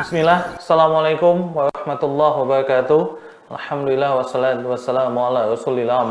Bismillah, 0.00 0.62
Assalamualaikum 0.62 1.58
warahmatullahi 1.58 2.34
wabarakatuh. 2.46 3.02
Alhamdulillah 3.50 4.14
wassalatu 4.22 4.70
wassalamu 4.70 5.18
ala 5.18 5.50
rasulillah 5.50 6.06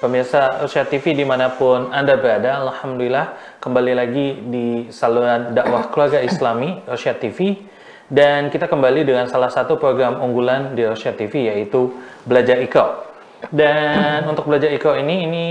Pemirsa 0.00 0.64
Irsyad 0.64 0.88
TV 0.88 1.12
di 1.12 1.28
mana 1.28 1.52
pun 1.52 1.92
Anda 1.92 2.16
berada 2.16 2.64
Alhamdulillah 2.64 3.60
kembali 3.60 3.92
lagi 3.92 4.40
di 4.48 4.88
saluran 4.88 5.52
dakwah 5.52 5.92
keluarga 5.92 6.24
islami 6.24 6.80
Irsyad 6.88 7.20
TV 7.20 7.60
Dan 8.08 8.48
kita 8.48 8.72
kembali 8.72 9.04
dengan 9.04 9.28
salah 9.28 9.52
satu 9.52 9.76
program 9.76 10.16
unggulan 10.24 10.72
di 10.72 10.88
Irsyad 10.88 11.20
TV 11.20 11.52
yaitu 11.52 11.92
Belajar 12.24 12.56
Iqra 12.64 13.09
Dan 13.48 14.28
untuk 14.28 14.44
Belajar 14.44 14.68
Iqra 14.68 15.00
ini, 15.00 15.24
ini 15.24 15.44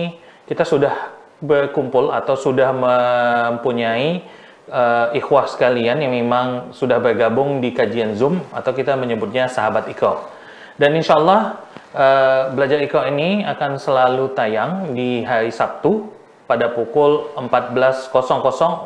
kita 0.45 0.61
sudah 0.61 1.17
berkumpul 1.41 2.13
atau 2.13 2.37
sudah 2.37 2.69
mempunyai 2.69 4.21
uh, 4.69 5.09
ikhwah 5.17 5.49
sekalian 5.49 5.97
yang 6.03 6.13
memang 6.13 6.69
sudah 6.75 7.01
bergabung 7.01 7.57
di 7.57 7.73
kajian 7.73 8.13
Zoom 8.13 8.45
atau 8.53 8.71
kita 8.75 8.93
menyebutnya 8.93 9.49
sahabat 9.49 9.89
Iqra. 9.89 10.29
Dan 10.77 10.95
insya 10.95 11.17
Allah 11.17 11.65
uh, 11.91 12.41
belajar 12.53 12.77
Iqra 12.79 13.09
ini 13.09 13.43
akan 13.43 13.81
selalu 13.81 14.31
tayang 14.37 14.93
di 14.93 15.25
hari 15.25 15.49
Sabtu 15.49 16.07
pada 16.45 16.69
pukul 16.73 17.33
14.00 17.37 18.13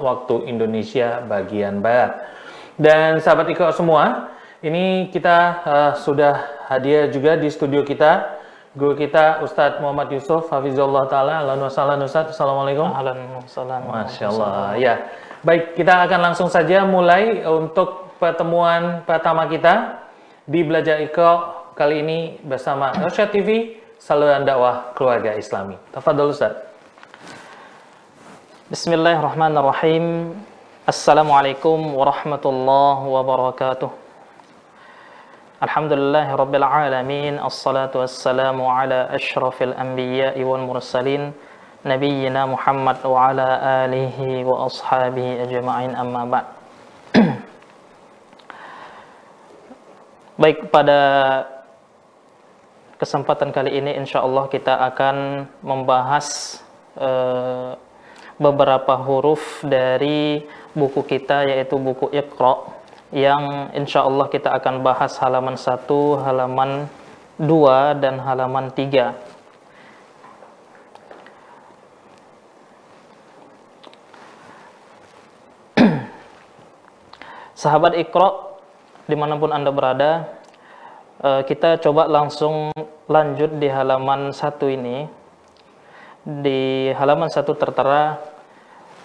waktu 0.04 0.36
Indonesia 0.48 1.20
bagian 1.24 1.84
Barat. 1.84 2.24
Dan 2.80 3.22
sahabat 3.22 3.52
Iqra 3.52 3.76
semua, 3.76 4.34
ini 4.64 5.12
kita 5.12 5.38
uh, 5.64 5.92
sudah 6.00 6.66
hadir 6.72 7.12
juga 7.12 7.36
di 7.36 7.52
studio 7.52 7.84
kita 7.84 8.43
guru 8.74 8.98
kita 8.98 9.46
Ustadz 9.46 9.78
Muhammad 9.80 10.10
Yusuf 10.14 10.50
Hafizullah 10.50 11.06
Ta'ala 11.06 11.46
Alhamdulillah 11.46 11.70
wassalam 11.70 12.02
Ustadz 12.02 12.34
Assalamualaikum 12.34 12.90
Alhamdulillah. 12.90 13.80
Masya 13.86 14.26
Allah 14.34 14.74
ya 14.82 14.94
Baik 15.46 15.78
kita 15.78 16.08
akan 16.10 16.20
langsung 16.32 16.50
saja 16.50 16.82
mulai 16.88 17.46
untuk 17.46 18.18
pertemuan 18.18 19.06
pertama 19.06 19.46
kita 19.46 20.02
di 20.50 20.66
Belajar 20.66 21.00
Iqra 21.06 21.70
kali 21.78 22.02
ini 22.02 22.20
bersama 22.42 22.92
Irsyad 22.98 23.30
TV 23.30 23.78
saluran 24.02 24.42
dakwah 24.42 24.92
keluarga 24.98 25.38
islami 25.38 25.78
Tafadol 25.94 26.34
Ustadz 26.34 26.74
Bismillahirrahmanirrahim. 28.74 30.34
Assalamualaikum 30.90 31.94
warahmatullahi 31.94 33.06
wabarakatuh. 33.06 34.03
Alhamdulillah 35.64 36.28
Rabbil 36.36 36.60
Alamin 36.60 37.40
Assalatu 37.40 38.04
wassalamu 38.04 38.68
ala 38.68 39.08
ashrafil 39.16 39.72
anbiya 39.72 40.36
wal 40.44 40.60
mursalin 40.60 41.32
Nabiyyina 41.88 42.44
Muhammad 42.52 43.00
wa 43.08 43.32
ala 43.32 43.64
alihi 43.88 44.44
wa 44.44 44.68
ashabihi 44.68 45.40
ajma'in 45.48 45.96
amma 45.96 46.28
ba'd. 46.28 46.52
Baik 50.44 50.68
pada 50.68 51.00
kesempatan 53.00 53.56
kali 53.56 53.80
ini 53.80 53.96
insya 53.96 54.20
Allah 54.20 54.52
kita 54.52 54.84
akan 54.92 55.48
membahas 55.64 56.60
uh, 57.00 57.80
beberapa 58.36 59.00
huruf 59.00 59.64
dari 59.64 60.44
buku 60.76 61.08
kita 61.08 61.48
yaitu 61.48 61.80
buku 61.80 62.12
Iqra 62.12 62.73
yang 63.14 63.70
insya 63.78 64.02
Allah 64.10 64.26
kita 64.26 64.50
akan 64.58 64.82
bahas 64.82 65.14
halaman 65.22 65.54
1, 65.54 65.86
halaman 66.26 66.90
2, 67.38 68.02
dan 68.02 68.18
halaman 68.18 68.74
3. 68.74 69.14
Sahabat 77.54 77.94
Iqra, 78.02 78.58
di 79.06 79.14
mana 79.14 79.38
pun 79.38 79.54
Anda 79.54 79.70
berada, 79.70 80.42
eh, 81.22 81.46
kita 81.46 81.78
coba 81.86 82.10
langsung 82.10 82.74
lanjut 83.06 83.62
di 83.62 83.70
halaman 83.70 84.34
1 84.34 84.74
ini. 84.74 85.06
Di 86.26 86.90
halaman 86.98 87.30
1 87.30 87.46
tertera 87.46 88.18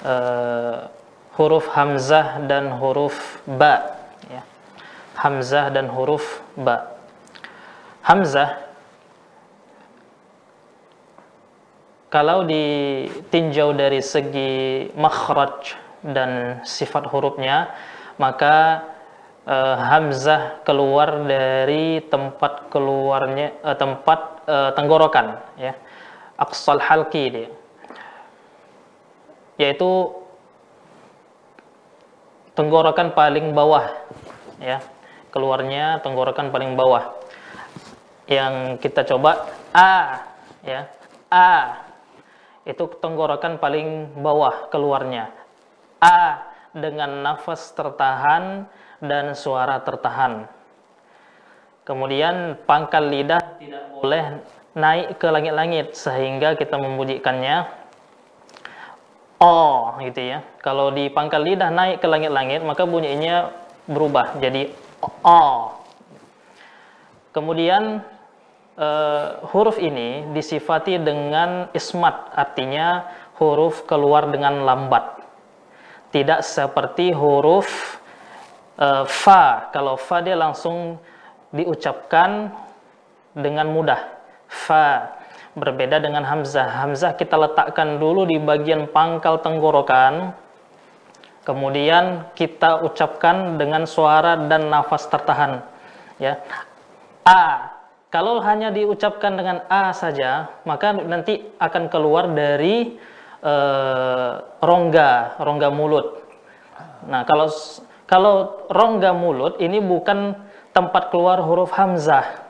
eh, 0.00 0.97
huruf 1.37 1.69
hamzah 1.77 2.41
dan 2.49 2.72
huruf 2.81 3.44
ba. 3.44 3.97
Hamzah 5.19 5.75
dan 5.75 5.91
huruf 5.91 6.39
ba. 6.55 6.95
Hamzah 8.06 8.71
kalau 12.09 12.47
ditinjau 12.47 13.75
dari 13.75 14.01
segi 14.01 14.89
makhraj 14.95 15.75
dan 16.07 16.62
sifat 16.62 17.11
hurufnya 17.11 17.75
maka 18.17 18.87
uh, 19.45 19.77
hamzah 19.77 20.62
keluar 20.62 21.27
dari 21.27 22.01
tempat 22.07 22.71
keluarnya 22.71 23.59
uh, 23.67 23.75
tempat 23.75 24.21
uh, 24.47 24.71
tenggorokan 24.78 25.43
ya. 25.59 25.75
Aqsal 26.39 26.78
halqi 26.78 27.25
dia. 27.34 27.51
Yaitu 29.59 30.15
tenggorokan 32.55 33.11
paling 33.11 33.51
bawah 33.51 33.91
ya 34.62 34.78
keluarnya 35.31 36.00
tenggorokan 36.00 36.53
paling 36.53 36.75
bawah. 36.75 37.16
Yang 38.28 38.84
kita 38.84 39.09
coba 39.09 39.49
a 39.72 40.25
ya. 40.65 40.89
A. 41.33 41.84
Itu 42.69 42.89
tenggorokan 43.00 43.56
paling 43.56 44.21
bawah 44.21 44.69
keluarnya. 44.69 45.33
A 46.00 46.44
dengan 46.77 47.25
nafas 47.25 47.72
tertahan 47.72 48.69
dan 49.00 49.33
suara 49.33 49.81
tertahan. 49.81 50.49
Kemudian 51.89 52.60
pangkal 52.69 53.09
lidah 53.09 53.41
tidak 53.56 53.84
boleh 53.97 54.25
naik 54.77 55.16
ke 55.16 55.27
langit-langit 55.33 55.97
sehingga 55.97 56.53
kita 56.55 56.77
membunyikannya 56.77 57.65
O 59.39 59.95
gitu 60.03 60.21
ya. 60.21 60.45
Kalau 60.60 60.93
di 60.93 61.09
pangkal 61.09 61.47
lidah 61.47 61.72
naik 61.72 62.03
ke 62.03 62.06
langit-langit 62.10 62.60
maka 62.60 62.84
bunyinya 62.84 63.55
berubah 63.89 64.37
jadi 64.37 64.69
O. 65.03 65.42
Kemudian 67.31 68.03
uh, 68.75 69.26
huruf 69.54 69.78
ini 69.78 70.26
disifati 70.34 70.98
dengan 70.98 71.70
ismat 71.76 72.34
artinya 72.34 73.06
huruf 73.38 73.86
keluar 73.86 74.26
dengan 74.32 74.66
lambat. 74.66 75.22
Tidak 76.10 76.41
seperti 76.42 77.12
huruf 77.14 78.00
uh, 78.81 79.04
fa. 79.06 79.70
Kalau 79.70 79.94
fa 80.00 80.25
dia 80.25 80.34
langsung 80.34 80.98
diucapkan 81.54 82.50
dengan 83.36 83.70
mudah. 83.70 84.00
Fa 84.48 85.19
Berbeda 85.59 85.98
dengan 85.98 86.22
hamzah. 86.22 86.86
Hamzah 86.86 87.19
kita 87.19 87.34
letakkan 87.34 87.98
dulu 87.98 88.22
di 88.22 88.38
bagian 88.38 88.86
pangkal 88.94 89.42
tenggorokan. 89.42 90.30
Kemudian 91.48 92.28
kita 92.36 92.84
ucapkan 92.84 93.56
dengan 93.56 93.88
suara 93.88 94.36
dan 94.36 94.69
nafas 94.69 95.09
tertahan. 95.09 95.64
Ya. 96.20 96.44
A. 97.25 97.72
Kalau 98.12 98.41
hanya 98.44 98.69
diucapkan 98.69 99.36
dengan 99.36 99.64
A 99.69 99.92
saja, 99.97 100.53
maka 100.69 100.92
nanti 100.92 101.44
akan 101.60 101.92
keluar 101.92 102.28
dari 102.32 102.97
e, 103.41 103.54
rongga, 104.60 105.41
rongga 105.41 105.69
mulut. 105.69 106.20
Nah, 107.04 107.25
kalau 107.28 107.53
kalau 108.09 108.65
rongga 108.72 109.12
mulut 109.12 109.60
ini 109.60 109.80
bukan 109.80 110.36
tempat 110.72 111.12
keluar 111.12 111.44
huruf 111.44 111.69
hamzah 111.76 112.48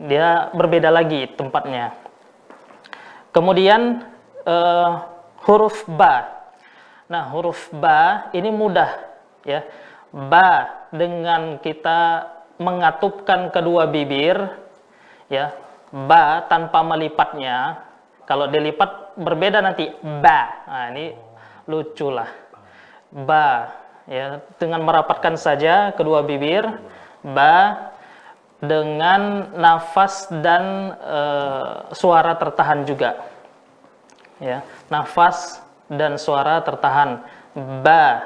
dia 0.00 0.52
berbeda 0.52 0.88
lagi 0.92 1.28
tempatnya. 1.36 1.96
Kemudian 3.32 4.04
uh, 4.44 4.90
huruf 5.46 5.84
ba. 5.86 6.39
Nah, 7.10 7.26
huruf 7.34 7.74
ba 7.74 8.30
ini 8.30 8.54
mudah 8.54 8.90
ya. 9.42 9.66
Ba 10.14 10.86
dengan 10.94 11.58
kita 11.58 12.30
mengatupkan 12.62 13.50
kedua 13.50 13.90
bibir 13.90 14.38
ya. 15.26 15.50
Ba 15.90 16.46
tanpa 16.46 16.86
melipatnya. 16.86 17.82
Kalau 18.30 18.46
dilipat 18.46 19.18
berbeda 19.18 19.58
nanti 19.58 19.90
ba. 20.22 20.62
Nah, 20.70 20.84
ini 20.94 21.10
lucu 21.66 22.14
lah. 22.14 22.30
Ba 23.10 23.74
ya 24.06 24.38
dengan 24.58 24.82
merapatkan 24.86 25.38
saja 25.38 25.94
kedua 25.94 26.26
bibir 26.26 26.66
ba 27.22 27.90
dengan 28.60 29.54
nafas 29.56 30.28
dan 30.44 30.94
e, 31.00 31.20
suara 31.96 32.36
tertahan 32.36 32.84
juga. 32.84 33.24
Ya, 34.40 34.64
nafas 34.88 35.60
dan 35.90 36.14
suara 36.16 36.62
tertahan. 36.62 37.26
Ba. 37.82 38.22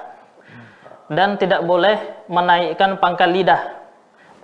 Dan 1.08 1.40
tidak 1.40 1.64
boleh 1.64 2.28
menaikkan 2.28 3.00
pangkal 3.00 3.32
lidah. 3.32 3.80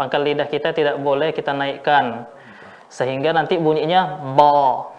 Pangkal 0.00 0.24
lidah 0.24 0.48
kita 0.48 0.72
tidak 0.72 0.96
boleh 0.96 1.36
kita 1.36 1.52
naikkan. 1.52 2.24
sehingga 2.90 3.30
nanti 3.30 3.54
bunyinya 3.54 4.34
bo. 4.34 4.90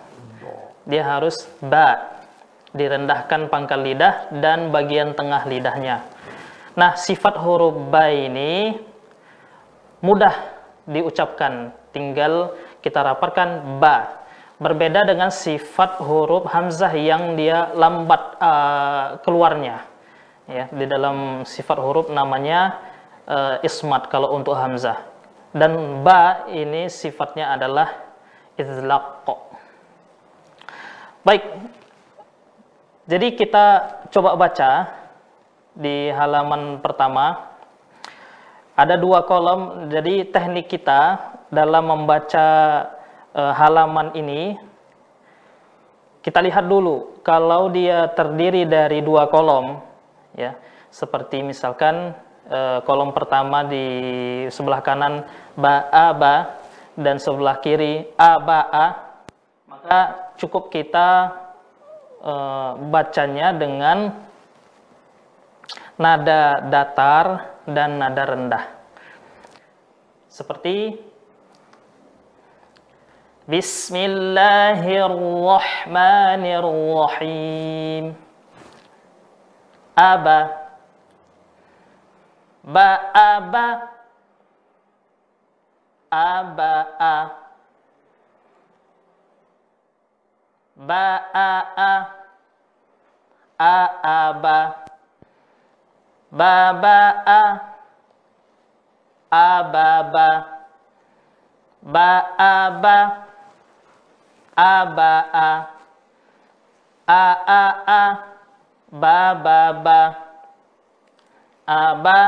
Dia 0.88 1.04
harus 1.04 1.36
ba. 1.60 2.24
Direndahkan 2.72 3.52
pangkal 3.52 3.84
lidah 3.84 4.32
dan 4.32 4.72
bagian 4.72 5.12
tengah 5.12 5.44
lidahnya. 5.44 6.08
Nah, 6.80 6.96
sifat 6.96 7.36
huruf 7.36 7.92
ba 7.92 8.08
ini 8.08 8.80
mudah 10.00 10.32
diucapkan, 10.88 11.76
tinggal 11.92 12.56
kita 12.80 13.04
rapatkan 13.04 13.78
ba. 13.84 14.21
Berbeda 14.62 15.10
dengan 15.10 15.34
sifat 15.34 15.98
huruf 16.06 16.46
hamzah 16.46 16.94
yang 16.94 17.34
dia 17.34 17.74
lambat 17.74 18.38
uh, 18.38 19.18
keluarnya. 19.26 19.90
Ya, 20.46 20.70
di 20.70 20.86
dalam 20.86 21.42
sifat 21.50 21.82
huruf 21.82 22.14
namanya 22.14 22.78
uh, 23.26 23.58
ismat 23.66 24.06
kalau 24.14 24.38
untuk 24.38 24.54
hamzah. 24.54 25.02
Dan 25.50 26.06
ba 26.06 26.46
ini 26.46 26.94
sifatnya 26.94 27.58
adalah 27.58 27.90
izlaq. 28.54 29.26
Baik. 31.26 31.42
Jadi 33.10 33.28
kita 33.34 33.66
coba 34.14 34.38
baca 34.38 34.94
di 35.74 36.14
halaman 36.14 36.78
pertama. 36.86 37.50
Ada 38.78 38.94
dua 38.94 39.26
kolom. 39.26 39.90
Jadi 39.90 40.30
teknik 40.30 40.70
kita 40.70 41.18
dalam 41.50 41.90
membaca 41.90 42.48
uh, 43.36 43.54
halaman 43.56 44.16
ini 44.16 44.56
kita 46.22 46.40
lihat 46.44 46.70
dulu 46.70 47.20
kalau 47.26 47.74
dia 47.74 48.10
terdiri 48.14 48.70
dari 48.70 49.02
dua 49.02 49.28
kolom 49.30 49.82
ya. 50.38 50.56
Seperti 50.92 51.40
misalkan 51.40 52.12
uh, 52.52 52.84
kolom 52.84 53.16
pertama 53.16 53.64
di 53.64 53.86
sebelah 54.52 54.84
kanan 54.84 55.24
ba 55.56 55.88
a 55.88 56.12
ba 56.12 56.36
dan 57.00 57.18
sebelah 57.18 57.58
kiri 57.64 58.12
a 58.20 58.38
ba 58.38 58.60
a 58.68 58.88
maka 59.82 60.00
cukup 60.38 60.70
kita 60.70 61.34
e, 62.22 62.34
bacanya 62.90 63.50
dengan 63.56 64.14
nada 65.98 66.62
datar 66.70 67.26
dan 67.66 67.98
nada 67.98 68.24
rendah 68.26 68.66
seperti 70.30 71.02
بسم 73.50 73.96
الله 73.98 74.86
الرحمن 74.86 76.44
الرحيم. 76.46 78.06
أبا. 79.98 80.42
بأبا 82.64 83.68
أبا. 86.14 86.78
بأأ 90.78 92.06
أأبا 93.62 94.72
بابا. 96.32 96.98
أبابا. 99.34 100.44
بأبا 101.84 103.31
Aba 104.62 104.94
Ba 105.02 105.34
aba 105.34 105.52
aba'a 107.10 107.34
ba'a 107.42 107.82
a'aba 107.82 108.14
baba'a 108.94 109.42
ababa 109.42 109.60
ba'aba 109.82 109.82
aba'a 109.82 109.82
a'a'a 109.82 109.82
bababa 109.82 110.02
aba 111.66 112.20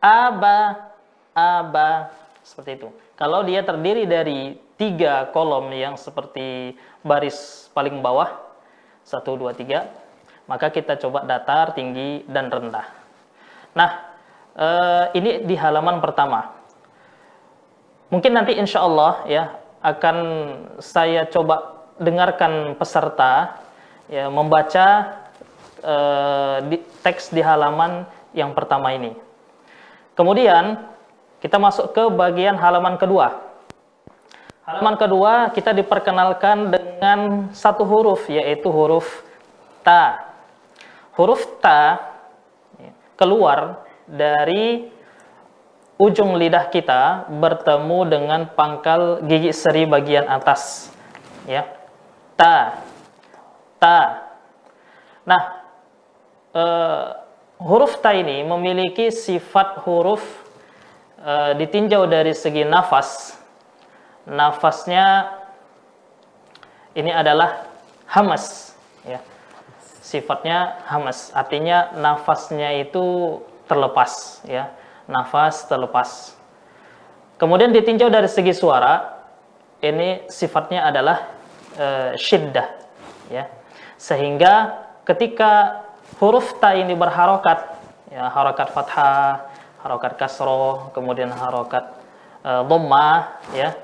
aba 0.00 0.56
aba. 1.36 1.88
Seperti 2.40 2.80
itu. 2.80 2.88
Kalau 3.20 3.44
dia 3.44 3.60
terdiri 3.60 4.08
dari 4.08 4.56
tiga 4.80 5.28
kolom 5.36 5.68
yang 5.76 6.00
seperti 6.00 6.72
baris 7.04 7.68
paling 7.76 8.00
bawah, 8.00 8.32
satu, 9.04 9.36
dua, 9.36 9.52
tiga, 9.52 9.92
maka 10.48 10.72
kita 10.72 10.96
coba 10.96 11.28
datar, 11.28 11.76
tinggi, 11.76 12.24
dan 12.30 12.48
rendah. 12.48 12.88
Nah, 13.76 13.90
eh, 14.56 15.04
ini 15.20 15.44
di 15.44 15.52
halaman 15.58 16.00
pertama. 16.00 16.56
Mungkin 18.08 18.32
nanti 18.32 18.56
insya 18.56 18.88
Allah 18.88 19.28
ya 19.28 19.57
akan 19.82 20.16
saya 20.82 21.26
coba 21.30 21.86
dengarkan 21.98 22.74
peserta 22.78 23.58
ya 24.10 24.30
membaca 24.30 24.86
eh, 25.82 26.56
di, 26.66 26.76
teks 27.02 27.30
di 27.30 27.42
halaman 27.42 28.06
yang 28.34 28.54
pertama 28.54 28.94
ini. 28.94 29.14
Kemudian 30.18 30.82
kita 31.38 31.56
masuk 31.62 31.94
ke 31.94 32.02
bagian 32.10 32.58
halaman 32.58 32.98
kedua. 32.98 33.38
Halaman 34.66 34.98
kedua 34.98 35.48
kita 35.54 35.72
diperkenalkan 35.72 36.74
dengan 36.74 37.48
satu 37.54 37.86
huruf 37.86 38.26
yaitu 38.28 38.68
huruf 38.68 39.24
ta. 39.86 40.34
Huruf 41.14 41.46
ta 41.62 42.02
keluar 43.18 43.82
dari 44.06 44.86
ujung 45.98 46.38
lidah 46.38 46.70
kita 46.70 47.26
bertemu 47.28 47.98
dengan 48.06 48.40
pangkal 48.54 49.20
gigi 49.26 49.50
seri 49.50 49.84
bagian 49.84 50.30
atas. 50.30 50.94
Ya. 51.44 51.66
Ta. 52.38 52.80
Ta. 53.82 53.98
Nah, 55.26 55.42
eh, 56.54 57.06
huruf 57.58 57.98
ta 57.98 58.14
ini 58.14 58.46
memiliki 58.46 59.10
sifat 59.10 59.82
huruf 59.82 60.22
uh, 61.22 61.52
ditinjau 61.58 62.06
dari 62.06 62.34
segi 62.34 62.62
nafas, 62.62 63.34
nafasnya 64.26 65.34
ini 66.94 67.10
adalah 67.10 67.66
hamas, 68.06 68.74
ya. 69.06 69.22
Sifatnya 70.02 70.80
hamas, 70.88 71.28
artinya 71.36 71.92
nafasnya 71.92 72.80
itu 72.80 73.38
terlepas, 73.68 74.40
ya. 74.48 74.72
Nafas 75.08 75.64
terlepas. 75.64 76.36
Kemudian 77.40 77.72
ditinjau 77.72 78.12
dari 78.12 78.28
segi 78.28 78.52
suara, 78.52 79.24
ini 79.80 80.28
sifatnya 80.28 80.84
adalah 80.84 81.32
uh, 81.80 82.12
syiddah, 82.14 82.68
ya. 83.32 83.48
Sehingga 83.98 84.84
ketika 85.08 85.82
huruf 86.20 86.60
ta 86.60 86.76
ini 86.76 86.92
berharokat, 86.92 87.78
ya, 88.12 88.28
harokat 88.28 88.68
fathah, 88.70 89.48
harokat 89.82 90.18
kasroh, 90.18 90.90
kemudian 90.94 91.30
harokat 91.30 91.94
e, 92.42 92.50
dhammah, 92.66 93.42
ya. 93.54 93.74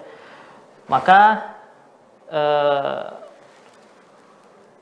Maka 0.90 1.54
e, 2.28 2.42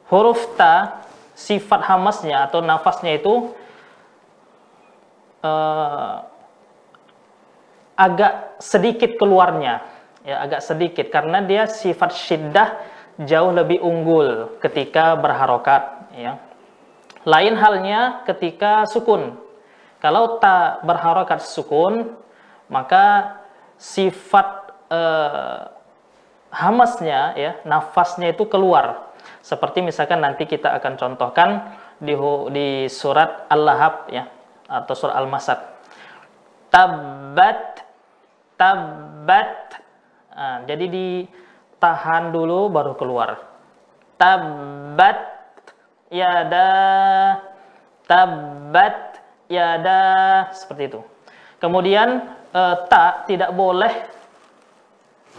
huruf 0.08 0.40
ta 0.56 1.04
sifat 1.36 1.80
hamasnya 1.84 2.48
atau 2.48 2.64
nafasnya 2.64 3.16
itu 3.16 3.52
e, 5.40 5.52
agak 8.02 8.58
sedikit 8.58 9.14
keluarnya, 9.14 9.86
ya 10.26 10.42
agak 10.42 10.60
sedikit 10.66 11.06
karena 11.14 11.38
dia 11.46 11.70
sifat 11.70 12.10
syiddah 12.10 12.68
jauh 13.22 13.54
lebih 13.54 13.78
unggul 13.78 14.58
ketika 14.58 15.14
berharokat, 15.14 16.10
ya. 16.18 16.42
Lain 17.22 17.54
halnya 17.54 18.26
ketika 18.26 18.82
sukun, 18.90 19.38
kalau 20.02 20.42
ta 20.42 20.82
berharokat 20.82 21.38
sukun, 21.46 22.18
maka 22.66 23.38
sifat 23.78 24.74
eh, 24.90 25.70
hamasnya, 26.50 27.20
ya, 27.38 27.52
nafasnya 27.62 28.34
itu 28.34 28.42
keluar. 28.50 29.14
Seperti 29.38 29.86
misalkan 29.86 30.18
nanti 30.18 30.50
kita 30.50 30.74
akan 30.82 30.98
contohkan 30.98 31.78
di, 32.02 32.18
di 32.50 32.90
surat 32.90 33.46
Al-Lahab, 33.46 34.10
ya, 34.10 34.26
atau 34.66 34.94
surat 34.98 35.14
Al-Masad. 35.14 35.58
Tabat, 36.72 37.81
tabat. 38.62 39.50
Nah, 40.32 40.56
jadi 40.70 40.86
ditahan 40.86 42.30
dulu 42.30 42.70
baru 42.70 42.94
keluar. 42.94 43.42
Tabat, 44.14 45.18
yada, 46.14 46.70
tabat, 48.06 49.18
yada 49.50 50.00
seperti 50.54 50.94
itu. 50.94 51.00
Kemudian 51.58 52.38
e, 52.54 52.62
ta 52.86 53.26
tidak 53.26 53.50
boleh 53.50 53.92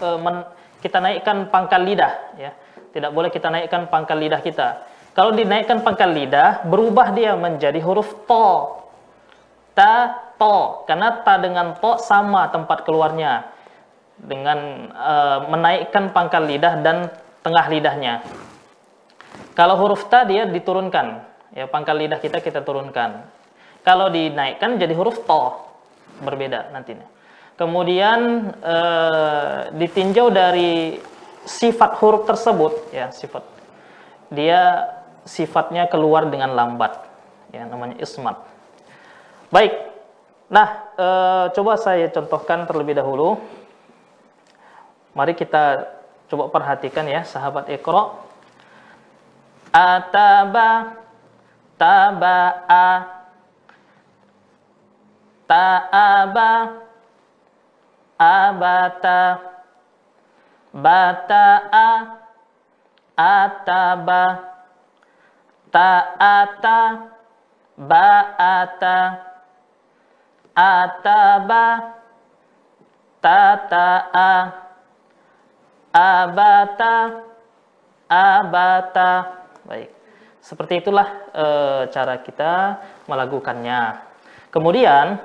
e, 0.04 0.08
men, 0.20 0.44
kita 0.84 1.00
naikkan 1.00 1.48
pangkal 1.48 1.80
lidah 1.80 2.36
ya. 2.36 2.52
Tidak 2.92 3.10
boleh 3.10 3.32
kita 3.32 3.48
naikkan 3.48 3.88
pangkal 3.88 4.20
lidah 4.20 4.44
kita. 4.44 4.84
Kalau 5.16 5.32
dinaikkan 5.32 5.80
pangkal 5.82 6.12
lidah 6.12 6.68
berubah 6.68 7.16
dia 7.16 7.40
menjadi 7.40 7.80
huruf 7.80 8.28
to. 8.28 8.48
Ta 9.74 10.22
to 10.38 10.88
karena 10.90 11.24
ta 11.24 11.40
dengan 11.40 11.78
to 11.78 11.98
sama 12.02 12.50
tempat 12.50 12.84
keluarnya 12.84 13.54
dengan 14.20 14.90
e, 14.94 15.16
menaikkan 15.52 16.14
pangkal 16.14 16.46
lidah 16.46 16.80
dan 16.80 17.12
tengah 17.44 17.66
lidahnya. 17.68 18.24
Kalau 19.54 19.78
huruf 19.78 20.08
ta 20.10 20.24
dia 20.26 20.48
diturunkan, 20.48 21.22
ya 21.54 21.66
pangkal 21.70 21.98
lidah 21.98 22.18
kita 22.18 22.40
kita 22.40 22.62
turunkan. 22.62 23.26
Kalau 23.84 24.10
dinaikkan 24.10 24.80
jadi 24.80 24.96
huruf 24.96 25.22
to. 25.28 25.42
Berbeda 26.24 26.72
nantinya. 26.72 27.10
Kemudian 27.54 28.50
eh, 28.64 29.60
ditinjau 29.76 30.34
dari 30.34 30.98
sifat 31.44 32.00
huruf 32.02 32.24
tersebut, 32.26 32.74
ya 32.96 33.12
sifat 33.12 33.44
dia 34.34 34.90
sifatnya 35.28 35.86
keluar 35.86 36.26
dengan 36.32 36.56
lambat, 36.58 36.98
ya 37.54 37.68
namanya 37.70 38.02
ismat. 38.02 38.42
Baik, 39.54 39.93
nah 40.54 40.68
eh, 40.94 41.46
coba 41.58 41.74
saya 41.82 42.06
contohkan 42.14 42.70
terlebih 42.70 42.94
dahulu. 42.94 43.42
Mari 45.14 45.34
kita 45.34 45.90
coba 46.30 46.50
perhatikan 46.54 47.06
ya 47.10 47.26
sahabat 47.26 47.70
Iqra. 47.70 48.22
Ataba 49.74 51.02
taba'a 51.82 52.86
ta'aba 55.50 56.52
abata 58.22 59.22
bata'a 60.74 61.90
ataba 63.18 64.24
ta'ata 65.74 66.80
ba'ata 67.78 68.98
ataba 70.56 71.98
tata'a 73.22 74.34
abata 75.94 76.96
abata. 78.10 79.12
Baik 79.66 80.04
seperti 80.44 80.84
itulah 80.84 81.08
e, 81.32 81.46
cara 81.88 82.20
kita 82.20 82.84
melakukannya. 83.08 84.12
Kemudian 84.52 85.16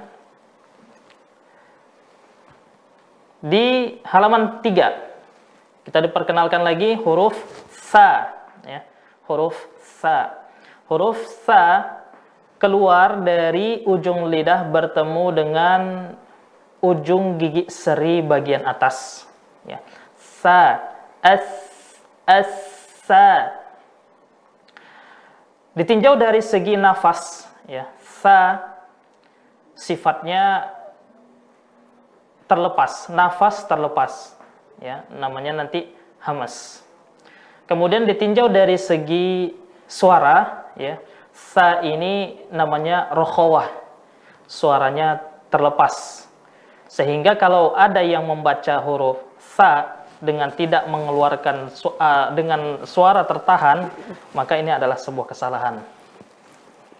di 3.42 3.98
halaman 4.06 4.62
3 4.62 5.90
kita 5.90 5.98
diperkenalkan 6.06 6.62
lagi 6.62 6.94
huruf 7.02 7.34
sa 7.74 8.30
ya. 8.62 8.86
Huruf 9.26 9.58
sa. 9.82 10.46
Huruf 10.86 11.18
sa 11.42 11.98
keluar 12.58 13.22
dari 13.22 13.86
ujung 13.86 14.28
lidah 14.28 14.66
bertemu 14.68 15.24
dengan 15.34 15.80
ujung 16.82 17.38
gigi 17.38 17.66
seri 17.70 18.22
bagian 18.22 18.66
atas 18.66 19.26
ya 19.66 19.82
sa 20.18 20.78
as 21.22 21.46
sa 23.02 23.50
ditinjau 25.74 26.14
dari 26.14 26.42
segi 26.42 26.74
nafas 26.78 27.46
ya 27.66 27.88
sa 28.02 28.58
sifatnya 29.78 30.74
terlepas, 32.48 33.12
nafas 33.12 33.62
terlepas. 33.68 34.12
Ya, 34.82 35.04
namanya 35.12 35.62
nanti 35.62 35.86
hamas. 36.24 36.82
Kemudian 37.68 38.08
ditinjau 38.08 38.48
dari 38.48 38.80
segi 38.80 39.52
suara, 39.84 40.66
ya. 40.74 40.98
Sa 41.38 41.78
ini 41.86 42.42
namanya 42.50 43.14
rokhawah. 43.14 43.70
Suaranya 44.50 45.22
terlepas. 45.52 46.26
Sehingga 46.88 47.36
kalau 47.36 47.76
ada 47.76 48.00
yang 48.00 48.26
membaca 48.26 48.80
huruf 48.80 49.20
sa 49.38 50.02
dengan 50.18 50.50
tidak 50.50 50.88
mengeluarkan 50.90 51.70
su 51.70 51.94
uh, 51.94 52.34
dengan 52.34 52.82
suara 52.82 53.22
tertahan, 53.22 53.86
maka 54.34 54.58
ini 54.58 54.74
adalah 54.74 54.98
sebuah 54.98 55.30
kesalahan. 55.30 55.78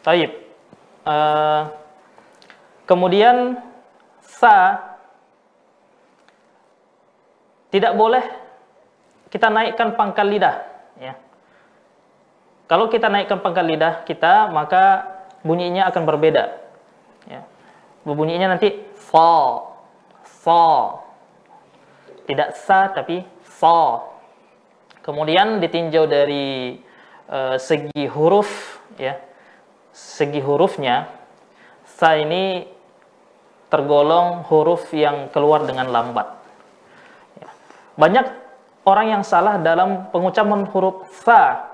Taib. 0.07 0.31
Uh, 1.03 1.73
kemudian 2.85 3.59
sa 4.23 4.77
tidak 7.73 7.93
boleh 7.97 8.25
kita 9.29 9.49
naikkan 9.53 9.93
pangkal 9.97 10.29
lidah 10.29 10.57
ya. 10.97 11.17
Kalau 12.69 12.93
kita 12.93 13.09
naikkan 13.09 13.41
pangkal 13.41 13.65
lidah 13.65 14.05
kita 14.05 14.53
maka 14.53 15.09
bunyinya 15.41 15.89
akan 15.89 16.03
berbeda. 16.05 16.45
Ya. 17.25 17.43
Bunyinya 18.05 18.55
nanti 18.55 18.77
fa 18.93 19.65
fa. 20.23 21.01
Tidak 22.29 22.53
sa 22.61 22.93
tapi 22.93 23.25
fa. 23.41 24.05
Kemudian 25.01 25.65
ditinjau 25.65 26.05
dari 26.05 26.77
uh, 27.33 27.57
segi 27.57 28.05
huruf 28.05 28.77
ya. 29.01 29.17
Segi 29.97 30.45
hurufnya 30.45 31.09
sa 31.89 32.21
ini 32.21 32.69
tergolong 33.73 34.45
huruf 34.49 34.93
yang 34.93 35.33
keluar 35.33 35.65
dengan 35.65 35.89
lambat. 35.89 36.37
Banyak 37.99 38.27
orang 38.87 39.07
yang 39.19 39.23
salah 39.27 39.59
dalam 39.59 40.09
pengucapan 40.13 40.69
huruf 40.69 41.09
sa. 41.25 41.68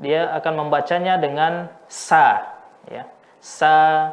Dia 0.00 0.32
akan 0.40 0.66
membacanya 0.66 1.20
dengan 1.20 1.68
sa, 1.84 2.56
ya. 2.88 3.04
Sa 3.40 4.08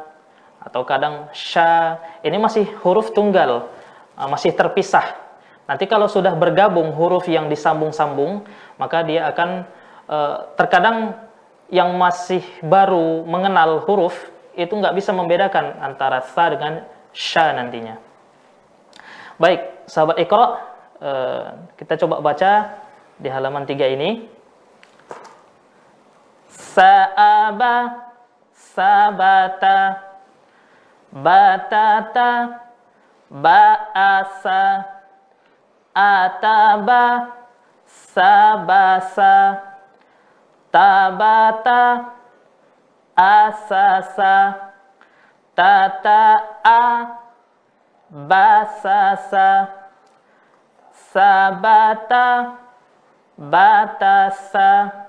atau 0.60 0.84
kadang 0.84 1.32
sya. 1.32 1.96
Ini 2.20 2.36
masih 2.36 2.68
huruf 2.84 3.16
tunggal, 3.16 3.72
uh, 4.16 4.28
masih 4.28 4.52
terpisah. 4.52 5.16
Nanti 5.64 5.84
kalau 5.88 6.08
sudah 6.08 6.32
bergabung 6.36 6.92
huruf 6.92 7.28
yang 7.28 7.48
disambung-sambung, 7.48 8.44
maka 8.76 9.04
dia 9.04 9.28
akan 9.32 9.64
uh, 10.08 10.36
terkadang 10.56 11.16
yang 11.68 11.92
masih 11.96 12.40
baru 12.64 13.24
mengenal 13.28 13.84
huruf 13.84 14.16
itu 14.56 14.72
nggak 14.72 14.96
bisa 14.96 15.12
membedakan 15.12 15.76
antara 15.80 16.24
sa 16.24 16.48
dengan 16.52 16.84
sya 17.12 17.52
nantinya. 17.52 18.00
Baik, 19.36 19.86
sahabat 19.86 20.16
Iqra, 20.18 20.68
Eh, 20.98 21.46
kita 21.78 21.94
coba 21.94 22.18
baca 22.18 22.82
di 23.22 23.30
halaman 23.30 23.62
3 23.62 23.86
ini. 23.86 24.26
Sa'aba 26.78 27.74
sabata 28.54 29.98
batata 31.10 32.30
ba'asa 33.26 34.86
ataba 35.90 37.34
sabasa 37.82 39.58
tabata 40.70 42.14
asasa 43.18 44.36
tata'a 45.58 46.82
basasa 48.14 49.50
sabata 50.94 52.54
batasa 53.34 55.07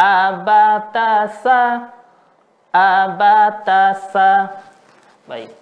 abatasa 0.00 1.92
abatasa 2.72 4.30
baik 5.28 5.52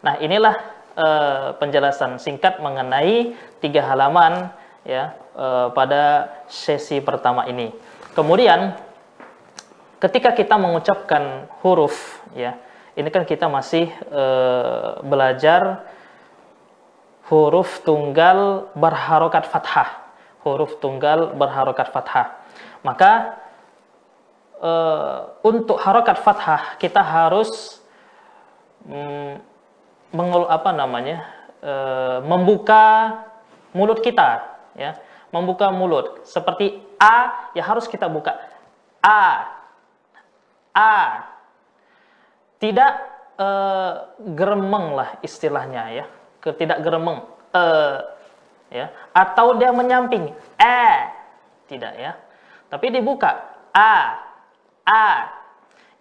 nah 0.00 0.16
inilah 0.16 0.56
uh, 0.96 1.52
penjelasan 1.60 2.16
singkat 2.16 2.56
mengenai 2.64 3.36
tiga 3.60 3.84
halaman 3.84 4.48
ya 4.88 5.12
uh, 5.36 5.68
pada 5.76 6.32
sesi 6.48 7.04
pertama 7.04 7.44
ini 7.44 7.68
kemudian 8.16 8.72
ketika 10.00 10.32
kita 10.32 10.56
mengucapkan 10.56 11.52
huruf 11.60 12.24
ya 12.32 12.56
ini 12.96 13.08
kan 13.08 13.28
kita 13.28 13.48
masih 13.48 13.92
uh, 14.08 15.00
belajar 15.04 15.84
huruf 17.32 17.80
tunggal 17.80 18.68
berharokat 18.76 19.48
fathah. 19.48 20.04
Huruf 20.44 20.76
tunggal 20.82 21.32
berharokat 21.32 21.88
fathah. 21.88 22.36
Maka 22.84 23.40
e, 24.62 24.72
untuk 25.42 25.76
harokat 25.82 26.22
fathah 26.22 26.78
kita 26.78 27.02
harus 27.02 27.82
mm, 28.86 29.42
mengul 30.14 30.46
apa 30.46 30.70
namanya 30.70 31.26
e, 31.58 31.72
membuka 32.22 33.18
mulut 33.74 33.98
kita, 34.04 34.44
ya, 34.78 34.96
membuka 35.34 35.72
mulut. 35.74 36.22
Seperti 36.28 36.78
a 37.00 37.50
ya 37.58 37.64
harus 37.66 37.90
kita 37.90 38.06
buka. 38.06 38.38
A, 39.02 39.50
a. 40.76 40.94
Tidak 42.62 42.92
e, 43.34 43.48
geremeng 44.38 44.94
lah 44.94 45.18
istilahnya 45.26 45.82
ya. 45.90 46.04
Ketidak 46.38 46.78
geremeng. 46.84 47.26
E 47.50 47.64
ya. 48.70 48.86
Atau 49.10 49.58
dia 49.58 49.74
menyamping. 49.74 50.30
E. 50.60 50.84
Tidak 51.66 51.94
ya. 51.98 52.14
Tapi 52.70 52.86
dibuka. 52.94 53.50
A 53.72 54.31
a 54.86 55.30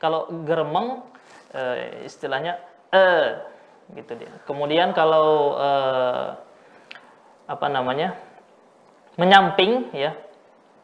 kalau 0.02 0.30
geremeng 0.46 1.06
e, 1.54 1.62
istilahnya 2.08 2.58
e 2.90 3.08
gitu 3.98 4.16
dia 4.18 4.32
kemudian 4.48 4.96
kalau 4.96 5.60
e, 5.60 5.70
apa 7.46 7.68
namanya 7.68 8.16
menyamping 9.20 9.92
ya 9.92 10.16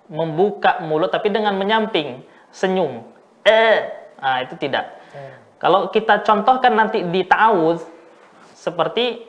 membuka 0.08 0.84
mulut 0.84 1.12
tapi 1.12 1.32
dengan 1.32 1.56
menyamping 1.56 2.22
senyum 2.52 3.08
eh 3.48 3.88
nah 4.18 4.42
itu 4.44 4.58
tidak 4.60 4.98
hmm. 5.14 5.34
kalau 5.62 5.90
kita 5.94 6.22
contohkan 6.26 6.74
nanti 6.74 7.06
di 7.08 7.24
ta'awuz 7.24 7.82
seperti 8.58 9.28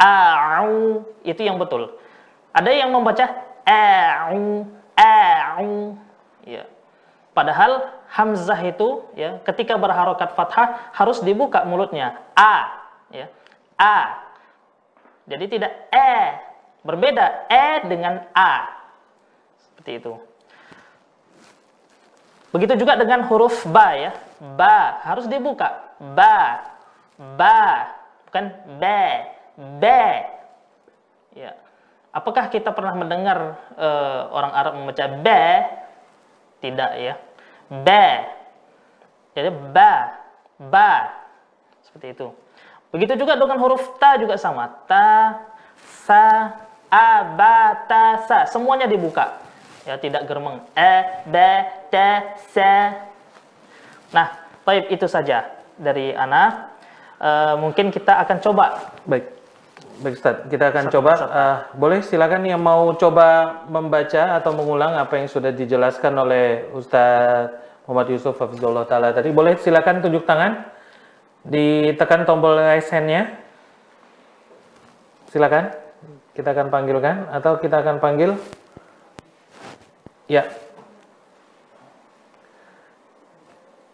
a'u 0.00 1.04
itu 1.24 1.40
yang 1.44 1.56
betul. 1.60 1.96
Ada 2.52 2.70
yang 2.72 2.92
membaca 2.92 3.24
a'u 3.64 4.64
a'u. 4.96 5.72
Padahal 7.36 7.92
hamzah 8.08 8.56
itu 8.64 9.04
ya 9.12 9.36
ketika 9.44 9.76
berharokat 9.76 10.32
fathah 10.32 10.88
harus 10.96 11.20
dibuka 11.20 11.68
mulutnya 11.68 12.16
a 12.32 12.80
ya. 13.12 13.28
A. 13.76 14.24
Jadi 15.28 15.44
tidak 15.58 15.92
e. 15.92 16.16
Berbeda 16.80 17.44
e 17.52 17.66
dengan 17.92 18.24
a. 18.32 18.72
Seperti 19.68 20.00
itu. 20.00 20.12
Begitu 22.56 22.80
juga 22.80 22.96
dengan 22.96 23.28
huruf 23.28 23.68
ba 23.68 23.92
ya. 23.92 24.16
Ba 24.56 25.04
harus 25.04 25.28
dibuka. 25.28 25.92
Ba. 26.16 26.64
Ba. 27.36 27.92
Bukan 28.32 28.44
be. 28.80 29.04
Be. 29.76 30.04
Ya. 31.36 31.52
Apakah 32.16 32.48
kita 32.48 32.72
pernah 32.72 32.96
mendengar 32.96 33.60
uh, 33.76 34.32
orang 34.32 34.52
Arab 34.56 34.72
membaca 34.80 35.04
be? 35.20 35.44
Tidak 36.64 36.92
ya. 36.96 37.25
Be. 37.70 38.06
Jadi 39.34 39.50
ba. 39.72 40.16
Ba. 40.58 40.92
Seperti 41.84 42.16
itu. 42.16 42.28
Begitu 42.90 43.18
juga 43.18 43.36
dengan 43.36 43.58
huruf 43.60 43.98
ta 44.00 44.16
juga 44.16 44.38
sama. 44.40 44.70
Ta, 44.88 45.42
sa, 46.06 46.54
a, 46.88 47.08
ba, 47.34 47.86
ta, 47.90 48.24
sa. 48.24 48.46
Semuanya 48.48 48.88
dibuka 48.88 49.46
ya 49.86 49.94
tidak 50.02 50.26
germeng 50.26 50.58
e 50.74 50.92
b 51.30 51.36
t 51.88 51.94
s 52.34 52.56
nah 54.10 54.34
baik 54.66 54.90
itu 54.90 55.06
saja 55.06 55.46
dari 55.78 56.10
ana 56.10 56.74
e, 57.22 57.30
mungkin 57.62 57.94
kita 57.94 58.18
akan 58.26 58.36
coba 58.42 58.90
baik 59.06 59.35
baik 60.02 60.14
Ustaz 60.20 60.36
kita 60.52 60.72
akan 60.72 60.84
coba 60.92 61.12
uh, 61.16 61.56
boleh 61.76 62.04
silakan 62.04 62.44
yang 62.44 62.60
mau 62.60 62.92
coba 62.96 63.62
membaca 63.70 64.36
atau 64.36 64.52
mengulang 64.52 64.96
apa 64.96 65.16
yang 65.16 65.28
sudah 65.28 65.54
dijelaskan 65.54 66.12
oleh 66.16 66.68
Ustaz 66.76 67.52
Muhammad 67.88 68.12
Yusuf 68.12 68.36
Hafizullah 68.36 68.84
Ta'ala 68.84 69.16
tadi 69.16 69.32
boleh 69.32 69.56
silakan 69.56 70.04
tunjuk 70.04 70.28
tangan 70.28 70.68
ditekan 71.46 72.28
tombol 72.28 72.58
raise 72.58 72.90
hand-nya 72.92 73.40
silakan 75.32 75.72
kita 76.36 76.52
akan 76.52 76.68
panggilkan 76.68 77.32
atau 77.32 77.56
kita 77.56 77.80
akan 77.80 77.96
panggil 78.02 78.36
Ya. 80.26 80.42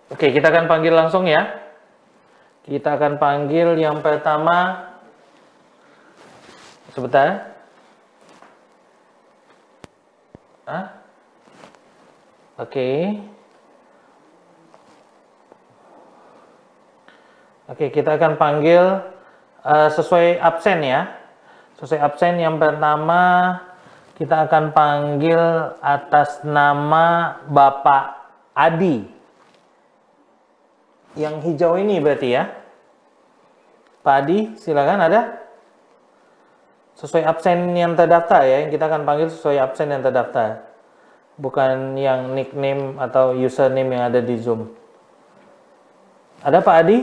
Oke, 0.08 0.32
kita 0.32 0.48
akan 0.48 0.64
panggil 0.64 0.92
langsung 0.96 1.28
ya. 1.28 1.60
Kita 2.64 2.96
akan 2.96 3.20
panggil 3.20 3.76
yang 3.76 4.00
pertama. 4.00 4.91
Sebentar. 6.92 7.56
Ah? 10.68 11.02
Oke. 12.60 13.16
Oke, 17.72 17.88
kita 17.88 18.20
akan 18.20 18.36
panggil 18.36 19.00
uh, 19.64 19.88
sesuai 19.88 20.36
absen 20.36 20.84
ya. 20.84 21.08
Sesuai 21.80 22.00
absen 22.04 22.36
yang 22.36 22.60
pertama 22.60 23.56
kita 24.20 24.46
akan 24.46 24.76
panggil 24.76 25.40
atas 25.80 26.44
nama 26.44 27.40
Bapak 27.48 28.20
Adi. 28.52 29.08
Yang 31.16 31.34
hijau 31.48 31.80
ini 31.80 31.98
berarti 31.98 32.28
ya. 32.36 32.52
Pak 34.04 34.14
Adi, 34.22 34.38
silakan 34.60 35.08
ada? 35.08 35.41
Sesuai 37.02 37.26
absen 37.26 37.74
yang 37.74 37.98
terdaftar 37.98 38.46
ya, 38.46 38.62
yang 38.62 38.70
kita 38.70 38.86
akan 38.86 39.02
panggil 39.02 39.26
sesuai 39.26 39.58
absen 39.58 39.90
yang 39.90 40.06
terdaftar. 40.06 40.70
Bukan 41.34 41.98
yang 41.98 42.30
nickname 42.30 42.94
atau 43.02 43.34
username 43.34 43.90
yang 43.90 44.06
ada 44.06 44.22
di 44.22 44.38
Zoom. 44.38 44.70
Ada 46.46 46.62
Pak 46.62 46.76
Adi? 46.86 46.98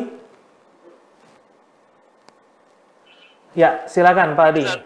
Ya, 3.59 3.83
silakan 3.91 4.39
Pak 4.39 4.55
Adi. 4.55 4.63
Ya. 4.63 4.79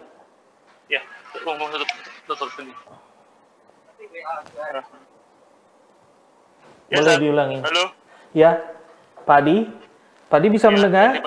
Ya, 6.90 6.98
Boleh 6.98 7.16
diulangi. 7.22 7.58
Halo. 7.62 7.84
Ya, 8.34 8.50
Padi. 9.22 9.70
Padi 10.26 10.46
bisa 10.50 10.66
ya, 10.66 10.74
mendengar? 10.74 11.22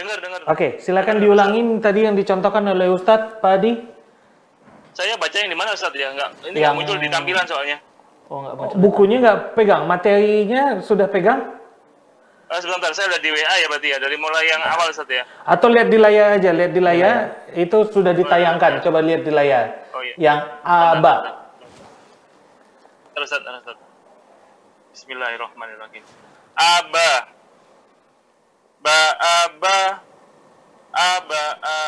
Dengar, 0.00 0.16
dengar. 0.24 0.40
Oke, 0.48 0.80
silakan 0.80 1.20
diulangin 1.20 1.76
tadi 1.76 2.08
yang 2.08 2.16
dicontohkan 2.16 2.64
oleh 2.64 2.88
Ustadz, 2.88 3.36
Padi. 3.44 3.76
Saya 4.96 5.12
baca 5.20 5.36
yang 5.36 5.52
di 5.52 5.58
mana 5.60 5.76
Ustadz 5.76 6.00
ya? 6.00 6.08
Enggak, 6.16 6.30
ini 6.48 6.56
yang... 6.56 6.72
muncul 6.72 6.96
di 6.96 7.12
tampilan 7.12 7.44
soalnya. 7.44 7.76
Oh, 8.32 8.40
enggak 8.40 8.54
baca. 8.56 8.74
Bukunya 8.80 9.20
enggak 9.20 9.52
pegang, 9.52 9.84
materinya 9.84 10.80
sudah 10.80 11.04
pegang? 11.04 11.52
Uh, 12.48 12.58
sebentar, 12.64 12.90
saya 12.96 13.12
udah 13.12 13.20
di 13.20 13.28
WA 13.28 13.54
ya 13.60 13.66
berarti 13.68 13.88
ya, 13.92 13.98
dari 14.00 14.16
mulai 14.16 14.42
yang 14.48 14.62
awal 14.64 14.88
Ustaz 14.88 15.06
ya? 15.06 15.22
Atau 15.44 15.68
lihat 15.68 15.92
di 15.92 15.98
layar 16.00 16.40
aja, 16.40 16.50
lihat 16.50 16.72
di 16.72 16.80
layar, 16.80 17.14
ya. 17.52 17.60
itu 17.60 17.78
sudah 17.92 18.16
ditayangkan, 18.16 18.80
coba 18.80 19.04
lihat 19.04 19.22
di 19.22 19.30
layar. 19.30 19.84
Oh, 19.92 20.00
iya. 20.00 20.16
Yang 20.16 20.38
ABA. 20.64 21.14
Terus, 23.14 23.28
terus, 23.36 23.62
terus. 23.68 23.80
Bismillahirrahmanirrahim. 24.96 26.02
Aba. 26.56 27.39
Ba, 28.80 29.00
aba. 29.20 29.78
Aba, 30.90 31.42
a. 31.62 31.80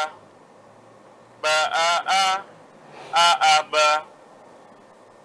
Ba, 1.42 1.56
a, 1.72 1.88
a. 2.06 2.24
A, 3.12 3.26
aba. 3.58 3.88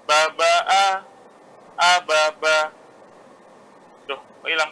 Ba, 0.08 0.20
ba, 0.38 0.52
a. 0.66 0.86
Aba, 1.78 2.22
ba. 2.42 2.58
Duh, 4.08 4.20
hilang. 4.48 4.72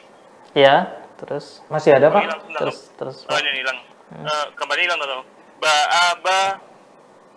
Ya, 0.55 0.87
terus 1.19 1.59
masih 1.67 1.93
ada, 1.93 2.07
Pak? 2.09 2.23
Hilang, 2.23 2.41
terus 2.55 2.77
terus. 2.95 3.17
Oh, 3.27 3.37
ini 3.37 3.59
hilang. 3.59 3.77
Hmm. 4.09 4.25
Uh, 4.25 4.45
kembali 4.55 4.81
hilang 4.87 4.99
atau? 5.01 5.21
Ba 5.59 5.75
a 5.89 6.05
ba 6.21 6.39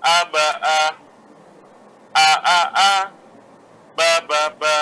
a 0.04 0.16
ba 0.28 0.46
a 0.62 0.78
a 2.12 2.28
a 2.44 2.58
a 2.74 2.92
ba 3.96 4.10
ba 4.28 4.42
ba 4.58 4.74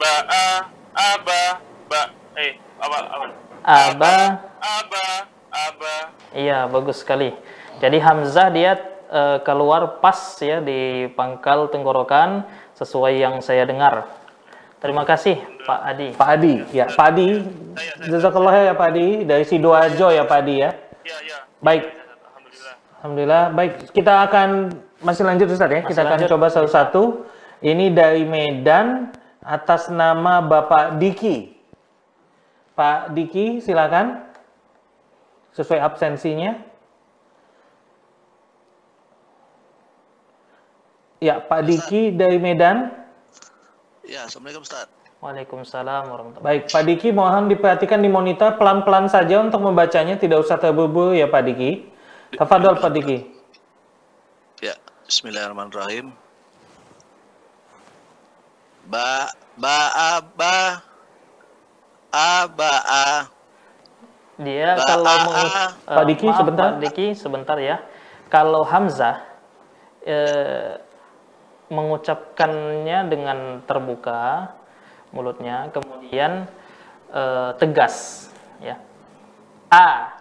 ba 0.00 0.12
a 0.28 0.44
a 0.96 1.08
ba 1.20 1.40
ba 1.88 2.00
eh 2.40 2.58
apa 2.80 2.98
apa 3.06 3.26
aba 3.60 4.16
aba 4.60 5.06
aba 5.52 5.94
iya 6.32 6.64
bagus 6.64 7.04
sekali 7.04 7.36
jadi 7.78 8.00
hamzah 8.00 8.48
dia 8.48 8.72
uh, 9.12 9.38
keluar 9.44 10.00
pas 10.00 10.16
ya 10.40 10.64
di 10.64 11.12
pangkal 11.12 11.68
tenggorokan 11.68 12.48
sesuai 12.74 13.20
yang 13.20 13.44
saya 13.44 13.68
dengar 13.68 14.08
Terima 14.80 15.04
kasih 15.04 15.36
Pak 15.68 15.80
Adi. 15.92 16.08
Pak 16.16 16.28
Adi, 16.40 16.54
ya 16.72 16.88
Pak 16.88 17.06
Adi. 17.12 17.44
Jazakallah 18.08 18.72
ya 18.72 18.72
Pak 18.72 18.88
Adi 18.96 19.28
dari 19.28 19.44
Sidoarjo 19.44 20.08
ya 20.08 20.24
Pak 20.24 20.38
Adi 20.40 20.56
ya. 20.56 20.72
Iya, 21.04 21.16
iya. 21.20 21.38
Baik. 21.60 21.84
Alhamdulillah. 21.84 22.74
Alhamdulillah. 22.96 23.44
Baik, 23.52 23.72
kita 23.92 24.24
akan 24.24 24.72
masih 25.04 25.28
lanjut 25.28 25.52
Ustaz 25.52 25.68
ya. 25.68 25.84
Masih 25.84 25.92
kita 25.92 26.00
lanjut. 26.00 26.16
akan 26.16 26.32
coba 26.32 26.46
satu-satu. 26.48 27.02
Ini 27.60 27.92
dari 27.92 28.24
Medan 28.24 29.12
atas 29.44 29.92
nama 29.92 30.40
Bapak 30.40 30.96
Diki. 30.96 31.59
Pak 32.80 33.12
Diki, 33.12 33.60
silakan. 33.60 34.24
Sesuai 35.52 35.84
absensinya. 35.84 36.56
Ya, 41.20 41.44
Pak 41.44 41.68
Diki 41.68 42.16
dari 42.16 42.40
Medan. 42.40 42.88
Ya, 44.08 44.24
Assalamualaikum 44.24 44.64
Ustaz. 44.64 44.88
Waalaikumsalam 45.20 46.08
warahmatullahi 46.08 46.64
Baik, 46.64 46.72
Pak 46.72 46.82
Diki 46.88 47.12
mohon 47.12 47.52
diperhatikan 47.52 48.00
di 48.00 48.08
monitor 48.08 48.56
pelan-pelan 48.56 49.12
saja 49.12 49.44
untuk 49.44 49.60
membacanya, 49.60 50.16
tidak 50.16 50.48
usah 50.48 50.56
terburu 50.56 51.12
ya 51.12 51.28
Pak 51.28 51.44
Diki. 51.44 51.84
Tafadol 52.40 52.80
Pak 52.80 52.96
Diki. 52.96 53.28
Ya, 54.64 54.72
Bismillahirrahmanirrahim. 55.04 56.16
Ba 58.88 59.28
ba 59.60 59.92
ba 60.32 60.89
a 62.10 62.46
ba 62.50 62.74
a 62.86 63.06
dia 64.40 64.76
ba, 64.76 64.84
kalau 64.86 65.06
a, 65.06 65.42
a, 65.86 65.94
Pak 66.00 66.04
Diki 66.10 66.26
maaf, 66.26 66.38
sebentar. 66.42 66.68
Pak 66.74 66.80
Diki 66.82 67.06
sebentar 67.14 67.56
ya. 67.60 67.76
Kalau 68.30 68.62
Hamzah 68.62 69.26
eh, 70.06 70.78
mengucapkannya 71.70 72.98
dengan 73.06 73.38
terbuka 73.64 74.54
mulutnya, 75.14 75.70
kemudian 75.70 76.50
e, 77.10 77.22
tegas, 77.58 78.26
ya. 78.58 78.78
A. 79.70 80.18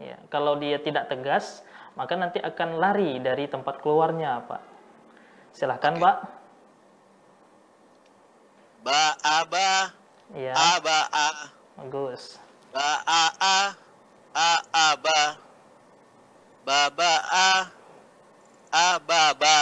Ya, 0.00 0.16
kalau 0.32 0.56
dia 0.56 0.80
tidak 0.80 1.12
tegas, 1.12 1.64
maka 1.96 2.16
nanti 2.16 2.40
akan 2.40 2.80
lari 2.80 3.20
dari 3.20 3.48
tempat 3.48 3.80
keluarnya, 3.84 4.44
Pak. 4.48 4.62
Silahkan, 5.52 5.96
Pak. 5.96 6.16
Ba 8.80 9.12
a 9.20 9.44
ba. 10.32 10.38
Ya. 10.38 10.54
A 10.54 10.80
ba 10.80 10.98
a. 11.10 11.28
Bagus. 11.78 12.38
Ba 12.72 13.02
a 13.06 13.22
a. 13.40 13.58
A 14.34 14.50
A 14.72 14.86
ba. 14.96 15.20
Ba 16.64 16.80
ba 16.94 17.12
a. 17.30 17.50
A 18.70 18.86
ba 19.02 19.22
ba. 19.34 19.56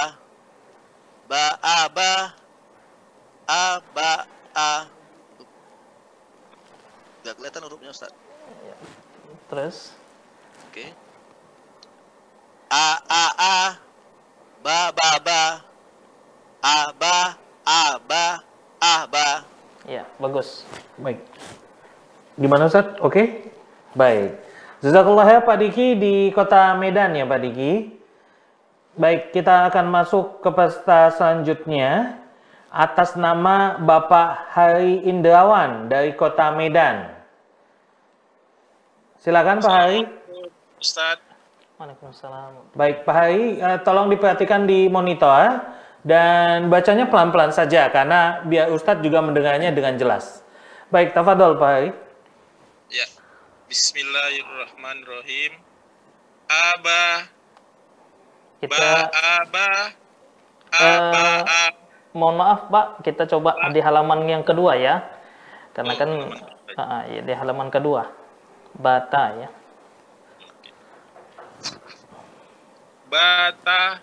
Ba 1.29 1.45
a 1.63 1.79
ba. 1.89 2.11
A 3.49 3.81
ba 3.95 4.11
a. 4.53 4.71
Gak 7.25 7.35
kelihatan 7.41 7.65
hurufnya 7.65 7.93
Ustaz. 7.93 8.13
Terus 9.49 9.97
Oke. 10.69 10.93
A 12.69 12.89
A 13.09 13.25
A. 13.41 13.57
Ba 14.61 14.93
ba 14.93 15.11
ba. 15.25 15.43
A 16.61 16.77
ba 16.93 17.17
A 17.65 17.81
ba. 18.05 18.25
A 18.79 18.95
ba. 19.09 19.58
Ya 19.89 20.05
bagus. 20.21 20.69
Baik. 21.01 21.25
Gimana 22.37 22.69
Ustaz? 22.69 22.93
Oke? 23.01 23.49
Baik. 23.97 24.37
Jazakallah 24.85 25.27
ya 25.27 25.41
Pak 25.43 25.57
Diki 25.59 25.99
di 25.99 26.15
kota 26.31 26.77
Medan 26.77 27.17
ya 27.17 27.25
Pak 27.25 27.41
Diki. 27.41 27.99
Baik, 28.99 29.31
kita 29.31 29.71
akan 29.71 29.91
masuk 29.91 30.43
ke 30.43 30.51
peserta 30.51 31.11
selanjutnya 31.15 32.19
atas 32.69 33.15
nama 33.15 33.79
Bapak 33.79 34.55
Hari 34.55 35.07
Indrawan 35.07 35.87
dari 35.87 36.13
kota 36.15 36.51
Medan. 36.55 37.11
Silakan 39.23 39.63
Pak 39.63 39.71
Hari. 39.73 40.01
Ustadz, 40.79 41.27
Waalaikumsalam. 41.79 42.75
Baik, 42.75 43.03
Pak 43.03 43.15
Hari, 43.15 43.59
eh, 43.59 43.79
tolong 43.83 44.11
diperhatikan 44.11 44.67
di 44.67 44.87
monitor 44.91 45.63
dan 46.09 46.73
bacanya 46.73 47.05
pelan-pelan 47.13 47.53
saja 47.53 47.93
karena 47.93 48.41
biar 48.49 48.73
Ustadz 48.73 49.05
juga 49.05 49.21
mendengarnya 49.21 49.69
dengan 49.77 49.95
jelas. 50.01 50.41
Baik, 50.89 51.13
tafadhol 51.13 51.61
Pak 51.61 51.69
Hari. 51.69 51.91
ya. 52.89 53.05
Bismillahirrahmanirrahim. 53.69 55.53
Aba, 56.49 56.81
ba, 56.81 57.05
Kita 58.65 58.89
aba, 59.13 59.69
Eh, 60.73 60.81
aba, 60.81 61.45
a. 61.45 61.63
mohon 62.17 62.41
maaf 62.41 62.73
Pak, 62.73 62.87
kita 63.05 63.29
coba 63.29 63.53
di 63.69 63.81
halaman 63.85 64.25
yang 64.25 64.45
kedua 64.49 64.81
ya. 64.81 65.05
Karena 65.77 65.93
Oh, 65.93 65.99
kan 66.01 66.11
ah, 66.81 67.05
ya, 67.05 67.21
di 67.21 67.33
halaman 67.37 67.69
kedua. 67.69 68.09
Bata 68.73 69.25
ya. 69.37 69.49
bata 73.09 74.01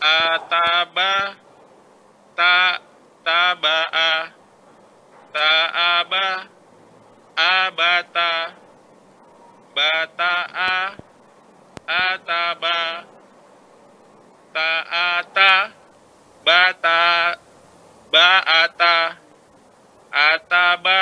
ataba 0.00 1.36
ta 2.36 2.80
tabaa 3.24 4.32
taaba 5.34 6.24
abata 7.36 8.30
bataa 9.76 10.96
ataba 11.86 12.76
taata 14.54 15.50
bata 16.44 17.00
baata 18.12 18.94
ataba 20.10 21.00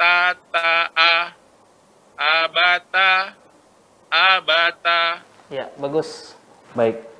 tataa 0.00 1.32
abata 2.16 3.08
abata 4.10 4.98
Ya, 5.52 5.68
bagus. 5.78 6.34
Baik. 6.74 7.13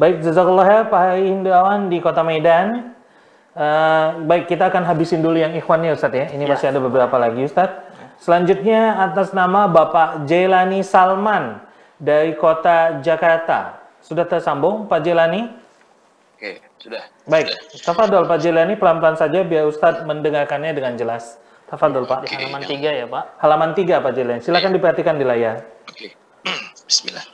Baik, 0.00 0.24
jazakallah 0.24 0.66
ya 0.66 0.80
Pak 0.88 1.00
Hari 1.04 1.24
Indrawan 1.28 1.92
di 1.92 2.00
Kota 2.00 2.24
Medan. 2.24 2.96
Eh, 3.52 4.06
baik, 4.24 4.48
kita 4.48 4.72
akan 4.72 4.88
habisin 4.88 5.20
dulu 5.20 5.36
yang 5.36 5.52
ikhwannya 5.52 5.92
Ustadz 5.92 6.16
ya. 6.16 6.26
Ini 6.32 6.48
Ya. 6.48 6.56
masih 6.56 6.66
ada 6.72 6.80
beberapa 6.80 7.12
lagi 7.20 7.44
Ustadz. 7.44 7.92
Selanjutnya 8.16 8.96
atas 9.02 9.36
nama 9.36 9.68
Bapak 9.68 10.24
Jelani 10.24 10.80
Salman 10.80 11.60
dari 12.00 12.32
Kota 12.32 13.04
Jakarta. 13.04 13.84
Sudah 14.00 14.24
tersambung 14.24 14.88
Pak 14.88 15.04
Jelani? 15.04 15.52
Oke, 16.40 16.64
sudah. 16.80 17.04
Baik, 17.28 17.52
tafadhol 17.84 18.24
Pak 18.24 18.40
Jelani 18.40 18.74
pelan-pelan 18.80 19.20
saja 19.20 19.44
biar 19.44 19.68
Ustadz 19.68 20.08
mendengarkannya 20.08 20.72
dengan 20.72 20.96
jelas. 20.96 21.36
Tafadhol 21.68 22.08
Pak. 22.08 22.24
Di 22.24 22.32
halaman 22.32 22.64
tiga 22.64 22.90
ya 22.92 23.04
Pak. 23.04 23.24
Halaman 23.40 23.70
3 23.72 24.00
Pak 24.00 24.12
Jelani. 24.16 24.40
Silakan 24.40 24.72
diperhatikan 24.72 25.16
di 25.20 25.24
layar. 25.24 25.64
Oke. 25.88 26.12
Bismillah. 26.88 27.24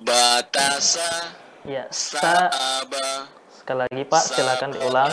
Batasa 0.00 1.36
Ya, 1.68 1.84
sa. 1.92 2.48
saaba 2.48 3.28
Sekali 3.52 3.84
lagi 3.84 4.02
Pak, 4.08 4.22
silakan 4.32 4.70
diulang. 4.72 5.12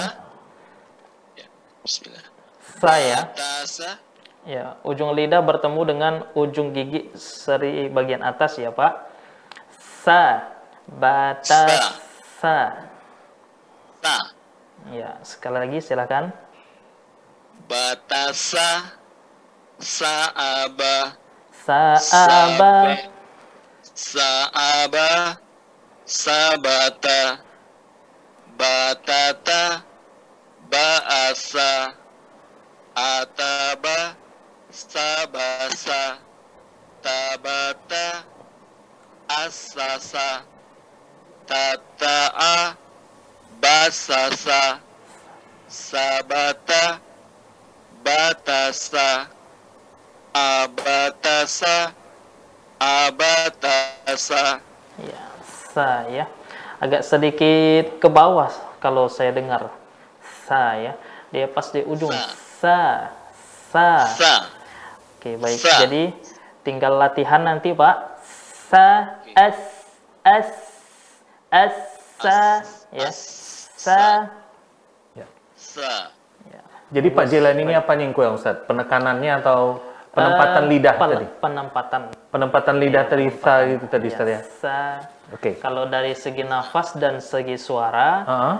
Ya, 1.36 1.47
Bismillah. 1.84 2.23
Sa 2.80 2.95
ya. 2.95 3.19
Batasa 3.28 4.00
Ya, 4.47 4.80
ujung 4.88 5.12
lidah 5.12 5.43
bertemu 5.43 5.82
dengan 5.84 6.13
ujung 6.32 6.71
gigi 6.71 7.12
seri 7.19 7.91
bagian 7.91 8.23
atas 8.23 8.56
ya 8.56 8.71
Pak. 8.71 9.12
Sa. 10.08 10.56
Bata. 10.88 11.67
Sa. 12.39 12.88
Ya, 14.88 15.19
sekali 15.28 15.67
lagi 15.67 15.84
silakan. 15.84 16.32
batasa 17.67 18.95
saaba 19.76 21.19
Saaba. 21.52 22.95
Saaba 23.98 25.38
sabata 26.06 27.42
batata 28.58 29.82
baasa 30.70 31.98
ataba 32.94 34.14
sabasa 34.70 36.22
tabata 37.02 38.22
asasa 39.42 40.46
tataa 41.50 42.78
basasa 43.62 44.78
sabata 45.66 47.00
batasa 48.06 49.26
abatasa 50.34 51.94
abatasa 52.80 54.62
Ya, 54.98 55.24
sa 55.74 56.10
ya. 56.10 56.26
Agak 56.82 57.06
sedikit 57.06 58.02
ke 58.02 58.10
bawah 58.10 58.50
kalau 58.82 59.06
saya 59.06 59.30
dengar. 59.30 59.70
Sa 60.50 60.74
ya. 60.74 60.98
Dia 61.30 61.46
pas 61.46 61.70
di 61.70 61.86
ujung. 61.86 62.13
Sa. 62.58 63.13
Sa. 63.70 63.90
sa 64.18 64.50
Oke, 65.18 65.38
baik. 65.38 65.60
Sa. 65.62 65.86
Jadi 65.86 66.18
tinggal 66.66 66.98
latihan 66.98 67.46
nanti, 67.46 67.78
Pak. 67.78 67.96
Sa, 68.74 69.22
s, 69.38 69.60
s, 70.26 70.50
s, 71.54 71.76
sa, 72.18 72.66
ya. 72.90 73.10
Sa. 73.13 74.02
sa 75.54 75.94
Ya. 76.52 76.63
Jadi 76.94 77.08
Pak 77.12 77.26
Jelani 77.28 77.62
ini 77.68 77.74
apa 77.76 77.96
kurang 78.16 78.40
Ustadz? 78.40 78.68
Penekanannya 78.68 79.44
atau 79.44 79.84
penempatan 80.18 80.64
Eh, 80.66 80.70
lidah 80.74 80.96
pel- 80.98 81.12
tadi? 81.14 81.28
Penempatan. 81.38 82.02
Penempatan 82.28 82.76
lidah 82.78 83.04
tadi 83.06 83.26
sa 83.38 83.54
itu 83.62 83.86
tadi 83.86 84.10
Ya, 84.10 84.24
ya? 84.26 84.40
Oke. 85.30 85.60
Kalau 85.60 85.86
dari 85.86 86.12
segi 86.12 86.42
nafas 86.42 86.98
dan 86.98 87.22
segi 87.22 87.56
suara, 87.56 88.10
Heeh. 88.26 88.56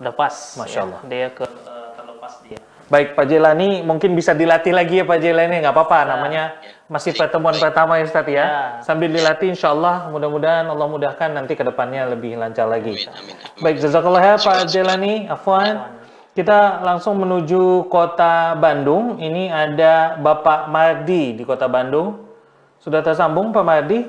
udah 0.00 0.14
pas. 0.14 0.34
Masya 0.56 0.72
ya. 0.72 0.84
Allah. 0.88 1.00
Dia 1.04 1.28
ke 1.30 1.44
eh, 1.44 1.88
terlepas 1.94 2.32
dia. 2.42 2.58
Baik 2.86 3.18
Pak 3.18 3.26
Jelani, 3.26 3.82
mungkin 3.82 4.14
bisa 4.14 4.30
dilatih 4.30 4.70
lagi 4.70 5.02
ya 5.02 5.04
Pak 5.04 5.18
Jelani, 5.18 5.58
nggak 5.58 5.74
apa-apa. 5.74 6.06
Namanya 6.06 6.54
masih 6.86 7.18
pertemuan 7.18 7.58
pertama 7.58 7.98
ya 7.98 8.06
Ustadz 8.06 8.30
ya. 8.30 8.38
Ya. 8.38 8.46
Sambil 8.78 9.10
dilatih 9.10 9.50
Insya 9.50 9.74
Allah, 9.74 10.06
mudah-mudahan 10.06 10.62
Allah 10.62 10.86
mudahkan 10.86 11.34
nanti 11.34 11.58
ke 11.58 11.66
depannya 11.66 12.06
lebih 12.06 12.38
lancar 12.38 12.70
lagi. 12.70 12.94
amin 12.94 13.10
amin 13.10 13.36
Baik, 13.58 13.76
jazakallah 13.82 14.22
ya 14.22 14.34
Pak 14.38 14.70
Jelani, 14.70 15.26
Afwan. 15.26 15.95
Kita 16.36 16.84
langsung 16.84 17.16
menuju 17.16 17.88
kota 17.88 18.52
Bandung. 18.60 19.16
Ini 19.16 19.48
ada 19.48 20.20
Bapak 20.20 20.68
Mardi 20.68 21.32
di 21.32 21.42
kota 21.48 21.64
Bandung. 21.64 22.28
Sudah 22.76 23.00
tersambung 23.00 23.56
Pak 23.56 23.64
Mardi? 23.64 24.04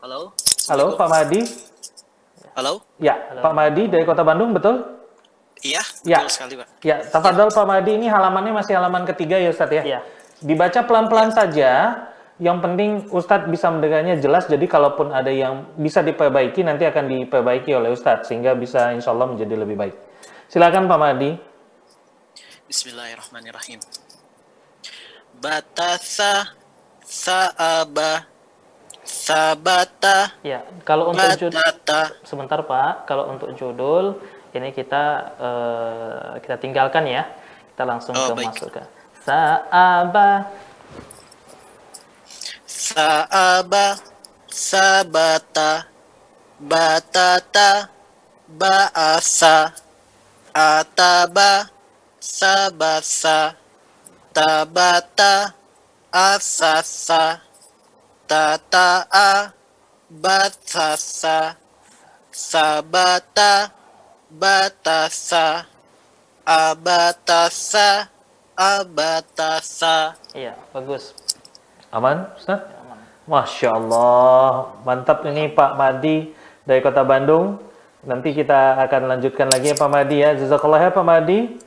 halo 0.00 0.32
Halo 0.70 0.96
Pak 0.96 1.08
Mardi? 1.12 1.40
halo 2.56 2.80
Ya, 2.96 3.20
Pak 3.42 3.52
Mardi 3.52 3.84
dari 3.84 4.06
kota 4.08 4.24
Bandung, 4.24 4.56
betul? 4.56 4.80
iya 5.60 5.84
Ya. 6.08 6.24
betul 6.24 6.32
sekali 6.32 6.54
pak 6.56 6.68
Ya, 6.80 6.96
tafadhol 7.04 7.52
Pak 7.52 7.66
Mardi 7.68 8.00
ini 8.00 8.06
halamannya 8.08 8.56
masih 8.56 8.78
halaman 8.80 9.04
ketiga 9.04 9.36
ya 9.36 9.52
Ustadz 9.52 9.76
ya? 9.76 9.82
Iya. 9.84 10.00
Dibaca 10.40 10.80
pelan-pelan 10.88 11.36
saja. 11.36 12.00
Yang 12.40 12.58
penting 12.64 12.90
Ustadz 13.12 13.48
bisa 13.52 13.68
mendengarnya 13.68 14.16
jelas. 14.16 14.48
Jadi 14.48 14.64
kalaupun 14.64 15.12
ada 15.12 15.28
yang 15.28 15.68
bisa 15.76 16.00
diperbaiki 16.00 16.64
nanti 16.64 16.88
akan 16.88 17.04
diperbaiki 17.12 17.76
oleh 17.76 17.92
Ustadz 17.92 18.24
sehingga 18.32 18.56
bisa 18.56 18.96
insya 18.96 19.12
Allah 19.12 19.28
menjadi 19.36 19.52
lebih 19.52 19.76
baik. 19.76 20.05
Silakan 20.56 20.88
Pak 20.88 20.96
Mardi. 20.96 21.36
Bismillahirrahmanirrahim. 22.64 23.76
Batasa 25.36 26.56
saaba 27.04 28.24
sabata. 29.04 30.32
Ya, 30.40 30.64
kalau 30.88 31.12
untuk 31.12 31.28
judul 31.36 31.60
batata. 31.60 32.16
Sebentar 32.24 32.64
Pak, 32.64 33.04
kalau 33.04 33.36
untuk 33.36 33.52
judul 33.52 34.16
ini 34.56 34.72
kita 34.72 35.04
eh, 35.36 36.40
kita 36.40 36.56
tinggalkan 36.56 37.04
ya. 37.04 37.28
Kita 37.76 37.84
langsung 37.84 38.16
Oh, 38.16 38.32
ke 38.32 38.40
baik. 38.40 38.56
masuk 38.56 38.80
ke. 38.80 38.82
Saaba. 39.28 40.56
Sa'aba, 42.64 44.00
sabata, 44.48 45.84
batata, 46.56 47.92
ba'asa, 48.48 49.84
ataba, 50.56 51.68
sabasa, 52.16 53.52
tabata, 54.32 55.52
asasa, 56.08 57.44
tata'a, 58.24 59.52
batasa, 60.08 61.60
sabata, 62.32 63.68
batasa, 64.32 65.68
abatasa, 66.48 68.08
abatasa. 68.56 70.16
Iya, 70.32 70.56
bagus. 70.72 71.12
Aman, 71.92 72.32
Ustaz? 72.32 72.64
Masya 73.26 73.74
Allah, 73.74 74.72
mantap 74.86 75.26
ini 75.26 75.50
Pak 75.50 75.74
Madi 75.76 76.30
dari 76.64 76.78
Kota 76.78 77.02
Bandung. 77.02 77.65
Nanti 78.06 78.30
kita 78.30 78.78
akan 78.86 79.02
lanjutkan 79.10 79.50
lagi 79.50 79.74
ya 79.74 79.76
Pak 79.76 79.90
Madi 79.90 80.16
ya. 80.22 80.30
Jazakallah 80.38 80.78
ya 80.78 80.90
Pak 80.94 81.02
Madi. 81.02 81.58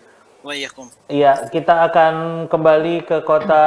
Iya, 1.12 1.52
kita 1.52 1.84
akan 1.92 2.48
kembali 2.48 3.04
ke 3.04 3.28
kota 3.28 3.64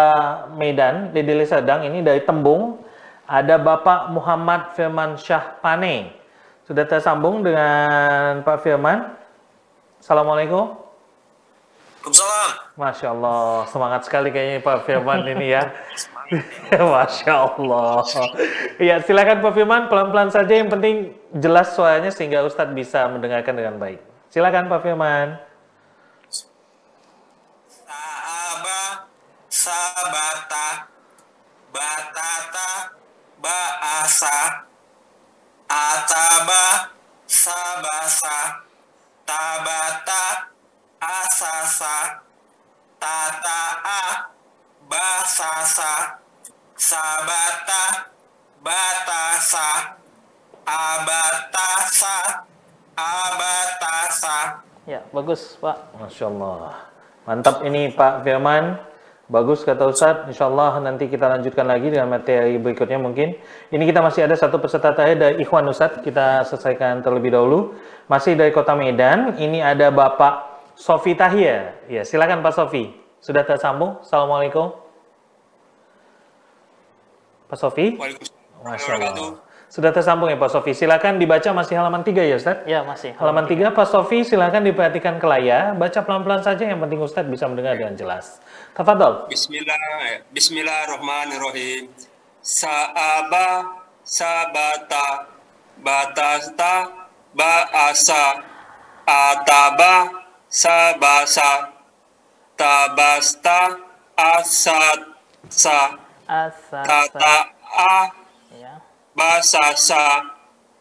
Medan, 0.56 1.12
di 1.12 1.20
Deli 1.20 1.44
Serdang. 1.44 1.84
Ini 1.84 2.00
dari 2.00 2.24
Tembung. 2.24 2.80
Ada 3.28 3.60
Bapak 3.60 4.08
Muhammad 4.08 4.72
Firman 4.72 5.20
Syah 5.20 5.60
Pane. 5.60 6.16
Sudah 6.64 6.88
tersambung 6.88 7.44
dengan 7.44 8.40
Pak 8.40 8.64
Firman. 8.64 9.20
Assalamualaikum. 10.00 10.80
Waalaikumsalam. 12.02 12.50
Masya 12.74 13.08
Allah, 13.14 13.68
semangat 13.70 14.00
sekali 14.08 14.32
kayaknya 14.32 14.64
Pak 14.64 14.88
Firman 14.88 15.22
ini 15.36 15.54
ya. 15.54 15.68
Masya 16.96 17.32
Allah. 17.52 18.00
Iya, 18.80 19.04
silakan 19.04 19.44
Pak 19.44 19.52
Firman, 19.52 19.82
pelan-pelan 19.92 20.32
saja. 20.32 20.50
Yang 20.56 20.72
penting 20.72 20.96
jelas 21.32 21.72
suaranya 21.72 22.12
sehingga 22.12 22.44
Ustadz 22.44 22.76
bisa 22.76 23.08
mendengarkan 23.08 23.56
dengan 23.56 23.80
baik. 23.80 24.00
Silakan 24.28 24.68
Pak 24.68 24.80
Firman. 24.84 25.40
Sa'aba, 27.68 29.08
sabata, 29.48 30.68
batata, 31.72 32.70
ba'asa, 33.40 34.68
ataba, 35.68 36.64
sabasa, 37.24 38.38
tabata, 39.24 40.24
asasa, 41.00 41.96
tata'a, 43.00 44.02
basasa, 44.88 46.20
sabata, 46.76 47.84
batasa, 48.60 50.01
abatasa, 50.66 52.46
abatasa. 52.94 54.36
Ya, 54.86 55.06
bagus, 55.14 55.58
Pak. 55.62 55.94
Masya 55.98 56.26
Allah. 56.26 56.92
Mantap 57.22 57.62
ini 57.62 57.94
Pak 57.94 58.26
Firman. 58.26 58.82
Bagus 59.30 59.64
kata 59.64 59.88
Ustadz. 59.88 60.28
Insya 60.28 60.50
Allah 60.50 60.82
nanti 60.82 61.08
kita 61.08 61.24
lanjutkan 61.24 61.64
lagi 61.64 61.88
dengan 61.88 62.10
materi 62.10 62.58
berikutnya 62.58 62.98
mungkin. 62.98 63.38
Ini 63.72 63.80
kita 63.88 64.04
masih 64.04 64.28
ada 64.28 64.36
satu 64.36 64.60
peserta 64.60 64.92
terakhir 64.92 65.16
dari 65.16 65.34
Ikhwan 65.40 65.64
Ustadz. 65.70 66.02
Kita 66.04 66.44
selesaikan 66.44 67.00
terlebih 67.00 67.32
dahulu. 67.32 67.72
Masih 68.10 68.36
dari 68.36 68.52
Kota 68.52 68.74
Medan. 68.76 69.38
Ini 69.38 69.62
ada 69.62 69.88
Bapak 69.88 70.66
Sofi 70.74 71.14
Tahir. 71.16 71.80
Ya, 71.88 72.02
silakan 72.04 72.42
Pak 72.44 72.52
Sofi. 72.52 72.92
Sudah 73.22 73.46
tersambung? 73.46 74.02
Assalamualaikum. 74.02 74.74
Pak 77.48 77.56
Sofi? 77.56 77.96
Waalaikumsalam. 77.96 78.66
Masya. 78.66 78.92
Allah. 78.98 79.51
Sudah 79.72 79.88
tersambung 79.88 80.28
ya 80.28 80.36
Pak 80.36 80.52
Sofi. 80.52 80.76
Silakan 80.76 81.16
dibaca 81.16 81.48
masih 81.56 81.80
halaman 81.80 82.04
3 82.04 82.28
ya 82.28 82.36
Ustadz? 82.36 82.68
Ya, 82.68 82.84
masih. 82.84 83.16
Halaman 83.16 83.48
3, 83.48 83.72
Pak 83.72 83.88
Sofi, 83.88 84.20
silakan 84.20 84.68
diperhatikan 84.68 85.16
ke 85.16 85.24
layar. 85.24 85.72
Baca 85.80 86.04
pelan-pelan 86.04 86.44
saja, 86.44 86.68
yang 86.68 86.76
penting 86.76 87.00
Ustadz 87.00 87.32
bisa 87.32 87.48
mendengar 87.48 87.80
dengan 87.80 87.96
jelas. 87.96 88.36
Tafadol. 88.76 89.32
Bismillah, 89.32 90.28
Bismillahirrahmanirrahim. 90.28 91.88
Sa'aba, 92.44 93.80
sabata, 94.04 95.32
batasta, 95.80 96.92
ba'asa, 97.32 98.44
ataba, 99.08 99.96
sabasa, 100.52 101.72
tabasta, 102.60 103.80
asatsa, 104.20 105.80
Asa. 106.28 106.80
tata'a, 106.84 107.48
Ya. 107.72 108.21
Basasa, 109.12 110.32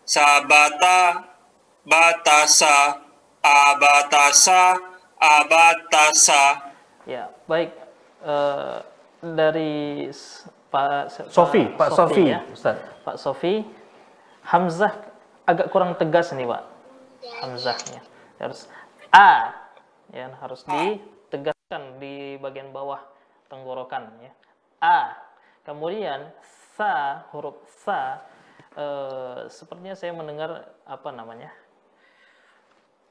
sabata, 0.08 1.32
batasa, 1.84 3.02
abatasa, 3.44 4.80
abatasa. 5.20 6.44
Ya, 7.08 7.30
baik. 7.50 7.72
Eh, 8.22 8.78
dari 9.22 10.08
Pak 10.72 11.30
Sofi, 11.30 11.70
Pak 11.78 11.89
Sofi, 11.94 12.24
ya. 12.32 12.41
Ustaz. 12.50 12.78
Pak 13.06 13.17
Sofi, 13.17 13.65
Hamzah 14.46 14.94
agak 15.46 15.70
kurang 15.70 15.94
tegas 15.98 16.34
nih, 16.34 16.48
Pak. 16.48 16.63
Hamzahnya 17.41 18.02
harus 18.41 18.65
A, 19.13 19.54
ya 20.10 20.34
harus 20.41 20.65
ditegaskan 20.65 22.02
di 22.02 22.39
bagian 22.41 22.74
bawah 22.74 23.04
tenggorokan, 23.52 24.10
ya. 24.24 24.32
A. 24.82 25.13
Kemudian 25.62 26.34
sa, 26.77 27.25
huruf 27.36 27.57
sa, 27.84 28.21
eh, 28.75 29.47
sepertinya 29.51 29.95
saya 29.95 30.15
mendengar 30.15 30.71
apa 30.88 31.10
namanya? 31.12 31.51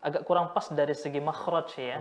agak 0.01 0.25
kurang 0.25 0.53
pas 0.57 0.67
dari 0.73 0.97
segi 0.97 1.21
makhraj 1.21 1.71
ya. 1.77 2.01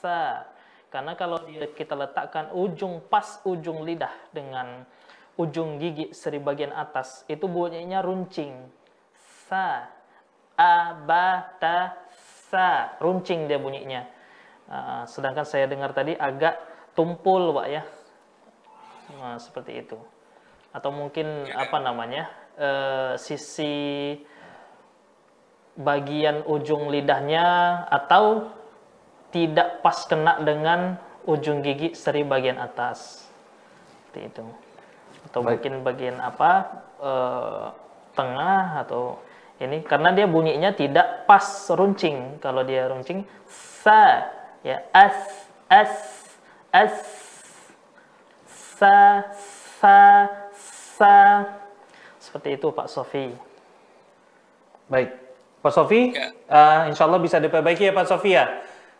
Sa. 0.00 0.44
Karena 0.88 1.12
kalau 1.18 1.44
dia 1.44 1.68
kita 1.68 1.92
letakkan 1.92 2.52
ujung 2.56 3.04
pas 3.04 3.40
ujung 3.44 3.84
lidah 3.84 4.12
dengan 4.32 4.88
ujung 5.36 5.76
gigi 5.76 6.16
seri 6.16 6.40
bagian 6.40 6.72
atas 6.72 7.28
itu 7.28 7.44
bunyinya 7.44 8.00
runcing. 8.00 8.56
Sa. 9.46 9.92
A 10.56 10.96
ba 11.04 11.52
ta 11.60 12.00
sa. 12.48 12.96
Runcing 12.96 13.44
dia 13.44 13.60
bunyinya. 13.60 14.08
Ah, 14.66 15.04
sedangkan 15.06 15.46
saya 15.46 15.68
dengar 15.70 15.94
tadi 15.94 16.16
agak 16.16 16.58
tumpul, 16.96 17.54
Pak 17.54 17.66
ya. 17.70 17.82
Nah, 19.14 19.38
seperti 19.38 19.78
itu. 19.84 19.94
Atau 20.72 20.90
mungkin 20.90 21.50
apa 21.52 21.78
namanya? 21.82 22.46
eh, 22.56 23.12
sisi 23.20 23.74
bagian 25.76 26.40
ujung 26.48 26.88
lidahnya 26.88 27.44
atau 27.92 28.48
tidak 29.30 29.84
pas 29.84 30.08
kena 30.08 30.40
dengan 30.40 30.96
ujung 31.28 31.60
gigi 31.60 31.92
seri 31.92 32.24
bagian 32.24 32.56
atas. 32.56 33.28
Seperti 34.08 34.32
itu. 34.32 34.44
Atau 35.28 35.44
mungkin 35.44 35.84
bagian 35.84 36.16
apa 36.16 36.50
eh, 36.96 37.66
tengah 38.16 38.80
atau 38.80 39.20
ini. 39.60 39.84
Karena 39.84 40.16
dia 40.16 40.24
bunyinya 40.24 40.72
tidak 40.72 41.28
pas 41.28 41.44
runcing. 41.68 42.40
Kalau 42.40 42.64
dia 42.64 42.88
runcing 42.88 43.28
sa 43.84 44.32
ya 44.64 44.80
as 44.96 45.16
as 45.68 45.92
as 46.72 46.94
sa 48.76 49.24
sa 49.76 49.96
sa 50.96 51.44
seperti 52.16 52.56
itu 52.56 52.72
Pak 52.72 52.88
Sofi 52.88 53.28
Baik. 54.86 55.10
Pak 55.66 55.72
Sofi, 55.74 56.14
Ya. 56.14 56.30
eh, 56.30 56.80
insya 56.94 57.10
Allah 57.10 57.18
bisa 57.18 57.42
diperbaiki 57.42 57.90
ya 57.90 57.92
Pak 57.92 58.06
Sofi 58.06 58.38
ya. 58.38 58.46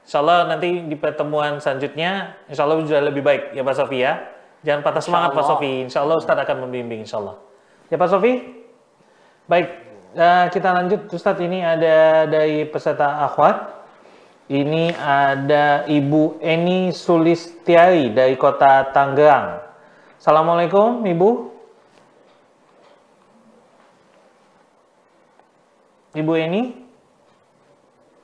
Insya 0.03 0.19
Allah 0.19 0.51
nanti 0.51 0.83
di 0.83 0.97
pertemuan 0.99 1.63
selanjutnya, 1.63 2.35
insya 2.51 2.67
Allah 2.67 2.83
sudah 2.83 3.03
lebih 3.07 3.23
baik 3.23 3.55
ya 3.55 3.63
Pak 3.63 3.77
Sofi 3.79 4.03
ya. 4.03 4.19
Jangan 4.67 4.83
patah 4.83 4.99
semangat 4.99 5.31
Pak. 5.31 5.47
Sofi. 5.47 5.87
Insya 5.87 6.03
Allah 6.03 6.19
Ustadz 6.19 6.43
akan 6.43 6.67
membimbing 6.67 7.07
insya 7.07 7.23
Allah. 7.23 7.39
Ya 7.87 7.95
Pak 7.95 8.11
Sofi? 8.11 8.43
Baik, 9.47 9.69
eh, 10.19 10.47
kita 10.51 10.69
lanjut 10.75 11.07
Ustadz 11.07 11.39
ini 11.39 11.63
ada 11.63 12.27
dari 12.27 12.67
peserta 12.67 13.23
akhwat. 13.23 13.79
Ini 14.51 14.91
ada 14.99 15.87
Ibu 15.87 16.43
Eni 16.43 16.91
Sulistiari 16.91 18.11
dari 18.11 18.35
kota 18.35 18.91
Tangerang. 18.91 19.63
Assalamualaikum 20.19 21.03
Ibu. 21.07 21.31
Ibu 26.17 26.33
Eni, 26.33 26.73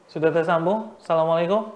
sudah 0.08 0.32
tersambung? 0.32 0.96
Assalamualaikum. 0.96 1.68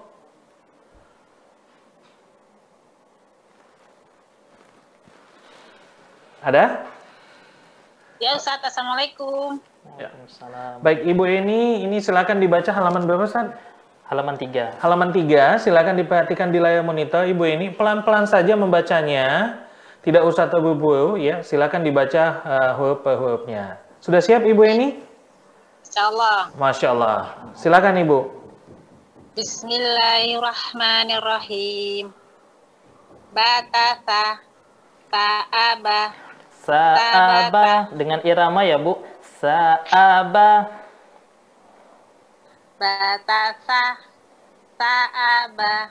Ada? 6.41 6.89
Ya 8.17 8.33
Ustaz, 8.33 8.65
Assalamualaikum. 8.65 9.61
Waalaikumsalam. 9.93 10.81
Baik, 10.81 11.05
Ibu 11.05 11.23
Eni, 11.29 11.85
ini 11.85 12.01
silakan 12.01 12.41
dibaca 12.41 12.73
halaman 12.73 13.05
berapa, 13.05 13.29
Ustaz? 13.29 13.53
halaman 14.07 14.39
3 14.39 14.79
Halaman 14.79 15.11
3, 15.11 15.59
silakan 15.59 15.99
diperhatikan 15.99 16.49
di 16.49 16.57
layar 16.57 16.81
monitor. 16.81 17.27
Ibu 17.27 17.43
Eni, 17.45 17.67
pelan-pelan 17.75 18.25
saja 18.25 18.57
membacanya. 18.57 19.59
tidak 20.07 20.23
usah 20.23 20.47
terburu-buru 20.47 21.19
ya. 21.19 21.43
Silakan 21.43 21.83
dibaca 21.83 22.23
uh, 22.47 22.71
huruf 22.79 23.03
per 23.03 23.19
hurufnya. 23.19 23.75
Sudah 23.99 24.23
siap 24.23 24.47
Ibu 24.47 24.63
ini? 25.97 26.05
Insyaallah. 26.05 26.53
Masya 26.61 26.93
Allah. 26.93 27.33
Silakan 27.57 27.97
Ibu. 28.05 28.29
Bismillahirrahmanirrahim. 29.33 32.13
Batasa 33.33 34.45
Ta'aba 35.09 36.13
Sa'aba 36.61 37.89
dengan 37.97 38.21
irama 38.21 38.61
ya 38.61 38.77
Bu. 38.77 39.01
Sa'aba. 39.41 40.69
Batasa 42.77 43.97
Ta'aba 44.77 45.89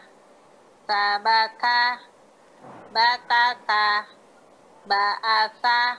Sabata 0.87 1.99
Batata 2.95 4.07
Ba'asa 4.87 5.99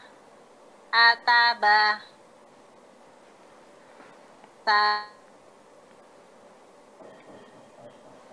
Ataba 0.95 1.99
Sa 4.67 4.99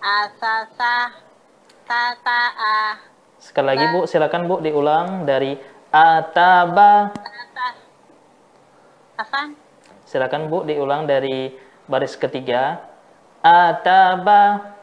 Asasa 0.03 1.15
Tata'a 1.87 2.99
Sekali 3.39 3.67
lagi 3.71 3.85
Bu, 3.95 4.03
silakan 4.03 4.43
Bu 4.51 4.59
diulang 4.59 5.23
dari 5.23 5.55
ataba. 5.95 7.15
Apa? 9.15 9.41
Silakan 10.03 10.51
Bu 10.51 10.67
diulang 10.67 11.07
dari 11.07 11.55
baris 11.87 12.19
ketiga. 12.19 12.83
Ataba. 13.39 14.75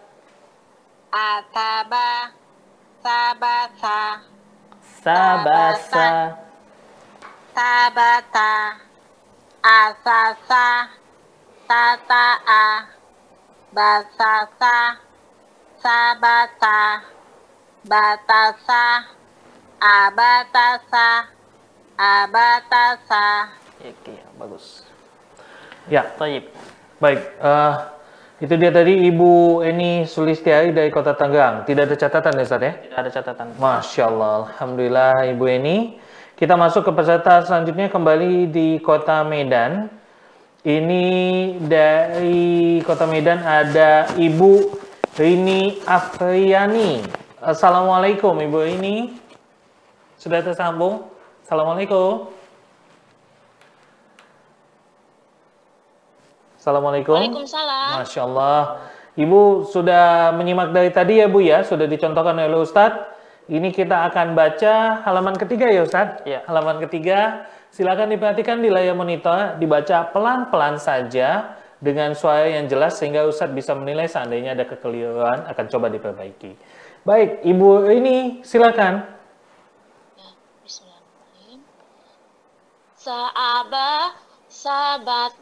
Ataba 1.13 2.33
Sabasa 3.05 4.25
Sabasa. 5.05 6.33
Tabata 7.53 8.81
Asasa 9.61 11.02
Tata'a 11.73 12.85
Basasa 13.73 15.01
Sabata 15.81 17.01
Batasa 17.89 18.85
Abatasa 19.81 21.33
Abatasa 21.97 23.25
Oke, 23.81 24.21
bagus. 24.37 24.85
Ya, 25.89 26.13
Taib. 26.21 26.53
baik. 27.01 27.21
Eh, 27.41 27.75
itu 28.45 28.55
dia 28.61 28.69
tadi 28.69 29.09
Ibu 29.09 29.65
Eni 29.65 30.05
Sulistiari 30.05 30.77
dari 30.77 30.93
Kota 30.93 31.17
Tangerang. 31.17 31.65
Tidak 31.65 31.89
ada 31.89 31.97
catatan 31.97 32.37
ya 32.37 32.45
Ustaz 32.45 32.63
ya? 32.63 32.73
Tidak 32.85 32.99
ada 33.01 33.11
catatan. 33.11 33.49
Masya 33.57 34.13
Allah, 34.13 34.53
Alhamdulillah 34.61 35.25
Ibu 35.25 35.45
Eni. 35.49 35.97
Kita 36.37 36.53
masuk 36.53 36.85
ke 36.85 36.93
peserta 36.93 37.41
selanjutnya 37.43 37.89
kembali 37.89 38.53
di 38.53 38.77
Kota 38.85 39.25
Medan. 39.25 40.02
Ini 40.63 41.07
dari 41.67 42.79
Kota 42.87 43.03
Medan 43.11 43.43
ada 43.43 44.07
Ibu 44.15 44.71
Rini 45.19 45.83
Afriani. 45.83 47.03
Assalamualaikum 47.43 48.31
Ibu 48.39 48.63
Rini. 48.63 49.11
Sudah 50.15 50.39
tersambung? 50.39 51.11
Assalamualaikum. 51.43 52.31
Assalamualaikum. 56.55 57.19
Waalaikumsalam 57.19 58.07
Masya 58.07 58.21
Allah. 58.23 58.87
Ibu 59.19 59.67
sudah 59.67 60.31
menyimak 60.31 60.71
dari 60.71 60.95
tadi 60.95 61.19
ya 61.19 61.27
Bu 61.27 61.43
ya, 61.43 61.67
sudah 61.67 61.91
dicontohkan 61.91 62.39
oleh 62.39 62.63
Ustadz. 62.63 63.11
Ini 63.51 63.75
kita 63.75 64.07
akan 64.15 64.39
baca 64.39 65.03
halaman 65.03 65.35
ketiga 65.35 65.67
ya 65.67 65.83
Ustadz. 65.83 66.23
Ya. 66.23 66.47
Halaman 66.47 66.79
ketiga, 66.87 67.51
silakan 67.73 68.13
diperhatikan 68.13 68.61
di 68.61 68.69
layar 68.69 68.93
monitor, 68.93 69.57
dibaca 69.57 70.13
pelan-pelan 70.13 70.77
saja 70.77 71.57
dengan 71.81 72.13
suara 72.13 72.47
yang 72.47 72.69
jelas 72.69 73.01
sehingga 73.01 73.25
Ustadz 73.25 73.57
bisa 73.57 73.73
menilai 73.73 74.07
seandainya 74.07 74.53
ada 74.53 74.69
kekeliruan 74.69 75.49
akan 75.49 75.65
coba 75.73 75.89
diperbaiki. 75.89 76.53
Baik, 77.03 77.43
Ibu 77.43 77.91
ini 77.91 78.45
silakan. 78.47 79.03
Bismillahirrahmanirrahim 80.63 81.61
Saaba 82.95 83.91
Sabat 84.47 85.33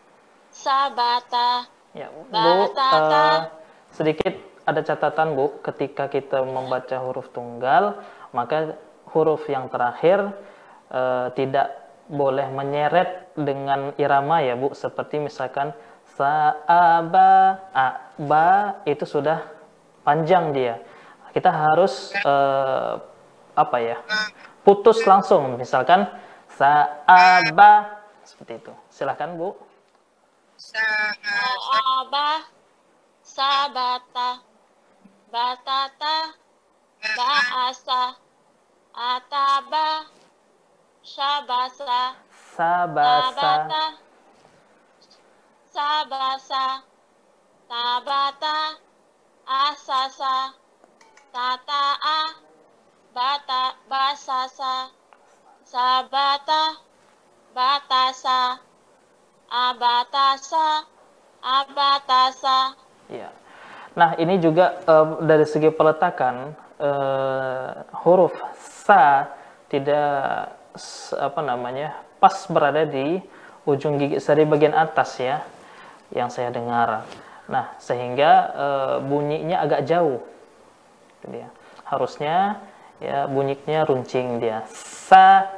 Sabata 0.49 1.69
Ya, 1.91 2.07
Bu, 2.15 2.71
eh, 2.71 3.51
sedikit 3.91 4.35
ada 4.63 4.81
catatan 4.87 5.35
Bu, 5.35 5.59
ketika 5.67 6.07
kita 6.07 6.47
membaca 6.47 6.95
huruf 7.03 7.27
tunggal, 7.35 7.99
maka 8.31 8.79
huruf 9.11 9.43
yang 9.51 9.67
terakhir 9.67 10.31
eh, 10.95 11.27
tidak 11.35 11.80
boleh 12.11 12.51
menyeret 12.51 13.31
dengan 13.39 13.95
irama 13.95 14.43
ya 14.43 14.59
Bu, 14.59 14.75
seperti 14.75 15.23
misalkan 15.23 15.71
saaba, 16.19 17.63
a, 17.71 17.87
ba 18.19 18.83
itu 18.83 19.07
sudah 19.07 19.47
panjang 20.03 20.51
dia. 20.51 20.83
Kita 21.31 21.55
harus 21.55 22.11
eh, 22.19 22.95
apa 23.55 23.77
ya? 23.79 24.03
Putus 24.67 25.07
langsung, 25.07 25.55
misalkan 25.55 26.11
saaba 26.51 28.03
seperti 28.27 28.59
itu. 28.59 28.73
Silahkan 28.91 29.31
Bu. 29.39 29.55
Saaba 30.59 32.45
Sabata 33.23 34.43
Batata 35.31 36.35
Baasa 37.01 38.19
Ataba 38.93 40.20
Sabasa. 41.01 42.13
Tabata 42.61 43.97
Sabasa. 45.73 46.85
Tabata 47.65 48.77
Asasa. 49.49 50.53
Tata'a. 51.33 52.21
Bata 53.17 53.63
Basasa. 53.89 54.93
Sabata. 55.65 56.63
Batasa. 57.57 58.61
Abatasa. 59.49 60.85
Abatasa. 61.41 62.77
Ya. 63.09 63.33
Nah, 63.97 64.15
ini 64.21 64.37
juga 64.37 64.85
eh, 64.85 65.07
dari 65.25 65.49
segi 65.49 65.73
peletakan 65.73 66.53
eh, 66.77 67.73
huruf 68.05 68.37
sa 68.61 69.33
tidak 69.73 70.60
apa 71.19 71.41
namanya 71.43 71.99
pas 72.21 72.47
berada 72.47 72.87
di 72.87 73.19
ujung 73.69 74.01
gigi 74.01 74.19
dari 74.23 74.45
bagian 74.49 74.73
atas 74.73 75.21
ya, 75.21 75.45
yang 76.15 76.33
saya 76.33 76.51
dengar. 76.51 77.05
Nah, 77.51 77.75
sehingga 77.83 78.31
eh, 78.55 78.97
bunyinya 79.05 79.67
agak 79.67 79.83
jauh. 79.85 80.23
Dia. 81.27 81.49
Harusnya 81.85 82.63
ya 83.03 83.27
bunyinya 83.27 83.85
runcing 83.85 84.39
dia. 84.41 84.65
Sa 84.71 85.51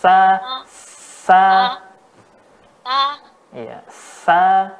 sa 0.00 0.18
sa 1.24 1.44
Iya, 3.54 3.86
sa 3.88 4.74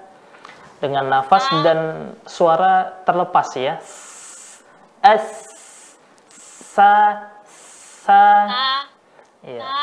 dengan 0.82 1.06
nafas 1.08 1.46
dan 1.62 2.12
suara 2.26 3.04
terlepas 3.06 3.48
ya. 3.54 3.78
S 5.04 5.26
sa 6.74 6.92
sa. 8.04 8.20
Ta 8.50 8.93
Iya. 9.44 9.60
Ta 9.60 9.78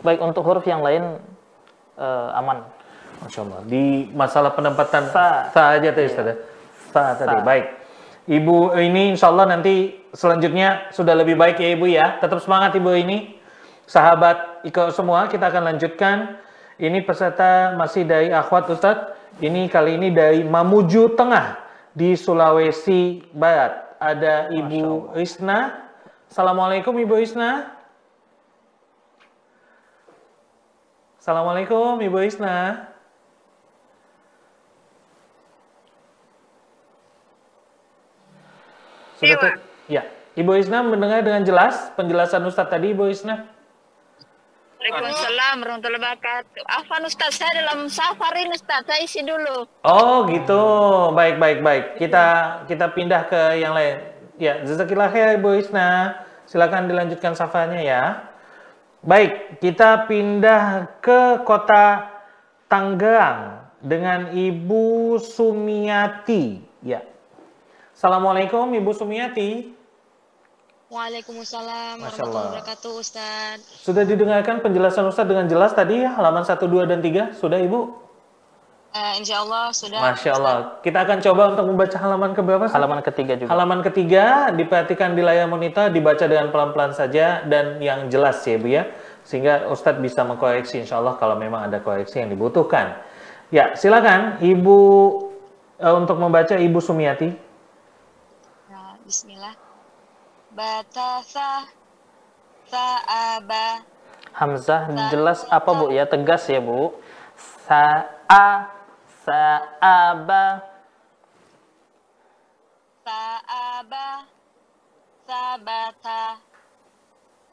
Baik 0.00 0.20
untuk 0.24 0.44
huruf 0.48 0.64
yang 0.64 0.80
lain 0.80 1.20
eh, 2.00 2.38
aman. 2.40 2.64
Masya 3.20 3.40
Allah. 3.44 3.60
Di 3.68 4.08
masalah 4.16 4.56
penempatan 4.56 5.12
Sa. 5.12 5.52
sa 5.52 5.76
aja 5.76 5.92
tadi 5.92 6.08
Ustaz 6.08 6.24
ya? 6.24 6.36
Sa 6.88 7.02
tadi. 7.16 7.36
Sa. 7.36 7.44
Baik. 7.44 7.66
Ibu 8.30 8.76
ini 8.80 9.16
insya 9.16 9.28
Allah 9.28 9.48
nanti 9.48 9.96
selanjutnya 10.16 10.92
sudah 10.92 11.12
lebih 11.16 11.36
baik 11.36 11.60
ya 11.60 11.68
Ibu 11.76 11.86
ya. 11.88 12.16
Tetap 12.20 12.40
semangat 12.40 12.72
Ibu 12.76 12.90
ini. 12.96 13.36
Sahabat 13.84 14.64
Iko 14.64 14.88
semua 14.94 15.28
kita 15.28 15.52
akan 15.52 15.74
lanjutkan. 15.74 16.40
Ini 16.80 17.04
peserta 17.04 17.76
masih 17.76 18.08
dari 18.08 18.32
Akhwat 18.32 18.72
Ustadz. 18.72 19.12
Ini 19.40 19.68
kali 19.68 20.00
ini 20.00 20.08
dari 20.12 20.40
Mamuju 20.40 21.12
Tengah 21.12 21.60
di 21.92 22.16
Sulawesi 22.16 23.20
Barat. 23.36 24.00
Ada 24.00 24.48
Ibu 24.48 25.12
Risna. 25.12 25.90
Assalamualaikum 26.32 26.96
Ibu 26.96 27.20
Risna. 27.20 27.79
Assalamualaikum 31.20 32.00
Ibu 32.00 32.16
Risna. 32.16 32.88
Sudah 39.20 39.36
ter- 39.36 39.60
Ya, 39.90 40.06
Ibu 40.38 40.54
Isna 40.56 40.86
mendengar 40.86 41.20
dengan 41.20 41.42
jelas 41.42 41.90
penjelasan 41.98 42.46
Ustadz 42.46 42.70
tadi, 42.70 42.94
Ibu 42.94 43.10
Isna? 43.10 43.50
Waalaikumsalam 44.80 45.60
warahmatullahi 45.60 46.00
wabarakatuh. 46.00 46.62
Afan 46.64 47.02
Ustaz, 47.04 47.36
saya 47.36 47.52
dalam 47.52 47.84
safar 47.90 48.32
ini 48.38 48.56
Ustaz, 48.56 48.80
saya 48.88 49.04
isi 49.04 49.20
dulu. 49.20 49.68
Oh, 49.84 50.24
gitu. 50.24 50.62
Baik, 51.12 51.36
baik, 51.36 51.58
baik. 51.60 51.84
Kita 52.00 52.24
kita 52.64 52.88
pindah 52.96 53.28
ke 53.28 53.60
yang 53.60 53.76
lain. 53.76 54.00
Ya, 54.40 54.64
jazakillah 54.64 55.12
khair 55.12 55.36
Ibu 55.36 55.60
Isna. 55.60 56.16
Silakan 56.48 56.88
dilanjutkan 56.88 57.36
safanya 57.36 57.76
ya. 57.84 58.02
Baik, 59.00 59.64
kita 59.64 60.04
pindah 60.04 61.00
ke 61.00 61.40
kota 61.48 62.12
Tanggerang 62.68 63.64
dengan 63.80 64.28
Ibu 64.28 65.16
Sumiati. 65.16 66.60
Ya. 66.84 67.00
Assalamualaikum 67.96 68.68
Ibu 68.68 68.92
Sumiati. 68.92 69.72
Waalaikumsalam 70.92 71.96
warahmatullahi 71.96 72.46
wabarakatuh 72.60 72.92
Ustaz. 73.00 73.64
Sudah 73.80 74.04
didengarkan 74.04 74.60
penjelasan 74.60 75.08
Ustaz 75.08 75.24
dengan 75.24 75.48
jelas 75.48 75.72
tadi 75.72 76.04
ya, 76.04 76.12
halaman 76.20 76.44
1, 76.44 76.60
2, 76.60 76.84
dan 76.84 77.00
3? 77.00 77.32
Sudah 77.40 77.56
Ibu? 77.56 78.09
Eh, 78.90 79.22
insya 79.22 79.46
Allah 79.46 79.70
sudah. 79.70 80.02
Masya 80.02 80.30
Allah. 80.34 80.56
Kita 80.82 81.06
akan 81.06 81.22
coba 81.22 81.42
untuk 81.54 81.66
membaca 81.70 81.94
halaman 81.94 82.34
ke 82.34 82.42
berapa? 82.42 82.66
Ustaz? 82.66 82.74
Halaman 82.74 83.00
ketiga 83.06 83.38
juga. 83.38 83.48
Halaman 83.54 83.80
ketiga 83.86 84.50
diperhatikan 84.50 85.14
di 85.14 85.22
layar 85.22 85.46
monitor, 85.46 85.94
dibaca 85.94 86.26
dengan 86.26 86.50
pelan-pelan 86.50 86.90
saja 86.90 87.46
dan 87.46 87.78
yang 87.78 88.10
jelas 88.10 88.42
ya 88.42 88.58
Ibu 88.58 88.66
ya. 88.66 88.90
Sehingga 89.22 89.70
Ustadz 89.70 90.02
bisa 90.02 90.26
mengkoreksi 90.26 90.82
insya 90.82 90.98
Allah 90.98 91.14
kalau 91.22 91.38
memang 91.38 91.70
ada 91.70 91.78
koreksi 91.78 92.18
yang 92.18 92.34
dibutuhkan. 92.34 92.98
Ya 93.54 93.78
silakan 93.78 94.42
Ibu 94.42 94.78
eh, 95.78 95.94
untuk 95.94 96.18
membaca 96.18 96.58
Ibu 96.58 96.82
Sumiati. 96.82 97.30
Nah, 98.74 98.98
Bismillah. 99.06 99.54
Batasa 100.50 101.70
Sa'aba 102.66 103.86
Hamzah 104.34 104.90
jelas 105.14 105.46
apa 105.46 105.70
Bu 105.78 105.94
ya? 105.94 106.10
Tegas 106.10 106.50
ya 106.50 106.58
Bu. 106.58 106.90
Sa'a 107.70 108.79
sa'aba. 109.24 110.44
Sa'aba. 113.04 114.08
Sabata. 115.28 116.22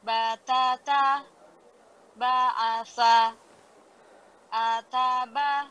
Batata. 0.02 1.04
Ba'asa. 2.16 3.36
Ataba. 4.50 5.68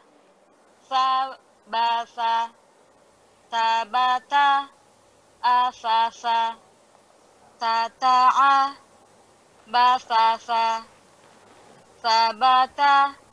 Sabasa. 0.87 2.35
Tabata. 3.49 4.69
Asasa. 5.41 6.55
Tata'a. 7.59 8.77
Basasa. 9.67 10.85
Sabata 11.97 13.26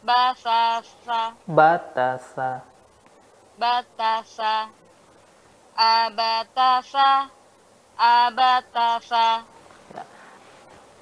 Basasa 0.00 1.36
batasa 1.44 2.64
Batasa 3.60 4.72
Abatasa 5.76 7.28
Abatasa 8.00 9.44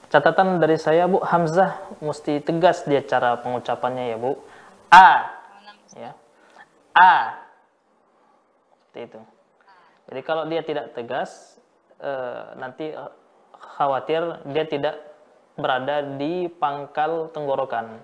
Catatan 0.09 0.57
dari 0.57 0.80
saya 0.80 1.05
Bu, 1.05 1.20
Hamzah 1.20 1.78
mesti 2.01 2.40
tegas 2.40 2.88
dia 2.88 3.05
cara 3.05 3.36
pengucapannya 3.44 4.09
ya 4.09 4.16
Bu. 4.16 4.40
A. 4.88 5.36
Ya. 5.92 6.16
A. 6.96 7.44
Seperti 8.88 9.01
itu. 9.05 9.20
Jadi 10.09 10.20
kalau 10.24 10.49
dia 10.49 10.64
tidak 10.64 10.96
tegas, 10.96 11.61
eh, 12.01 12.44
nanti 12.57 12.88
eh, 12.88 13.12
khawatir 13.76 14.49
dia 14.49 14.64
tidak 14.64 14.96
berada 15.61 16.01
di 16.16 16.49
pangkal 16.57 17.28
tenggorokan. 17.28 18.01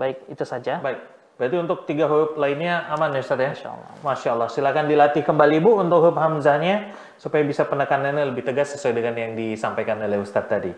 Baik, 0.00 0.32
itu 0.32 0.44
saja. 0.48 0.80
Baik. 0.80 1.04
Berarti 1.36 1.56
untuk 1.56 1.88
tiga 1.88 2.04
huruf 2.04 2.36
lainnya 2.40 2.88
aman 2.92 3.16
ya 3.16 3.20
Ustaz 3.20 3.40
ya? 3.40 3.52
Masya 3.52 3.68
Allah. 3.72 3.92
Masya 4.04 4.28
Allah. 4.32 4.48
Silakan 4.48 4.88
dilatih 4.88 5.24
kembali 5.24 5.56
Bu 5.60 5.76
untuk 5.80 6.00
huruf 6.04 6.16
Hamzahnya 6.16 6.96
supaya 7.20 7.44
bisa 7.44 7.68
penekanannya 7.68 8.28
lebih 8.32 8.44
tegas 8.44 8.72
sesuai 8.76 8.96
dengan 8.96 9.16
yang 9.16 9.32
disampaikan 9.36 10.00
oleh 10.00 10.20
Ustadz 10.20 10.52
tadi. 10.52 10.72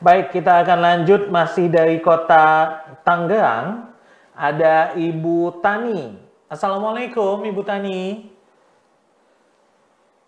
Baik, 0.00 0.32
kita 0.32 0.64
akan 0.64 0.78
lanjut 0.84 1.28
masih 1.28 1.68
dari 1.68 2.00
kota 2.00 2.76
Tangerang. 3.04 3.92
Ada 4.32 4.96
Ibu 4.96 5.60
Tani. 5.60 6.16
Assalamualaikum 6.48 7.44
Ibu 7.48 7.60
Tani. 7.64 8.32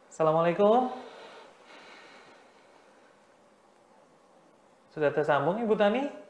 Assalamualaikum. 0.08 0.92
Sudah 4.96 5.12
tersambung 5.12 5.60
Ibu 5.60 5.76
Tani? 5.76 6.23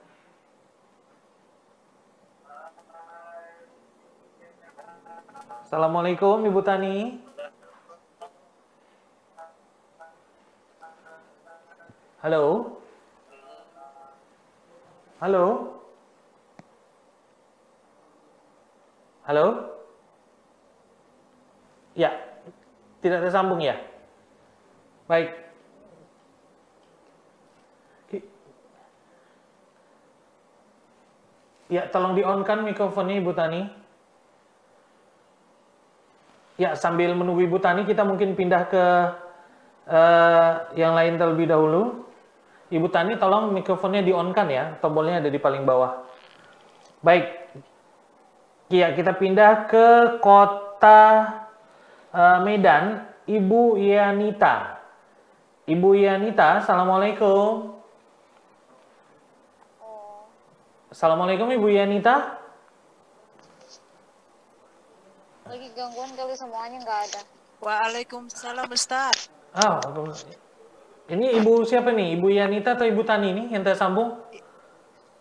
Assalamualaikum 5.75 6.47
Ibu 6.47 6.63
Tani. 6.63 7.19
Halo. 12.23 12.79
Halo. 15.19 15.75
Halo. 19.27 19.47
Ya, 21.99 22.23
tidak 23.03 23.27
tersambung 23.27 23.59
ya. 23.59 23.75
Baik. 25.11 25.35
Ya, 31.67 31.91
tolong 31.91 32.15
di-on-kan 32.15 32.63
mikrofonnya 32.63 33.19
Ibu 33.19 33.35
Tani. 33.35 33.83
Ya, 36.55 36.79
sambil 36.79 37.11
menunggu 37.19 37.43
Ibu 37.43 37.59
Tani, 37.59 37.83
kita 37.83 38.07
mungkin 38.07 38.39
pindah 38.39 38.63
ke 38.71 38.85
eh, 39.91 40.51
yang 40.79 40.95
lain 40.95 41.19
terlebih 41.19 41.51
dahulu. 41.51 42.07
Ibu 42.71 42.87
Tani, 42.95 43.19
tolong 43.19 43.51
mikrofonnya 43.51 44.07
di-on-kan 44.07 44.47
ya, 44.47 44.79
tombolnya 44.79 45.19
ada 45.19 45.31
di 45.31 45.39
paling 45.43 45.67
bawah. 45.67 46.07
Baik, 47.03 47.27
ya 48.71 48.95
kita 48.95 49.19
pindah 49.19 49.67
ke 49.67 49.87
kota 50.23 51.03
eh, 52.15 52.39
Medan, 52.47 53.03
Ibu 53.27 53.75
Yanita. 53.75 54.79
Ibu 55.67 55.91
Yanita, 55.99 56.63
Assalamualaikum. 56.63 57.75
Assalamualaikum 60.95 61.51
Ibu 61.51 61.67
Yanita. 61.75 62.44
Lagi 65.55 65.71
gangguan 65.71 66.11
kali 66.19 66.35
semuanya 66.35 66.83
nggak 66.83 67.01
ada. 67.07 67.23
Waalaikumsalam 67.63 68.67
Ustaz. 68.75 69.31
Ah, 69.55 69.79
aku- 69.79 70.11
ini 71.15 71.39
ibu 71.39 71.63
siapa 71.63 71.95
nih? 71.95 72.19
Ibu 72.19 72.27
Yanita 72.27 72.75
atau 72.75 72.83
Ibu 72.83 73.07
Tani 73.07 73.31
nih 73.31 73.47
yang 73.55 73.63
tersambung? 73.63 74.19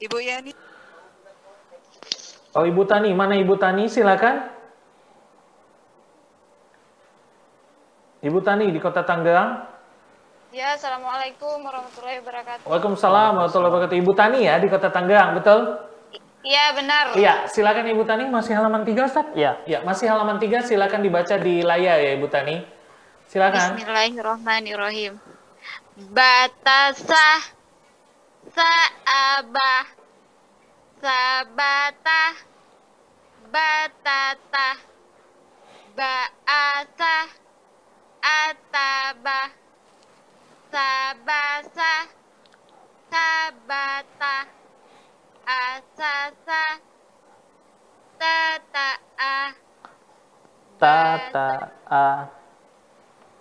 Ibu 0.02 0.18
Yani. 0.18 0.50
Oh, 2.58 2.66
Ibu 2.66 2.82
Tani. 2.90 3.14
Mana 3.14 3.38
Ibu 3.38 3.62
Tani? 3.62 3.86
Silakan. 3.86 4.50
Ibu 8.26 8.40
Tani 8.42 8.74
di 8.74 8.82
Kota 8.82 9.06
Tangerang. 9.06 9.70
Ya, 10.50 10.74
assalamualaikum 10.74 11.62
warahmatullahi 11.62 12.26
wabarakatuh. 12.26 12.66
Waalaikumsalam 12.66 13.38
warahmatullahi 13.38 13.70
wabarakatuh. 13.70 13.98
Ibu 14.02 14.12
Tani 14.18 14.50
ya 14.50 14.58
di 14.58 14.66
Kota 14.66 14.90
Tangerang, 14.90 15.38
betul? 15.38 15.93
Iya 16.44 16.76
benar. 16.76 17.16
Iya, 17.16 17.48
silakan 17.48 17.88
Ibu 17.88 18.04
Tani. 18.04 18.28
Masih 18.28 18.52
halaman 18.52 18.84
3, 18.84 19.08
Ustaz? 19.08 19.28
Ya. 19.32 19.64
Ya, 19.64 19.80
masih 19.88 20.12
halaman 20.12 20.44
3. 20.44 20.60
Silakan 20.60 21.00
dibaca 21.00 21.40
di 21.40 21.64
layar 21.64 22.04
ya, 22.04 22.12
Ibu 22.20 22.28
Tani. 22.28 22.68
Silakan. 23.32 23.80
Bismillahirrahmanirrahim. 23.80 25.16
Batasa 26.12 27.28
Sa'abah 28.52 29.86
Sabata 31.00 32.24
Batata 33.48 34.70
Ba'asa 35.96 37.16
Ataba 38.20 39.64
Sabasa 45.44 45.52
Sabata 45.52 45.84
Asasa. 46.24 46.64
Tata'a. 48.20 49.36
Tata 50.80 51.48
a 51.92 52.08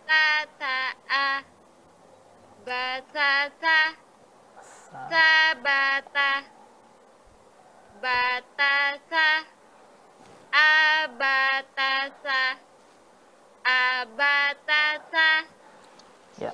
Tata'a. 0.07 1.27
Basasa. 2.67 3.79
Sabata. 5.07 6.31
Batasa. 8.03 9.29
Abatasa. 10.51 12.43
Abatasa. 13.63 15.29
Ya. 16.43 16.51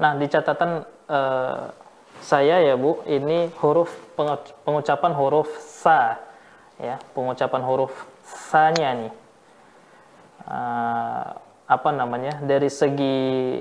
Nah, 0.00 0.16
di 0.16 0.24
catatan 0.32 0.88
eh, 1.12 1.64
saya 2.20 2.56
ya 2.64 2.76
Bu, 2.76 3.04
ini 3.04 3.52
huruf 3.60 4.09
pengucapan 4.64 5.12
huruf 5.16 5.48
sa, 5.60 6.20
ya, 6.76 6.96
pengucapan 7.12 7.62
huruf 7.64 7.92
sa-nya 8.24 8.90
nih. 8.96 9.14
Eh, 10.50 11.28
apa 11.70 11.90
namanya? 11.94 12.42
Dari 12.42 12.66
segi 12.66 13.60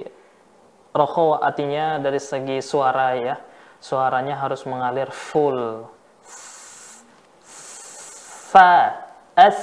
rokho 0.89 1.37
artinya 1.37 2.01
dari 2.01 2.17
segi 2.17 2.57
suara 2.63 3.13
ya. 3.13 3.35
Suaranya 3.79 4.35
harus 4.35 4.65
mengalir 4.67 5.07
full. 5.13 5.87
Sa 8.49 8.91
s 9.37 9.59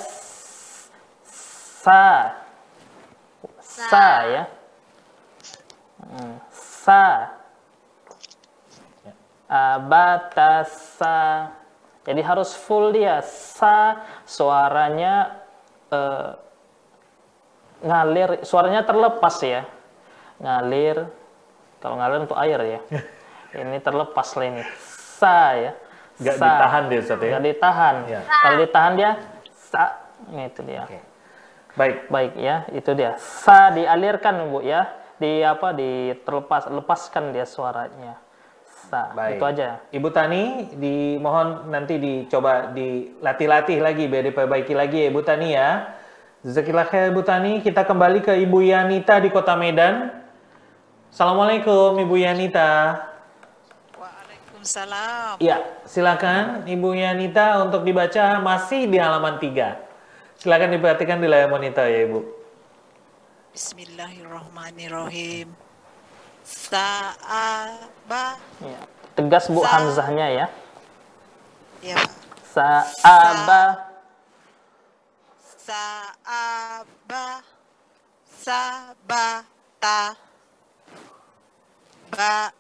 sa 1.82 2.32
sa 3.58 4.08
ya. 4.24 4.44
Hmm, 6.00 6.38
sa 6.54 7.02
abatasa 9.48 11.56
jadi 12.06 12.22
harus 12.22 12.54
full 12.54 12.94
dia. 12.94 13.18
Sa 13.26 13.98
suaranya 14.22 15.42
eh, 15.90 16.30
ngalir. 17.82 18.46
Suaranya 18.46 18.86
terlepas 18.86 19.42
ya. 19.42 19.66
Ngalir. 20.38 21.10
Kalau 21.82 21.98
ngalir 21.98 22.22
untuk 22.22 22.38
air 22.38 22.60
ya. 22.62 22.80
Ini 23.66 23.82
terlepas 23.82 24.38
lah 24.38 24.46
ini. 24.46 24.62
Sa 25.18 25.58
ya. 25.58 25.72
Nggak 26.16 26.36
Sa. 26.36 26.44
ditahan 26.44 26.82
dia, 26.88 26.98
Ustaz, 27.00 27.20
ya? 27.20 27.38
ditahan. 27.40 27.96
Ya. 28.08 28.20
kalau 28.24 28.56
ditahan 28.60 28.92
dia 28.96 29.10
sa. 29.52 29.84
Ini 30.32 30.42
itu 30.48 30.60
dia. 30.64 30.84
Baik. 31.76 32.08
baik 32.08 32.32
ya 32.40 32.64
itu 32.72 32.90
dia. 32.96 33.20
Sa 33.20 33.72
dialirkan 33.72 34.48
bu 34.48 34.64
ya. 34.64 34.88
Di 35.16 35.40
apa 35.40 35.72
di 35.72 36.12
terlepas 36.24 36.68
lepaskan 36.68 37.32
dia 37.32 37.48
suaranya 37.48 38.20
sa 38.86 39.10
Baik. 39.10 39.42
itu 39.42 39.44
aja 39.44 39.82
Ibu 39.90 40.08
Tani, 40.14 40.70
dimohon 40.78 41.74
nanti 41.74 41.98
dicoba 41.98 42.70
dilatih-latih 42.70 43.82
lagi 43.82 44.06
biar 44.06 44.30
diperbaiki 44.30 44.78
lagi 44.78 45.02
ya 45.02 45.10
Ibu 45.10 45.20
Tani 45.26 45.48
ya. 45.50 45.98
Jazakillah 46.46 46.86
khair 46.86 47.10
Ibu 47.10 47.26
Tani. 47.26 47.58
Kita 47.58 47.82
kembali 47.82 48.22
ke 48.22 48.30
Ibu 48.46 48.62
Yanita 48.62 49.18
di 49.18 49.34
Kota 49.34 49.58
Medan. 49.58 50.14
Assalamualaikum 51.10 51.98
Ibu 51.98 52.14
Yanita. 52.22 53.02
Waalaikumsalam. 53.98 55.42
Ya, 55.42 55.66
silakan 55.82 56.62
Ibu 56.70 56.94
Yanita 56.94 57.66
untuk 57.66 57.82
dibaca 57.82 58.38
masih 58.38 58.86
di 58.86 59.02
halaman 59.02 59.42
3. 59.42 60.38
Silakan 60.38 60.78
diperhatikan 60.78 61.18
di 61.18 61.26
layar 61.26 61.50
monitor 61.50 61.90
ya 61.90 62.06
Ibu. 62.06 62.22
Bismillahirrahmanirrahim. 63.50 65.65
Sa'aba. 66.46 68.38
ya. 68.62 68.80
tegas 69.18 69.50
bu 69.50 69.66
Sa. 69.66 69.68
hamzahnya 69.74 70.26
ya 70.30 70.46
Ya, 71.82 71.98
Pak. 72.54 72.86
Sa'aba 73.02 73.86
Sa'aba. 75.66 77.42
Sabata. 78.46 80.14
Ba. 82.14 82.54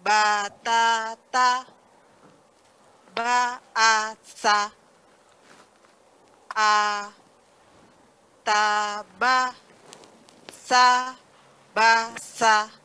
Batata. 0.00 1.68
Ba'asa. 3.12 4.72
A. 6.56 7.12
Taba. 8.40 9.52
Sa. 10.48 11.12
Basa. 11.76 12.83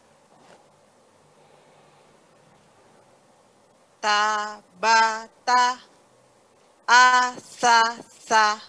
Tabata. 4.01 5.77
Asasa. 6.87 8.61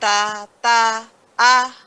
Tata. 0.00 1.08
A. 1.38 1.84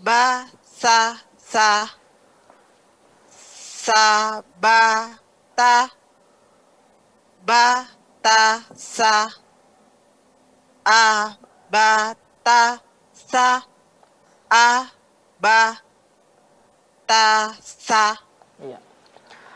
Basa. 0.00 1.20
Sa. 1.36 1.84
Sabata. 3.84 4.48
Bata. 7.44 8.64
Sa. 8.72 9.28
Abata. 10.86 12.80
Sa. 13.12 13.60
Abata. 14.48 15.84
Sa. 17.60 18.29
Iya. 18.60 18.78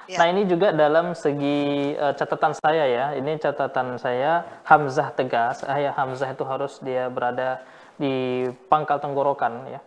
Ya. 0.05 0.19
Nah 0.21 0.27
ini 0.29 0.45
juga 0.45 0.69
dalam 0.77 1.17
segi 1.17 1.93
eh, 1.97 2.15
catatan 2.17 2.53
saya 2.53 2.85
ya, 2.85 3.07
ini 3.17 3.41
catatan 3.41 3.97
saya 3.97 4.45
hamzah 4.69 5.09
tegas, 5.17 5.65
ah, 5.65 5.81
ya 5.81 5.97
hamzah 5.97 6.29
itu 6.37 6.45
harus 6.45 6.77
dia 6.85 7.09
berada 7.09 7.65
di 7.97 8.45
pangkal 8.69 9.01
tenggorokan 9.01 9.65
ya. 9.65 9.81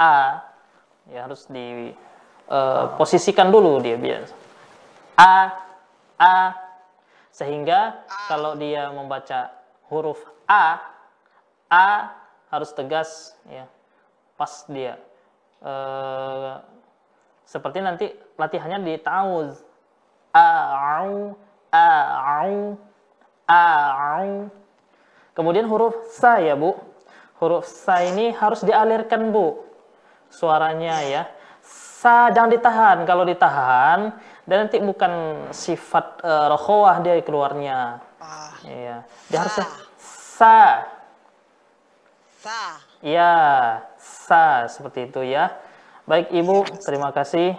A 0.00 0.40
ya 1.12 1.28
harus 1.28 1.44
di 1.52 1.92
eh, 2.48 2.84
posisikan 2.96 3.52
dulu 3.52 3.76
dia 3.84 4.00
biasa. 4.00 4.34
A 5.20 5.36
A 6.16 6.36
sehingga 7.28 8.08
kalau 8.32 8.56
dia 8.56 8.88
membaca 8.88 9.52
huruf 9.92 10.20
A 10.48 10.80
A 11.68 11.88
harus 12.48 12.72
tegas 12.72 13.36
ya 13.48 13.68
pas 14.36 14.64
dia 14.64 14.96
Eh, 15.62 16.54
seperti 17.52 17.84
nanti 17.84 18.06
latihannya 18.40 18.80
di 18.80 18.96
ta'awuz. 18.96 19.60
A'u 20.32 21.36
a'u 21.68 22.56
a'u 23.44 24.32
kemudian 25.36 25.68
huruf 25.68 25.92
sa 26.16 26.40
ya 26.40 26.56
bu. 26.56 26.72
Huruf 27.36 27.68
sa 27.68 28.00
ini 28.00 28.32
harus 28.32 28.64
dialirkan 28.64 29.28
bu. 29.28 29.60
Suaranya 30.32 31.04
ya. 31.04 31.28
Sa 32.00 32.32
jangan 32.32 32.48
ditahan. 32.48 33.04
Kalau 33.04 33.28
ditahan 33.28 34.16
dan 34.48 34.56
nanti 34.66 34.80
bukan 34.80 35.44
sifat 35.52 36.24
uh, 36.24 36.56
rokhawah 36.56 37.04
dia 37.04 37.20
keluarnya. 37.20 38.00
Ah, 38.16 38.56
Iya. 38.64 39.04
dia 39.28 39.38
harus 39.44 39.54
sa. 39.60 39.66
sa. 42.40 42.60
ya 43.04 43.34
sa 43.98 44.66
seperti 44.70 45.10
itu 45.10 45.20
ya 45.26 45.50
baik 46.12 46.28
ibu 46.28 46.60
terima 46.84 47.08
kasih 47.16 47.56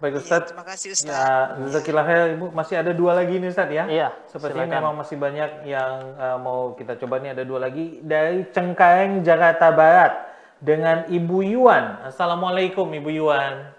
Baik 0.00 0.16
Iya, 0.16 0.20
Ustadz. 0.24 0.48
terima 0.48 0.64
kasih 0.64 0.88
Ustaz. 0.96 1.12
Ya, 1.12 1.28
jazakillah 1.60 2.04
khair 2.08 2.32
Ibu. 2.32 2.46
Masih 2.56 2.80
ada 2.80 2.96
dua 2.96 3.12
lagi 3.12 3.36
nih 3.36 3.52
Ustadz 3.52 3.76
ya. 3.76 3.84
Iya, 3.84 4.08
Sepertinya 4.32 4.80
memang 4.80 4.96
masih 4.96 5.20
banyak 5.20 5.68
yang 5.68 5.92
eh, 6.16 6.38
mau 6.40 6.72
kita 6.72 6.96
coba 6.96 7.20
nih 7.20 7.36
ada 7.36 7.44
dua 7.44 7.68
lagi 7.68 8.00
dari 8.00 8.48
Cengkareng 8.48 9.20
Jakarta 9.20 9.68
Barat 9.68 10.12
dengan 10.56 11.04
Ibu 11.04 11.44
Yuan. 11.44 12.00
Assalamualaikum 12.08 12.88
Ibu 12.88 13.10
Yuan. 13.12 13.76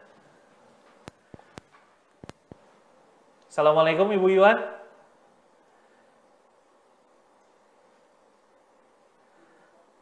Assalamualaikum 3.49 4.05
Ibu 4.13 4.28
Yuan. 4.38 4.57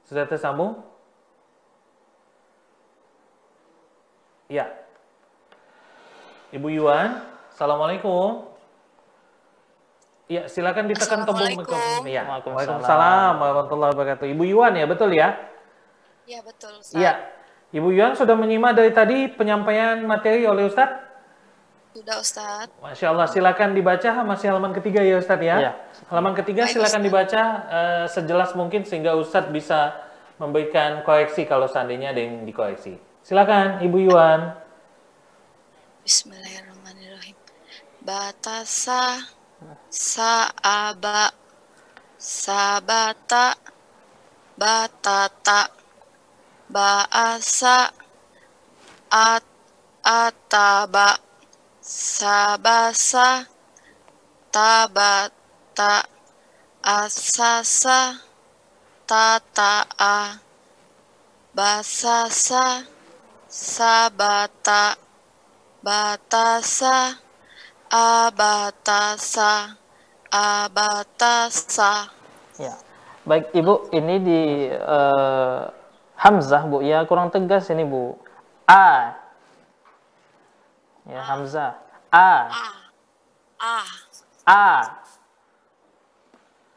Sudah 0.04 0.28
tersambung? 0.28 0.84
Ya. 4.50 4.66
Ibu 6.50 6.74
Yuan, 6.74 7.22
Assalamualaikum. 7.54 8.50
Ya, 10.26 10.50
silakan 10.50 10.90
ditekan 10.90 11.22
tombol 11.22 11.46
Assalamualaikum. 11.46 11.70
mikrofon. 11.70 12.02
Ya. 12.10 12.26
Waalaikumsalam. 12.26 13.34
Warahmatullahi 13.38 13.92
wabarakatuh. 13.94 14.26
Ibu 14.26 14.44
Yuan 14.50 14.74
ya, 14.74 14.86
betul 14.90 15.14
ya? 15.14 15.38
Iya 16.26 16.42
betul. 16.42 16.74
Ustaz. 16.82 16.98
Iya. 16.98 17.14
Ibu 17.78 17.94
Yuan 17.94 18.18
sudah 18.18 18.34
menyimak 18.34 18.74
dari 18.74 18.90
tadi 18.90 19.30
penyampaian 19.30 20.02
materi 20.02 20.50
oleh 20.50 20.66
Ustadz? 20.66 20.98
Sudah 21.94 22.18
Ustaz. 22.18 22.74
Masya 22.82 23.06
Allah, 23.14 23.30
silakan 23.30 23.78
dibaca 23.78 24.26
masih 24.26 24.50
halaman 24.50 24.74
ketiga 24.74 25.06
ya 25.06 25.22
Ustadz 25.22 25.46
ya. 25.46 25.58
Iya. 25.62 25.72
Halaman 26.10 26.34
ketiga 26.34 26.66
Baik, 26.66 26.74
silakan 26.74 27.02
Ustadz. 27.02 27.06
dibaca 27.06 27.42
eh, 27.70 28.06
sejelas 28.10 28.50
mungkin 28.58 28.82
sehingga 28.82 29.14
Ustadz 29.14 29.54
bisa 29.54 29.94
memberikan 30.42 31.06
koreksi 31.06 31.46
kalau 31.46 31.70
seandainya 31.70 32.14
ada 32.14 32.22
yang 32.22 32.46
dikoreksi. 32.50 33.09
Silakan 33.30 33.86
Ibu 33.86 34.10
Yuan. 34.10 34.58
Bismillahirrahmanirrahim. 36.02 37.38
Batasa 38.02 39.22
saaba 39.86 41.30
sabata 42.18 43.54
batata 44.58 45.70
baasa 46.74 47.94
at 49.14 49.46
ataba 50.02 51.22
sabasa 51.86 53.46
tabata 54.50 56.02
asasa 56.82 58.26
tataa 59.06 60.42
basasa 61.54 62.98
sabata 63.50 64.94
batasa 65.82 67.18
abatasa 67.90 69.74
abatasa 70.30 72.14
Ya. 72.60 72.76
Baik, 73.24 73.56
Ibu, 73.56 73.88
ini 73.96 74.16
di 74.20 74.42
eh, 74.68 75.62
Hamzah, 76.20 76.68
Bu, 76.68 76.84
ya 76.84 77.08
kurang 77.08 77.32
tegas 77.32 77.72
ini, 77.72 77.88
Bu. 77.88 78.20
A. 78.68 79.16
Ya, 81.08 81.24
Hamzah. 81.24 81.80
A. 82.12 82.52
A. 83.56 83.78
A. 84.44 84.68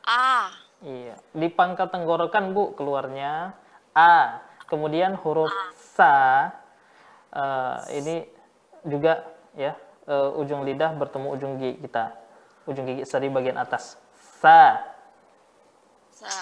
A. 0.06 0.54
Iya, 0.86 1.18
di 1.34 1.50
pangkal 1.50 1.90
tenggorokan, 1.90 2.54
Bu, 2.54 2.78
keluarnya 2.78 3.58
A. 3.90 4.38
Kemudian 4.70 5.18
huruf 5.18 5.50
sa 5.98 6.61
eh, 7.32 7.78
ini 7.98 8.16
juga 8.86 9.24
ya 9.56 9.74
eh, 10.08 10.40
ujung 10.40 10.62
lidah 10.62 10.92
bertemu 10.96 11.28
ujung 11.34 11.52
gigi 11.58 11.82
kita. 11.88 12.14
Ujung 12.68 12.86
gigi 12.86 13.02
dari 13.02 13.28
bagian 13.32 13.58
atas. 13.58 13.98
Sa. 14.38 14.78
Sa. 16.14 16.34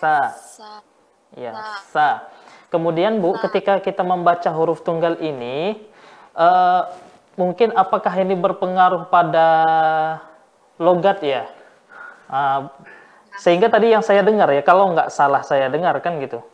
Sa. 0.00 0.16
Sa. 0.32 0.70
Ya, 1.36 1.52
Sa. 1.52 1.74
sa. 1.92 2.08
Kemudian 2.70 3.18
Bu, 3.18 3.34
ketika 3.42 3.82
kita 3.82 4.06
membaca 4.06 4.46
huruf 4.54 4.86
tunggal 4.86 5.18
ini, 5.18 5.82
eh, 6.38 6.82
mungkin 7.34 7.74
apakah 7.74 8.14
ini 8.22 8.38
berpengaruh 8.38 9.10
pada 9.10 9.48
logat 10.78 11.18
ya? 11.20 11.50
Ah, 12.30 12.70
sehingga 13.42 13.66
tadi 13.66 13.90
yang 13.90 14.06
saya 14.06 14.22
dengar 14.22 14.46
ya, 14.54 14.62
kalau 14.62 14.94
nggak 14.94 15.10
salah 15.10 15.42
saya 15.42 15.66
dengar 15.66 15.98
kan 15.98 16.22
gitu, 16.22 16.44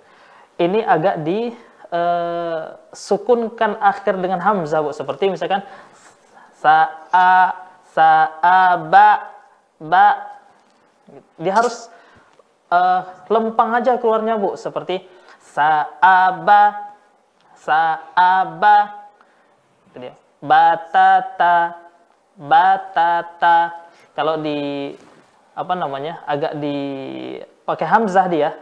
ini 0.57 0.81
agak 0.81 1.21
di 1.21 1.53
eh, 1.91 2.63
sukunkan 2.93 3.79
akhir 3.79 4.19
dengan 4.19 4.43
hamzah 4.43 4.83
Bu, 4.83 4.91
seperti 4.91 5.31
misalkan 5.31 5.63
sa 6.57 6.91
a 7.13 7.33
sa 7.91 8.11
a 8.41 8.59
ba 8.81 9.09
ba. 9.79 10.07
Dia 11.39 11.53
harus 11.55 11.87
eh, 12.73 13.01
lempang 13.31 13.77
aja 13.77 13.99
keluarnya 14.01 14.39
bu. 14.41 14.59
Seperti 14.59 15.05
saaba 15.41 16.95
saaba 17.57 19.07
itu 19.93 19.97
dia. 20.07 20.15
Batata 20.43 21.87
batata. 22.37 23.73
Kalau 24.13 24.41
di 24.41 24.93
apa 25.57 25.73
namanya 25.73 26.21
agak 26.29 26.61
di 26.61 26.77
pakai 27.65 27.89
hamzah 27.89 28.29
dia 28.29 28.53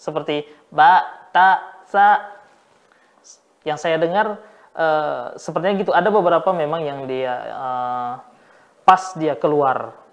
seperti 0.00 0.48
batasa 0.72 2.37
yang 3.68 3.76
saya 3.76 4.00
dengar 4.00 4.40
eh, 4.72 5.36
sepertinya 5.36 5.76
gitu 5.76 5.92
ada 5.92 6.08
beberapa 6.08 6.48
memang 6.56 6.80
yang 6.80 7.04
dia 7.04 7.34
eh, 7.52 8.12
pas 8.88 9.12
dia 9.20 9.36
keluar 9.36 10.08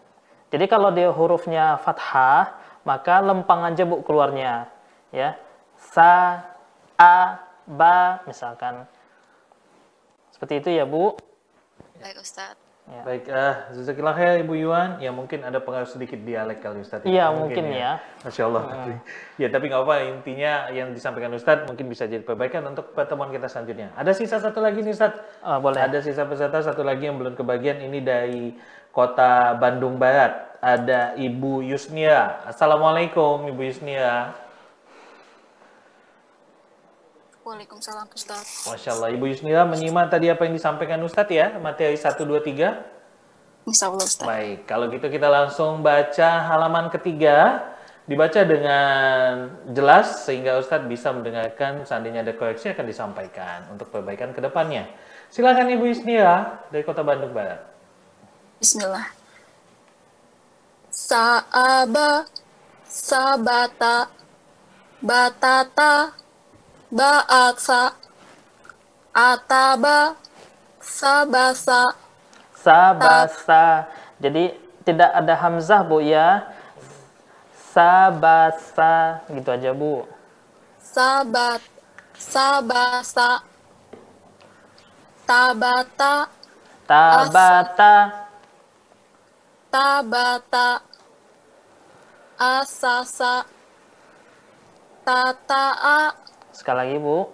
jadi 0.56 0.72
kalau 0.72 0.88
dia 0.94 1.12
hurufnya 1.12 1.82
fathah, 1.82 2.56
maka 2.86 3.20
lempang 3.20 3.66
aja 3.68 3.84
Bu 3.84 4.00
keluarnya. 4.06 4.70
Ya. 5.10 5.36
Sa, 5.76 6.48
a, 6.96 7.44
ba 7.68 8.24
misalkan. 8.24 8.88
Seperti 10.32 10.64
itu 10.64 10.70
ya 10.72 10.88
Bu. 10.88 11.20
Baik, 12.00 12.24
Ustadz. 12.24 12.65
Ya. 12.86 13.02
Baik, 13.02 13.26
eh 13.34 13.56
jazakillah 13.74 14.14
khair 14.14 14.46
Ibu 14.46 14.62
Yuan. 14.62 15.02
Ya 15.02 15.10
mungkin 15.10 15.42
ada 15.42 15.58
pengaruh 15.58 15.90
sedikit 15.90 16.22
dialek 16.22 16.62
kali 16.62 16.86
Ustadz. 16.86 17.10
Iya, 17.10 17.34
mungkin 17.34 17.74
ya. 17.74 17.98
Masya 18.22 18.46
Allah. 18.46 18.64
Ya 19.42 19.50
tapi 19.50 19.74
nggak 19.74 19.82
apa, 19.90 19.96
intinya 20.06 20.70
yang 20.70 20.94
disampaikan 20.94 21.34
Ustadz 21.34 21.66
mungkin 21.66 21.90
bisa 21.90 22.06
jadi 22.06 22.22
perbaikan 22.22 22.62
untuk 22.70 22.94
pertemuan 22.94 23.34
kita 23.34 23.50
selanjutnya. 23.50 23.90
Ada 23.98 24.14
sisa 24.14 24.38
satu 24.38 24.62
lagi 24.62 24.86
nih 24.86 24.94
Ustadz. 24.94 25.18
Ah, 25.42 25.58
boleh. 25.58 25.82
Ada 25.82 25.98
sisa 26.06 26.30
peserta 26.30 26.62
satu 26.62 26.86
lagi 26.86 27.10
yang 27.10 27.18
belum 27.18 27.34
kebagian. 27.34 27.82
Ini 27.82 28.06
dari 28.06 28.54
kota 28.94 29.58
Bandung 29.58 29.98
Barat. 29.98 30.62
Ada 30.62 31.18
Ibu 31.18 31.66
Yusnia. 31.66 32.46
Assalamualaikum 32.46 33.50
Ibu 33.50 33.66
Yusnia. 33.66 34.45
Waalaikumsalam, 37.46 38.10
Ustadz. 38.10 38.66
Masya 38.66 38.98
Allah, 38.98 39.14
Ibu 39.14 39.30
Yusnia 39.30 39.70
menyimak 39.70 40.10
tadi 40.10 40.34
apa 40.34 40.50
yang 40.50 40.58
disampaikan 40.58 40.98
Ustadz 41.06 41.30
ya, 41.30 41.54
materi 41.62 41.94
1, 41.94 42.26
2, 42.26 42.42
3. 42.42 43.70
Insya 43.70 43.94
Allah, 43.94 44.02
Ustadz. 44.02 44.26
Baik, 44.26 44.66
kalau 44.66 44.90
gitu 44.90 45.06
kita 45.06 45.30
langsung 45.30 45.86
baca 45.86 46.30
halaman 46.50 46.90
ketiga. 46.90 47.70
Dibaca 48.06 48.38
dengan 48.46 49.50
jelas 49.74 50.26
sehingga 50.26 50.62
Ustadz 50.62 50.86
bisa 50.86 51.10
mendengarkan 51.10 51.86
seandainya 51.86 52.22
ada 52.22 52.38
koreksi 52.38 52.70
akan 52.70 52.86
disampaikan 52.86 53.66
untuk 53.74 53.90
perbaikan 53.90 54.30
ke 54.34 54.42
depannya. 54.42 54.90
Silakan 55.30 55.70
Ibu 55.70 55.90
Yusnia 55.90 56.62
dari 56.70 56.86
Kota 56.86 57.02
Bandung 57.02 57.34
Barat. 57.34 57.62
Bismillah. 58.62 59.10
Saaba, 60.94 62.30
sabata, 62.86 64.10
batata, 65.02 66.25
baaksa, 66.92 67.94
ataba, 69.14 70.16
sabasa, 70.82 71.84
Sabasa. 72.66 73.86
Jadi 74.18 74.50
tidak 74.82 75.14
ada 75.14 75.34
hamzah 75.38 75.86
Bu 75.86 76.02
ya. 76.02 76.50
Sabasa. 77.54 79.22
Gitu 79.30 79.50
aja 79.54 79.70
Bu. 79.70 80.02
sabat, 80.82 81.62
sabasa, 82.18 83.44
tabata, 85.30 86.26
Tabata. 86.88 87.96
tabata, 89.70 90.80
asasa, 92.40 93.44
tataa, 95.04 96.16
Sekali 96.56 96.78
lagi 96.88 96.98
Bu. 97.04 97.28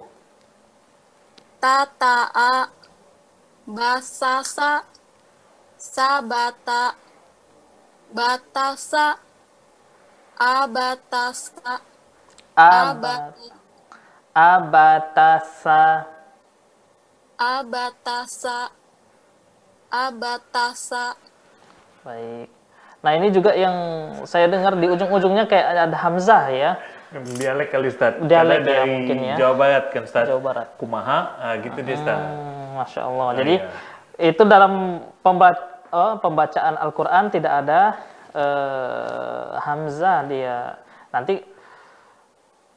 tataa, 1.62 2.74
basasa, 3.70 4.82
sabata, 5.78 6.98
batasa, 8.10 9.22
abatasa, 10.34 11.86
Abat. 12.58 13.38
Abatasa. 14.34 16.10
abatasa, 17.38 18.74
abatasa, 19.94 21.14
Baik. 22.02 22.50
Nah 23.02 23.12
ini 23.18 23.30
juga 23.30 23.54
yang 23.54 23.74
saya 24.26 24.50
dengar 24.50 24.78
di 24.78 24.90
ujung-ujungnya 24.90 25.46
kayak 25.46 25.90
ada 25.90 25.98
hamzah 25.98 26.50
ya. 26.50 26.72
Dialek 27.12 27.76
kali 27.76 27.92
Ustadz. 27.92 28.24
Dialek 28.24 28.64
Karena 28.64 28.72
ya, 28.72 28.72
dari 28.72 28.88
mungkin 28.88 29.18
ya. 29.20 29.36
Jawa 29.36 29.54
Barat 29.60 29.86
kan 29.92 30.04
Ustadz. 30.08 30.32
Jawa 30.32 30.40
Barat. 30.40 30.68
Kumaha, 30.80 31.20
ah, 31.44 31.54
gitu 31.60 31.80
dia 31.84 31.96
Ustadz. 32.00 32.24
Hmm, 32.24 32.68
Masya 32.80 33.02
Allah. 33.04 33.28
Ah, 33.28 33.36
Jadi 33.36 33.56
iya. 33.60 33.68
itu 34.32 34.44
dalam 34.48 34.74
pemba- 35.20 35.68
oh, 35.92 36.16
pembacaan 36.24 36.80
Al-Quran 36.80 37.24
tidak 37.28 37.54
ada 37.68 37.82
eh, 38.32 39.48
hamzah 39.60 40.24
dia. 40.24 40.80
Nanti 41.12 41.44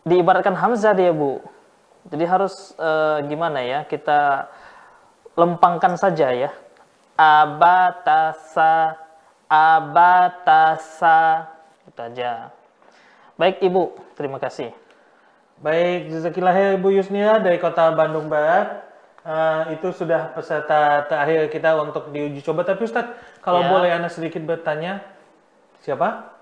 diibaratkan 0.02 0.58
hamzah 0.58 0.98
dia 0.98 1.14
bu. 1.14 1.38
Jadi 2.10 2.26
harus 2.26 2.74
eh, 2.74 3.22
gimana 3.30 3.62
ya 3.62 3.86
kita 3.86 4.50
lempangkan 5.38 5.94
saja 5.94 6.34
ya. 6.34 6.50
Abatasa, 7.14 8.98
abatasa, 9.46 11.46
itu 11.86 12.00
aja. 12.02 12.50
Baik 13.38 13.62
ibu, 13.62 13.94
terima 14.14 14.38
kasih. 14.38 14.70
Baik, 15.62 16.10
jazakillah 16.10 16.78
Ibu 16.78 16.88
Yusnia 16.98 17.38
dari 17.38 17.62
Kota 17.62 17.94
Bandung 17.94 18.26
Barat. 18.26 18.82
Eh, 19.24 19.80
itu 19.80 19.88
sudah 19.94 20.36
peserta 20.36 21.08
terakhir 21.08 21.48
kita 21.48 21.72
untuk 21.80 22.12
diuji 22.12 22.44
coba. 22.44 22.60
Tapi 22.66 22.84
Ustadz, 22.84 23.14
kalau 23.40 23.64
Ya. 23.64 23.70
boleh 23.72 23.90
Anda 23.94 24.12
sedikit 24.12 24.44
bertanya, 24.44 25.00
siapa? 25.80 26.34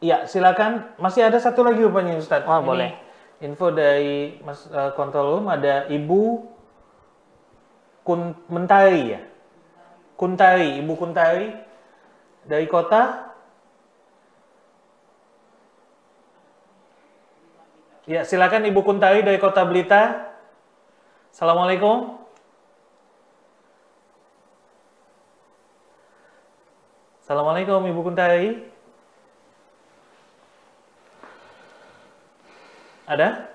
Iya, 0.00 0.24
silakan. 0.24 0.96
Masih 0.96 1.24
ada 1.28 1.36
satu 1.36 1.60
lagi 1.64 1.80
rupanya 1.84 2.16
Ustadz. 2.16 2.48
Wah, 2.48 2.60
Ini 2.60 2.68
boleh. 2.68 2.90
Info 3.44 3.68
dari 3.68 4.40
Mas 4.40 4.64
eh, 4.72 4.92
Control 4.96 5.36
Room 5.36 5.46
ada 5.52 5.84
Ibu 5.92 6.22
Kun 8.00 8.32
Mentari 8.48 9.12
ya. 9.12 9.20
Kuntari, 10.16 10.80
Ibu 10.80 10.96
Kuntari 10.96 11.52
dari 12.48 12.64
kota 12.64 13.35
Ya, 18.06 18.22
silakan 18.22 18.62
Ibu 18.70 18.86
Kuntari 18.86 19.26
dari 19.26 19.42
Kota 19.42 19.66
Blitar. 19.66 20.30
Assalamualaikum. 21.34 22.14
Assalamualaikum 27.26 27.82
Ibu 27.82 28.00
Kuntari. 28.06 28.62
Ada? 33.10 33.50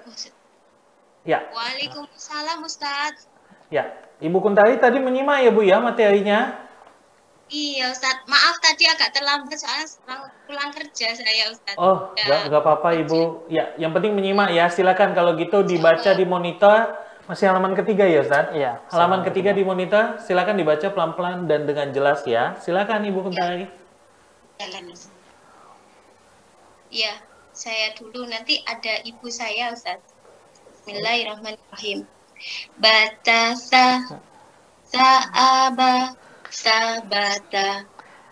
Ya, 1.24 1.48
Waalaikumsalam 1.56 2.60
Ustadz. 2.68 3.28
ya. 3.72 3.88
Ibu 4.20 4.36
Kuntari 4.44 4.80
tadi 4.84 5.00
menyimak 5.00 5.48
ya 5.48 5.52
Bu 5.56 5.64
ya 5.64 5.80
materinya? 5.80 6.60
Iya 7.52 7.92
Ustaz, 7.92 8.24
maaf 8.32 8.64
tadi 8.64 8.88
agak 8.88 9.12
terlambat 9.12 9.60
soalnya 9.60 9.84
pulang 10.48 10.72
kerja 10.72 11.12
saya 11.12 11.52
Ustaz. 11.52 11.76
Oh, 11.76 12.16
Ya. 12.16 12.24
nggak 12.32 12.42
nggak 12.48 12.62
apa-apa 12.64 12.90
Ibu. 13.04 13.52
Ya, 13.52 13.76
yang 13.76 13.92
penting 13.92 14.16
menyimak 14.16 14.56
ya. 14.56 14.72
Silakan 14.72 15.12
kalau 15.12 15.36
gitu 15.36 15.60
dibaca 15.68 16.16
di 16.16 16.24
monitor. 16.24 16.96
Masih 17.28 17.52
halaman 17.52 17.76
ketiga 17.76 18.08
ya, 18.08 18.24
Ustaz? 18.24 18.56
Iya. 18.56 18.80
Halaman 18.88 19.28
ketiga 19.28 19.52
di 19.52 19.68
monitor, 19.68 20.20
silakan 20.24 20.56
dibaca 20.64 20.88
pelan-pelan 20.96 21.44
dan 21.48 21.68
dengan 21.68 21.92
jelas 21.92 22.24
ya. 22.24 22.56
Silakan 22.64 23.04
Ibu 23.04 23.20
Kuntari. 23.20 23.68
Jalan. 24.60 24.96
Iya, 26.92 27.14
saya 27.52 27.96
dulu 28.00 28.28
nanti 28.32 28.64
ada 28.64 29.00
ibu 29.04 29.28
saya 29.28 29.76
Ustaz. 29.76 30.00
Bismillahirrahmanirrahim. 30.72 32.08
Batasa 32.80 34.08
Sa'aba 34.88 36.16
Sabata 36.52 37.88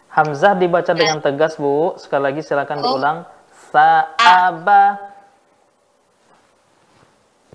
Hamzah 0.09 0.57
dibaca 0.57 0.89
dengan 0.97 1.21
tegas, 1.21 1.55
Bu. 1.55 1.93
Sekali 2.01 2.33
lagi 2.33 2.41
silakan 2.41 2.81
Oh. 2.81 2.97
diulang. 2.97 3.17
Sa'aba. 3.69 4.97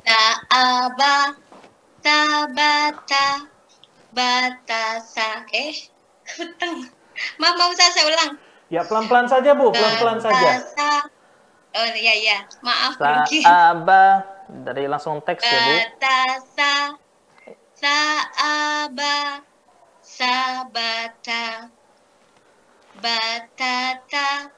Sa'aba 0.07 1.35
Sabata 1.99 3.27
Batasa 4.15 5.43
Eh. 5.51 5.75
Maaf, 7.43 7.55
maaf 7.59 7.71
Ustaz, 7.75 7.91
saya 7.99 8.07
ulang. 8.07 8.33
Ya, 8.71 8.87
pelan-pelan 8.87 9.27
saja, 9.27 9.51
Bu. 9.53 9.75
Pelan-pelan 9.75 10.23
saja. 10.23 10.63
Oh 11.75 11.89
iya 11.99 12.15
iya, 12.15 12.39
maaf. 12.63 12.95
Sa'aba. 12.97 14.23
Dari 14.63 14.87
langsung 14.87 15.19
teks 15.27 15.43
ya, 15.43 15.59
Bu. 15.59 15.75
Batasa 15.75 16.75
Sa'aba 17.75 19.43
Sabata 20.17 21.71
Batata 23.03 24.51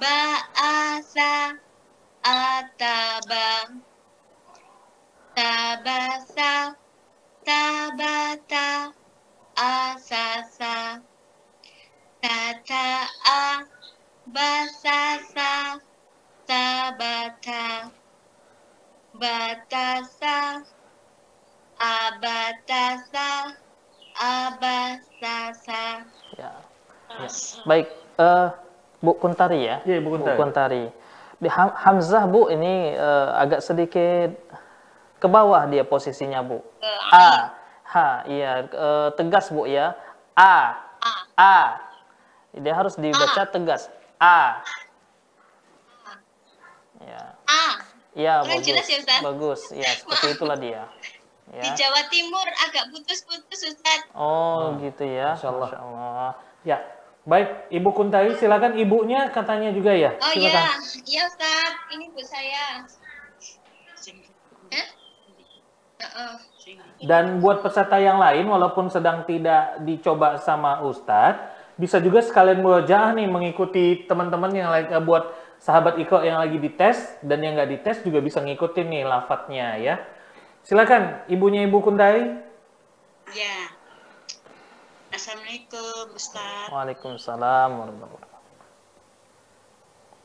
Ba'asa 0.00 1.58
Ataba 2.22 3.46
Tabasa 5.36 6.76
Tabata 7.44 8.92
Asasa 9.56 11.02
Tata'a 12.22 13.64
Basasa 14.34 15.80
Tabata 16.46 17.90
Batasa 19.18 20.62
Abatasa 21.80 23.56
Abasasa 24.16 26.04
Ya. 26.36 26.52
Ya. 27.16 27.28
Baik, 27.64 27.86
eh, 28.18 28.48
Bu 28.98 29.12
Kuntari 29.16 29.64
ya. 29.64 29.80
Iya, 29.84 30.00
Bu 30.02 30.16
Kuntari. 30.18 30.88
Di 31.36 31.48
Ham- 31.52 31.76
Hamzah 31.76 32.24
Bu 32.24 32.48
ini 32.48 32.96
eh, 32.96 33.28
agak 33.36 33.60
sedikit 33.60 34.32
ke 35.16 35.26
bawah 35.28 35.68
dia 35.68 35.84
posisinya 35.84 36.40
Bu. 36.40 36.60
A, 37.12 37.52
H, 37.86 37.94
iya 38.26 38.64
eh, 38.66 39.08
tegas 39.14 39.52
Bu 39.52 39.68
ya. 39.68 39.92
A, 40.34 40.76
A. 41.36 41.56
Dia 42.56 42.72
harus 42.72 42.96
dibaca 42.96 43.44
tegas. 43.46 43.92
A. 44.16 44.64
Ya. 47.04 47.22
A 47.46 47.64
Ya, 48.16 48.40
Kurang 48.40 48.64
bagus. 48.64 48.64
jelas 48.64 48.86
ya, 48.88 48.96
Ustaz? 49.04 49.20
Bagus. 49.20 49.60
Ya, 49.76 49.90
seperti 49.92 50.26
itulah 50.32 50.56
dia. 50.56 50.88
Di 51.46 51.62
Ya. 51.62 51.74
Jawa 51.78 52.02
Timur 52.10 52.46
agak 52.66 52.90
putus-putus 52.90 53.60
Ustaz. 53.70 54.00
Oh, 54.12 54.74
gitu 54.82 55.06
ya. 55.06 55.38
Masya 55.38 55.48
Allah. 55.54 55.70
Masya 55.70 55.78
Allah. 55.78 56.30
Ya, 56.66 56.78
baik. 57.22 57.70
Ibu 57.70 57.90
Kuntari, 57.94 58.34
silakan 58.34 58.74
ibunya 58.74 59.30
katanya 59.30 59.70
juga 59.70 59.94
ya. 59.94 60.18
Oh 60.18 60.34
iya, 60.34 60.74
iya 61.06 61.22
Ustaz, 61.30 61.72
ini 61.94 62.10
bu 62.10 62.20
saya. 62.26 62.82
Hah? 64.66 64.88
Dan 67.06 67.38
buat 67.38 67.62
peserta 67.62 67.96
yang 68.00 68.18
lain, 68.18 68.48
walaupun 68.48 68.90
sedang 68.90 69.22
tidak 69.28 69.80
dicoba 69.86 70.40
sama 70.40 70.82
Ustadz, 70.82 71.54
bisa 71.76 72.00
juga 72.00 72.24
sekalian 72.24 72.64
murojaah 72.64 73.12
nih 73.12 73.28
mengikuti 73.28 74.08
teman-teman 74.08 74.48
yang 74.50 74.72
lagi 74.72 74.88
eh, 74.88 75.02
buat 75.04 75.28
sahabat 75.60 76.00
Iko 76.00 76.24
yang 76.24 76.40
lagi 76.40 76.56
dites 76.56 77.20
dan 77.20 77.44
yang 77.44 77.52
nggak 77.56 77.68
dites 77.68 78.00
juga 78.00 78.24
bisa 78.24 78.40
ngikutin 78.40 78.86
nih 78.88 79.02
lafadznya 79.04 79.76
ya. 79.76 79.96
Silakan 80.66 81.22
ibunya 81.30 81.62
Ibu 81.62 81.78
Kuntari. 81.78 82.26
Ya. 83.38 83.70
Assalamualaikum 85.14 86.10
Ustaz. 86.18 86.66
Waalaikumsalam 86.74 87.70
warahmatullahi 87.70 88.18
wabarakatuh. 88.18 88.66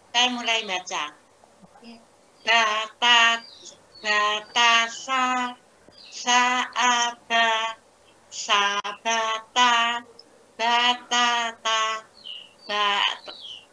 Saya 0.10 0.28
mulai 0.34 0.66
baca. 0.66 1.04
Batat, 2.42 3.42
batasa, 4.02 5.26
saaba, 6.10 7.78
sabata, 8.34 10.02
batata, 10.58 11.82
bat, 12.66 13.22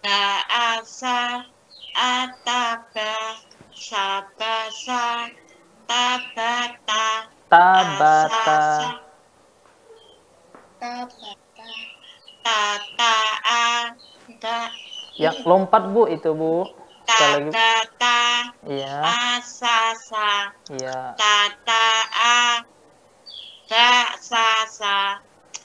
baasa, 0.04 1.48
ataba, 1.96 3.16
sabasa, 3.72 5.32
tabata, 5.88 7.04
Tabata. 7.48 8.60
asasa, 10.78 11.40
tataa, 12.44 13.96
ta, 14.40 14.56
Yang 15.18 15.36
lompat 15.48 15.82
Bu 15.90 16.06
itu 16.06 16.30
Bu. 16.36 16.68
Sekali 17.08 17.32
lagi. 17.34 17.50
Tata 17.56 18.20
Iya. 18.68 18.96
asasa 19.32 20.52
Iya. 20.76 21.16
tataa 21.16 22.62
basasa 23.68 25.20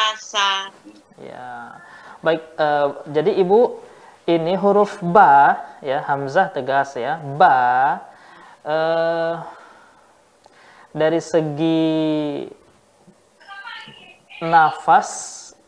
Ya. 1.19 1.83
Baik, 2.23 2.39
eh, 2.55 2.87
jadi 3.11 3.31
Ibu 3.43 3.83
ini 4.31 4.55
huruf 4.55 5.03
ba 5.03 5.59
ya, 5.83 5.99
hamzah 6.07 6.55
tegas 6.55 6.95
ya. 6.95 7.19
Ba 7.35 7.99
eh, 8.63 9.35
dari 10.95 11.19
segi 11.19 12.47
nafas 14.39 15.09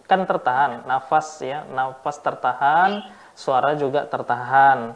kan 0.08 0.24
tertahan, 0.24 0.88
nafas 0.88 1.44
ya, 1.44 1.68
nafas 1.76 2.24
tertahan, 2.24 3.04
suara 3.36 3.76
juga 3.76 4.08
tertahan. 4.08 4.96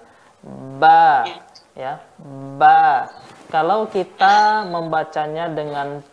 Ba 0.80 1.28
ya, 1.78 2.02
ba. 2.58 3.08
Kalau 3.48 3.88
kita 3.88 4.68
membacanya 4.68 5.48
dengan 5.48 6.04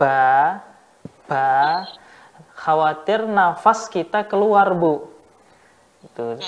ba, 0.00 0.58
ba, 1.28 1.86
khawatir 2.62 3.26
nafas 3.26 3.86
kita 3.90 4.24
keluar 4.26 4.70
bu. 4.74 5.06
Itu 6.02 6.38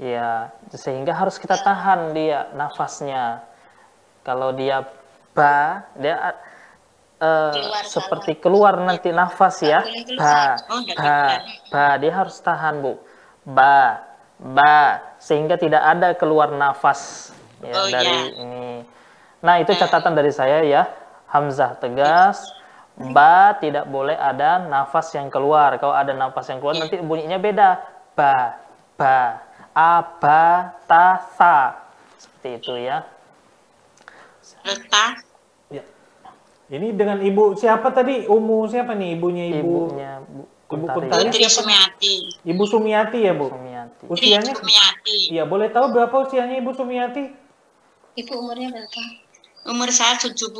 ya 0.00 0.52
sehingga 0.72 1.12
harus 1.12 1.36
kita 1.36 1.60
tahan 1.60 2.12
dia 2.16 2.48
nafasnya. 2.56 3.44
Kalau 4.22 4.54
dia 4.54 4.86
ba 5.32 5.88
dia 5.96 6.36
eh, 7.20 7.52
seperti 7.88 8.36
keluar 8.40 8.76
nanti 8.80 9.12
nafas 9.12 9.60
ya. 9.64 9.80
Ba 10.16 10.56
ba 10.96 11.20
ba. 11.72 11.86
Dia 11.96 12.12
harus 12.12 12.36
tahan 12.40 12.80
bu. 12.84 12.96
Ba 13.44 14.00
ba. 14.40 15.16
Sehingga 15.20 15.56
tidak 15.60 15.80
ada 15.84 16.12
keluar 16.16 16.52
nafas 16.52 17.32
ya 17.62 17.74
Oh, 17.78 17.86
dari 17.88 18.06
ya. 18.10 18.42
ini 18.42 18.66
nah 19.42 19.58
itu 19.58 19.74
catatan 19.74 20.14
dari 20.14 20.30
saya 20.30 20.62
ya 20.62 20.86
hamzah 21.30 21.78
tegas 21.78 22.42
ba 22.98 23.56
tidak 23.56 23.88
boleh 23.88 24.12
ada 24.12 24.60
nafas 24.68 25.16
yang 25.16 25.32
keluar. 25.32 25.80
Kalau 25.80 25.96
ada 25.96 26.12
nafas 26.12 26.52
yang 26.52 26.60
keluar 26.60 26.76
nanti 26.76 27.00
bunyinya 27.00 27.40
beda. 27.40 27.68
Ba, 28.12 28.60
ba, 29.00 29.40
aba, 29.72 30.76
ta, 30.84 31.24
sa. 31.32 31.80
Seperti 32.20 32.60
itu 32.60 32.72
ya. 32.76 33.08
Reta 34.62 35.16
Ya. 35.72 35.82
Ini 36.68 36.92
dengan 36.92 37.24
ibu 37.24 37.56
siapa 37.56 37.88
tadi? 37.96 38.28
Umu 38.28 38.68
siapa 38.68 38.92
nih 38.92 39.16
ibunya 39.16 39.48
ibu? 39.56 39.88
Ibunya 39.88 40.20
Bu 40.20 40.44
Ibu 40.72 40.86
Kuntari. 40.88 41.08
Putri? 41.08 41.44
Sumiati 41.48 42.14
Ibu 42.44 42.64
Sumiati 42.68 43.18
ya 43.24 43.32
bu? 43.32 43.48
Sumiati. 43.48 44.04
Usianya? 44.08 44.52
Sumiati 44.52 45.16
Iya 45.32 45.44
boleh 45.48 45.72
tahu 45.72 45.92
berapa 45.96 46.12
usianya 46.28 46.60
Ibu 46.60 46.76
Sumiati? 46.76 47.24
Ibu 48.12 48.32
umurnya 48.36 48.68
berapa? 48.68 49.02
Umur 49.62 49.88
saya 49.88 50.18
70. 50.18 50.50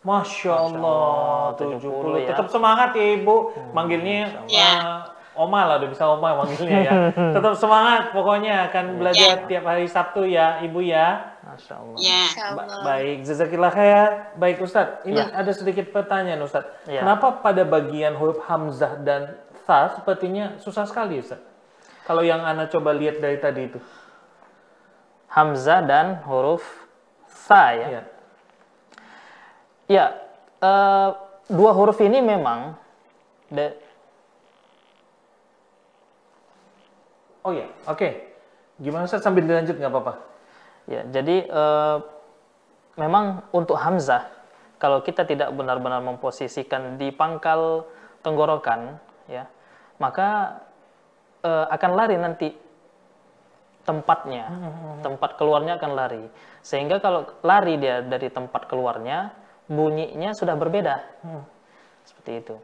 Masya 0.00 0.52
Allah, 0.52 1.52
70. 1.54 2.16
70 2.16 2.24
ya. 2.24 2.28
Tetap 2.32 2.48
semangat 2.48 2.96
ya 2.96 3.06
Ibu. 3.14 3.36
Manggilnya 3.70 4.48
Ya. 4.48 4.70
eh, 4.72 4.98
Oma 5.36 5.68
lah, 5.68 5.76
udah 5.76 5.90
bisa 5.92 6.08
Oma 6.08 6.32
manggilnya 6.34 6.78
ya. 6.80 6.92
Tetap 7.36 7.52
semangat 7.54 8.16
pokoknya 8.16 8.72
akan 8.72 8.96
belajar 8.96 9.44
tiap 9.44 9.68
hari 9.68 9.84
Sabtu 9.84 10.24
ya 10.24 10.64
Ibu 10.64 10.80
ya. 10.80 11.36
Masya 11.44 11.72
Allah. 11.76 11.96
Ya. 12.00 12.22
Ba- 12.56 12.68
baik, 12.82 13.22
jazakillah 13.22 13.68
khair. 13.70 14.08
Baik 14.34 14.58
Ustadz, 14.58 15.04
ini 15.04 15.20
Ya. 15.20 15.28
ada 15.30 15.52
sedikit 15.52 15.92
pertanyaan 15.92 16.40
Ustadz. 16.40 16.88
Ya. 16.88 17.04
Kenapa 17.04 17.38
pada 17.38 17.62
bagian 17.62 18.16
huruf 18.16 18.40
hamzah 18.42 18.96
dan 18.98 19.36
tha 19.68 19.92
sepertinya 19.94 20.56
susah 20.58 20.88
sekali 20.88 21.20
Ustadz? 21.20 21.44
Kalau 22.08 22.24
yang 22.24 22.40
Ana 22.40 22.66
coba 22.66 22.90
lihat 22.90 23.20
dari 23.20 23.36
tadi 23.36 23.68
itu. 23.68 23.78
Hamzah 25.28 25.84
dan 25.84 26.24
huruf 26.24 26.64
sa 27.46 27.70
ya. 27.70 27.86
Iya. 27.86 28.02
Ya, 29.86 30.06
eh, 30.58 31.08
dua 31.46 31.70
huruf 31.70 32.02
ini 32.02 32.18
memang 32.18 32.74
de- 33.54 33.78
Oh 37.46 37.54
ya, 37.54 37.70
oke. 37.86 38.10
Gimana 38.82 39.06
Ustadz 39.06 39.22
sambil 39.22 39.46
dilanjut 39.46 39.78
nggak 39.78 39.92
apa-apa? 39.94 40.14
Ya, 40.90 41.06
jadi 41.06 41.46
eh, 41.46 41.96
memang 42.98 43.46
untuk 43.54 43.78
hamzah 43.78 44.26
kalau 44.82 45.06
kita 45.06 45.22
tidak 45.22 45.54
benar-benar 45.54 46.02
memposisikan 46.02 46.98
di 46.98 47.14
pangkal 47.14 47.86
tenggorokan, 48.26 48.98
ya, 49.30 49.46
maka 50.02 50.58
eh, 51.46 51.66
akan 51.70 51.90
lari 51.94 52.18
nanti 52.18 52.65
tempatnya, 53.86 54.50
tempat 55.00 55.38
keluarnya 55.38 55.78
akan 55.78 55.90
lari. 55.94 56.24
Sehingga 56.66 56.98
kalau 56.98 57.24
lari 57.46 57.78
dia 57.78 58.02
dari 58.02 58.26
tempat 58.26 58.66
keluarnya, 58.66 59.30
bunyinya 59.70 60.34
sudah 60.34 60.58
berbeda. 60.58 60.96
Seperti 62.02 62.32
itu. 62.42 62.56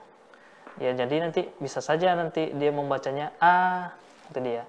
Ya, 0.83 0.91
jadi 0.97 1.29
nanti 1.29 1.47
bisa 1.63 1.79
saja 1.79 2.19
nanti 2.19 2.51
dia 2.59 2.75
membacanya 2.75 3.31
a, 3.39 3.93
itu 4.35 4.41
dia. 4.43 4.67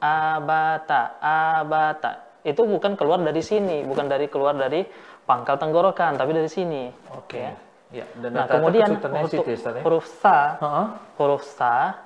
Abata, 0.00 1.16
abata. 1.22 2.12
Itu 2.44 2.68
bukan 2.68 3.00
keluar 3.00 3.24
dari 3.24 3.40
sini, 3.40 3.80
bukan 3.88 4.04
dari 4.04 4.28
keluar 4.28 4.52
dari 4.52 4.84
pangkal 5.24 5.56
tenggorokan, 5.56 6.20
tapi 6.20 6.36
dari 6.36 6.50
sini. 6.52 6.92
Oke. 7.16 7.40
Ya. 7.40 7.54
Ya, 7.94 8.06
dan 8.18 8.34
Nah, 8.34 8.50
kemudian 8.50 8.90
untuk 8.98 9.46
ya, 9.46 9.54
ya? 9.54 9.82
huruf 9.86 10.06
sa, 10.18 10.58
Heeh. 10.58 10.86
huruf 11.14 11.46
sa, 11.46 12.02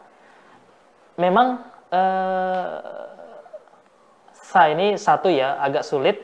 memang 1.16 1.64
eh, 1.88 2.76
sa 4.49 4.72
ini 4.72 4.96
satu 4.96 5.28
ya 5.28 5.61
agak 5.61 5.84
sulit 5.84 6.16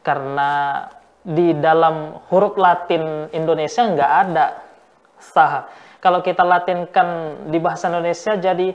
karena 0.00 0.82
di 1.22 1.52
dalam 1.54 2.16
huruf 2.32 2.56
Latin 2.56 3.28
Indonesia 3.30 3.84
nggak 3.84 4.12
ada 4.26 4.46
sa. 5.20 5.68
Kalau 6.02 6.18
kita 6.18 6.42
latinkan 6.42 7.08
di 7.52 7.60
bahasa 7.62 7.86
Indonesia 7.92 8.34
jadi 8.34 8.74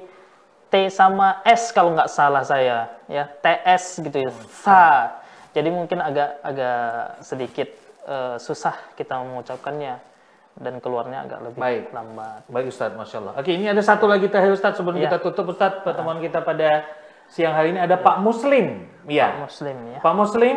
T 0.67 0.73
sama 0.93 1.41
S 1.43 1.73
kalau 1.75 1.91
nggak 1.97 2.07
salah 2.07 2.43
saya 2.45 2.87
ya 3.09 3.25
TS 3.27 3.99
gitu 4.05 4.17
ya 4.21 4.31
sa. 4.63 4.83
Jadi 5.51 5.73
mungkin 5.73 5.97
agak 5.99 6.39
agak 6.45 6.85
sedikit 7.25 7.67
eh, 8.07 8.35
susah 8.37 8.77
kita 8.93 9.17
mengucapkannya 9.19 9.95
dan 10.57 10.73
keluarnya 10.79 11.25
agak 11.25 11.39
lebih 11.49 11.59
Baik. 11.59 11.83
lambat. 11.93 12.41
Baik 12.49 12.65
Ustadz, 12.71 12.97
Masya 12.97 13.17
Allah. 13.21 13.33
Oke, 13.37 13.53
ini 13.53 13.69
ada 13.69 13.81
satu 13.81 14.09
lagi 14.09 14.25
terakhir 14.25 14.57
Ustadz 14.57 14.77
sebelum 14.81 14.97
Ya. 14.97 15.05
kita 15.09 15.17
tutup 15.21 15.49
Ustadz 15.53 15.85
pertemuan 15.85 16.17
kita 16.17 16.41
pada 16.41 16.81
siang 17.31 17.53
hari 17.53 17.75
ini 17.75 17.79
ada 17.79 17.99
Pak 17.99 18.23
Muslim. 18.23 18.87
Iya. 19.07 19.27
Pak 19.31 19.39
Muslim 19.47 19.75
ya. 19.91 19.99
Pak 20.03 20.15
Muslim. 20.15 20.55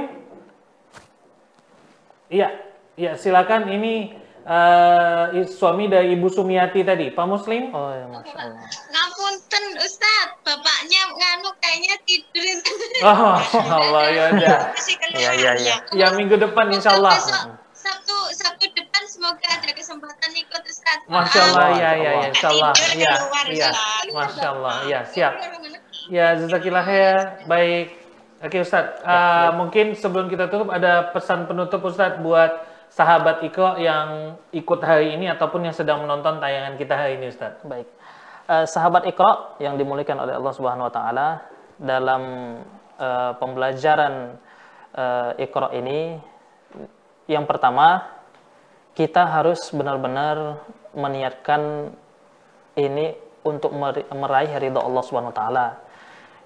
Iya, 2.30 2.48
iya 2.94 3.12
silakan 3.18 3.66
ini 3.74 4.14
eh, 4.46 5.46
suami 5.50 5.90
dari 5.90 6.14
Ibu 6.14 6.30
Sumiati 6.30 6.86
tadi. 6.86 7.10
Pak 7.10 7.26
Muslim. 7.26 7.74
Oh 7.74 7.90
ya, 7.90 8.06
Masya 8.06 8.36
Allah. 8.38 8.66
Ngapunten 8.66 9.64
Ustadz, 9.82 10.38
bapaknya 10.46 11.02
nganu 11.10 11.50
kayaknya 11.58 11.94
tidurin. 12.06 12.58
Oh, 13.00 13.40
Allah 13.80 14.04
ya 14.12 14.24
udah. 14.36 14.58
Ya, 14.76 14.92
keluar 15.00 15.34
ya, 15.40 15.52
ya. 15.56 15.76
Ya 15.96 16.06
minggu 16.12 16.36
depan 16.36 16.68
insya 16.68 17.00
Allah. 17.00 17.16
Besok 17.16 17.56
Sabtu 17.80 18.16
Sabtu 18.36 18.68
depan 18.76 19.02
semoga 19.08 19.46
ada 19.48 19.72
kesempatan 19.72 20.30
ikut 20.36 20.62
Ustadz. 20.68 21.08
Masya 21.08 21.40
Allah, 21.48 21.68
ya, 21.80 21.90
ya, 21.96 22.10
ya, 22.20 22.26
insya 22.28 22.48
Allah. 22.52 22.70
Tidur 22.76 22.92
Ya, 22.92 23.12
ya, 23.48 23.70
Ustaz. 23.72 24.04
Masya 24.12 24.48
Allah, 24.52 24.74
ya, 24.84 25.00
siap. 25.08 25.32
Ya, 26.10 26.34
jazakillah 26.34 26.82
khair. 26.82 27.46
Baik. 27.46 27.94
Oke 28.42 28.58
Ustadz, 28.66 28.98
Eh, 29.06 29.50
mungkin 29.54 29.94
sebelum 29.94 30.26
kita 30.26 30.50
tutup 30.50 30.74
ada 30.74 31.14
pesan 31.14 31.46
penutup 31.46 31.86
Ustadz 31.86 32.18
buat 32.18 32.66
sahabat 32.90 33.46
Iko 33.46 33.78
yang 33.78 34.34
ikut 34.50 34.80
hari 34.82 35.14
ini 35.14 35.30
ataupun 35.30 35.70
yang 35.70 35.76
sedang 35.76 36.02
menonton 36.02 36.42
tayangan 36.42 36.74
kita 36.74 36.98
hari 36.98 37.14
ini 37.14 37.30
Ustadz. 37.30 37.62
Baik. 37.62 37.86
Eh, 38.50 38.66
sahabat 38.66 39.06
Iqra 39.06 39.62
yang 39.62 39.78
dimuliakan 39.78 40.26
oleh 40.26 40.34
Allah 40.34 40.50
Subhanahu 40.50 40.90
wa 40.90 40.94
taala 40.94 41.46
dalam 41.78 42.22
eh, 42.98 43.32
pembelajaran 43.38 44.34
eh, 44.98 45.44
Iqra 45.46 45.70
ini 45.78 46.18
yang 47.30 47.46
pertama 47.46 48.02
kita 48.98 49.30
harus 49.30 49.62
benar-benar 49.70 50.58
meniatkan 50.90 51.94
ini 52.74 53.14
untuk 53.46 53.70
meraih 54.10 54.50
ridho 54.58 54.82
Allah 54.82 55.02
Subhanahu 55.06 55.30
wa 55.30 55.38
taala. 55.38 55.89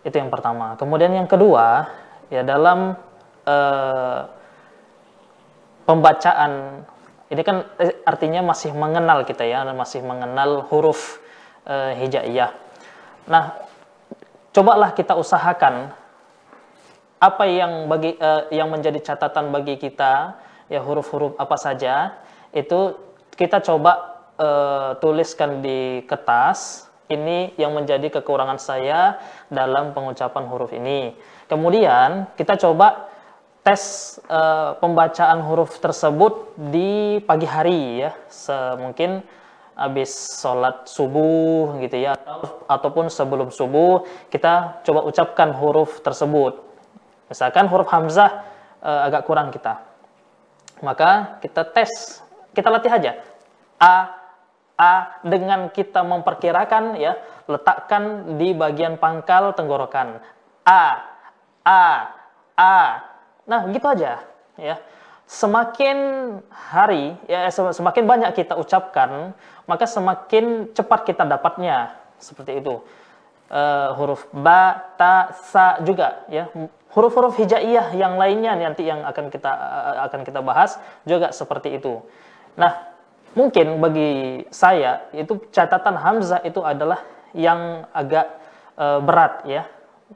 Itu 0.05 0.21
yang 0.21 0.29
pertama. 0.29 0.77
Kemudian 0.77 1.17
yang 1.17 1.27
kedua, 1.27 1.89
ya 2.29 2.45
dalam 2.45 2.95
eh, 3.49 4.21
pembacaan 5.89 6.85
ini 7.33 7.43
kan 7.43 7.65
eh, 7.81 8.05
artinya 8.05 8.45
masih 8.45 8.77
mengenal 8.77 9.25
kita 9.25 9.49
ya, 9.49 9.65
masih 9.73 10.05
mengenal 10.05 10.69
huruf 10.69 11.19
eh, 11.65 11.97
hijaiyah. 12.05 12.53
Nah, 13.27 13.57
cobalah 14.53 14.93
kita 14.93 15.17
usahakan 15.17 15.91
apa 17.19 17.45
yang 17.49 17.89
bagi 17.89 18.13
eh, 18.21 18.43
yang 18.53 18.69
menjadi 18.69 19.01
catatan 19.01 19.49
bagi 19.49 19.81
kita 19.81 20.37
ya 20.69 20.81
huruf-huruf 20.85 21.33
apa 21.41 21.57
saja 21.57 22.21
itu 22.53 22.93
kita 23.33 23.65
coba 23.65 23.93
eh, 24.37 24.91
tuliskan 25.01 25.65
di 25.65 26.05
kertas 26.05 26.89
ini 27.09 27.53
yang 27.61 27.77
menjadi 27.77 28.09
kekurangan 28.21 28.57
saya 28.57 29.21
dalam 29.53 29.93
pengucapan 29.93 30.45
huruf 30.49 30.73
ini. 30.73 31.13
Kemudian 31.45 32.33
kita 32.39 32.57
coba 32.57 33.13
tes 33.65 34.17
eh, 34.29 34.71
pembacaan 34.81 35.45
huruf 35.45 35.77
tersebut 35.81 36.57
di 36.57 37.21
pagi 37.25 37.45
hari 37.49 38.09
ya. 38.09 38.13
Semungkin 38.33 39.21
habis 39.75 40.39
sholat 40.39 40.87
subuh 40.87 41.83
gitu 41.83 41.99
ya 41.99 42.15
atau, 42.15 42.63
ataupun 42.71 43.11
sebelum 43.11 43.51
subuh 43.51 44.07
kita 44.31 44.85
coba 44.87 45.05
ucapkan 45.05 45.51
huruf 45.53 45.99
tersebut. 46.01 46.63
Misalkan 47.29 47.69
huruf 47.69 47.89
hamzah 47.93 48.45
eh, 48.81 49.01
agak 49.13 49.29
kurang 49.29 49.53
kita. 49.53 49.85
Maka 50.81 51.41
kita 51.45 51.69
tes 51.69 52.21
kita 52.57 52.73
latih 52.73 52.93
aja. 52.93 53.13
A 53.77 54.24
a 54.75 55.23
dengan 55.23 55.71
kita 55.71 56.03
memperkirakan 56.03 56.99
ya 56.99 57.15
letakkan 57.47 58.35
di 58.41 58.57
bagian 58.57 58.99
pangkal 58.99 59.55
tenggorokan. 59.55 60.19
A 60.67 60.85
a 61.63 61.85
a. 62.59 62.79
Nah 63.47 63.61
gitu 63.71 63.87
aja 63.87 64.25
ya. 64.59 64.77
Semakin 65.25 65.97
hari 66.53 67.17
ya 67.25 67.49
sem- 67.49 67.73
semakin 67.73 68.05
banyak 68.05 68.31
kita 68.37 68.61
ucapkan 68.61 69.33
maka 69.65 69.89
semakin 69.89 70.75
cepat 70.75 71.09
kita 71.09 71.25
dapatnya. 71.25 71.97
Seperti 72.19 72.61
itu. 72.61 72.81
Eh, 73.53 73.89
huruf 74.01 74.25
ba 74.33 74.91
ta 74.97 75.31
sa 75.53 75.79
juga 75.85 76.25
ya. 76.33 76.49
Huruf-huruf 76.95 77.35
hijaiyah 77.37 77.91
yang 77.93 78.17
lainnya 78.17 78.55
nanti 78.55 78.87
yang 78.87 79.05
akan 79.05 79.29
kita 79.29 79.51
eh, 79.53 79.97
akan 80.09 80.21
kita 80.25 80.41
bahas 80.41 80.81
juga 81.05 81.31
seperti 81.31 81.77
itu. 81.77 82.01
Nah 82.57 82.94
mungkin 83.35 83.83
bagi 83.83 84.43
saya 84.49 85.11
itu 85.15 85.39
catatan 85.51 85.99
hamzah 85.99 86.41
itu 86.47 86.63
adalah 86.63 87.03
yang 87.35 87.85
agak 87.91 88.27
eh, 88.79 89.01
berat 89.03 89.35
ya. 89.45 89.63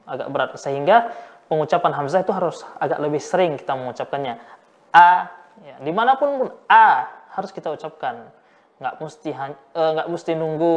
Agak 0.06 0.28
berat. 0.30 0.50
Sehingga 0.56 1.12
pengucapan 1.50 1.92
hamzah 1.98 2.22
itu 2.22 2.32
harus 2.32 2.62
agak 2.78 3.02
lebih 3.02 3.20
sering 3.20 3.58
kita 3.58 3.74
mengucapkannya. 3.74 4.38
A 4.94 5.28
ya, 5.66 5.76
di 5.82 5.92
mana 5.92 6.16
pun 6.16 6.38
pun 6.38 6.48
a 6.70 7.10
harus 7.34 7.50
kita 7.50 7.74
ucapkan. 7.74 8.30
Nggak 8.78 8.94
mesti 9.02 9.30
eh, 9.34 9.52
nggak 9.74 10.08
mesti 10.08 10.32
nunggu 10.38 10.76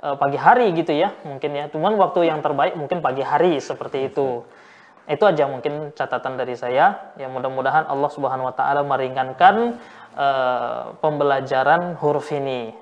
eh, 0.00 0.16
pagi 0.16 0.38
hari 0.38 0.70
gitu 0.78 0.94
ya 0.94 1.12
mungkin 1.26 1.50
ya. 1.52 1.64
Cuman 1.68 1.98
waktu 1.98 2.30
yang 2.30 2.40
terbaik 2.40 2.78
mungkin 2.78 3.02
pagi 3.02 3.26
hari 3.26 3.58
seperti 3.58 4.08
itu. 4.08 4.46
Itu 5.02 5.26
aja 5.26 5.50
mungkin 5.50 5.90
catatan 5.98 6.38
dari 6.38 6.54
saya. 6.54 7.10
Ya 7.18 7.26
mudah-mudahan 7.26 7.90
Allah 7.90 8.10
Subhanahu 8.14 8.46
Wa 8.46 8.54
Taala 8.54 8.86
meringankan 8.86 9.82
eh, 10.16 10.82
pembelajaran 11.00 11.96
huruf 11.98 12.28
ini 12.32 12.72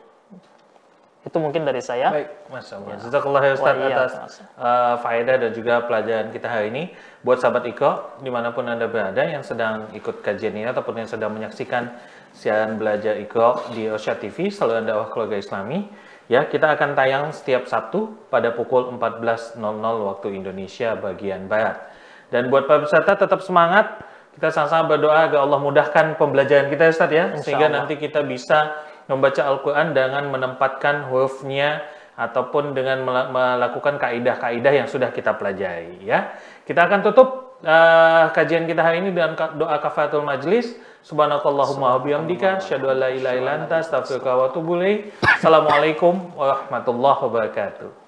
Itu 1.21 1.37
mungkin 1.37 1.69
dari 1.69 1.85
saya. 1.85 2.09
Baik, 2.09 2.49
Masya 2.49 2.75
Allah. 2.81 2.97
Jazakallah 2.97 3.43
ya 3.45 3.53
Ustaz 3.53 3.77
Wah, 3.77 3.85
iya, 3.85 3.93
atas 3.93 4.13
Mas. 4.17 4.35
uh, 4.41 4.95
faedah 5.05 5.37
dan 5.37 5.53
juga 5.53 5.85
pelajaran 5.85 6.33
kita 6.33 6.49
hari 6.49 6.73
ini. 6.73 6.97
Buat 7.21 7.45
sahabat 7.45 7.69
Iko, 7.69 8.25
di 8.25 8.33
mana 8.33 8.57
pun 8.57 8.65
Anda 8.65 8.89
berada 8.89 9.21
yang 9.21 9.45
sedang 9.45 9.93
ikut 9.93 10.25
kajian 10.25 10.57
ini 10.57 10.65
ataupun 10.73 11.05
yang 11.05 11.05
sedang 11.13 11.37
menyaksikan 11.37 11.93
siaran 12.33 12.81
belajar 12.81 13.21
Iko 13.21 13.69
di 13.77 13.93
Osha 13.93 14.17
TV, 14.17 14.49
selalu 14.49 14.81
Anda 14.81 14.97
keluarga 15.13 15.37
Islami. 15.37 15.93
Ya, 16.33 16.49
kita 16.49 16.73
akan 16.73 16.97
tayang 16.97 17.37
setiap 17.37 17.69
Sabtu 17.69 18.17
pada 18.33 18.57
pukul 18.57 18.89
14.00 18.97 19.61
waktu 19.83 20.27
Indonesia 20.33 20.97
bagian 20.97 21.53
Barat. 21.53 21.85
Dan 22.33 22.49
buat 22.49 22.65
para 22.65 22.81
peserta 22.87 23.19
tetap 23.19 23.45
semangat. 23.45 24.09
Kita 24.41 24.49
sama-sama 24.57 24.97
berdoa 24.97 25.29
agar 25.29 25.45
Allah 25.45 25.61
mudahkan 25.61 26.17
pembelajaran 26.17 26.73
kita 26.73 26.89
ya 26.89 26.93
Ustaz 26.97 27.13
ya. 27.13 27.25
Insya 27.37 27.45
Sehingga 27.45 27.69
Allah. 27.69 27.85
nanti 27.85 28.01
kita 28.01 28.25
bisa 28.25 28.73
membaca 29.05 29.45
Al-Quran 29.45 29.93
dengan 29.93 30.33
menempatkan 30.33 31.13
hurufnya 31.13 31.85
ataupun 32.17 32.73
dengan 32.73 33.05
mela- 33.05 33.29
melakukan 33.29 34.01
kaidah-kaidah 34.01 34.73
yang 34.73 34.89
sudah 34.89 35.13
kita 35.13 35.37
pelajari 35.37 36.01
ya. 36.09 36.33
Kita 36.65 36.89
akan 36.89 37.05
tutup 37.05 37.61
uh, 37.61 38.33
kajian 38.33 38.65
kita 38.65 38.81
hari 38.81 39.05
ini 39.05 39.13
dengan 39.13 39.37
doa 39.61 39.77
kafaratul 39.77 40.25
majlis. 40.25 40.73
Subhanakallahumma 41.05 41.97
wa 41.97 42.01
bihamdika 42.01 42.65
asyhadu 42.65 42.93
an 42.93 42.97
la 42.97 43.13
ilaha 43.13 43.37
illa 43.37 43.53
anta 43.61 43.85
astaghfiruka 43.85 44.41
wa 44.41 44.49
atubu 44.49 44.81
ilaik. 44.81 45.13
Assalamualaikum 45.37 46.33
warahmatullahi 46.33 47.21
wabarakatuh. 47.29 48.00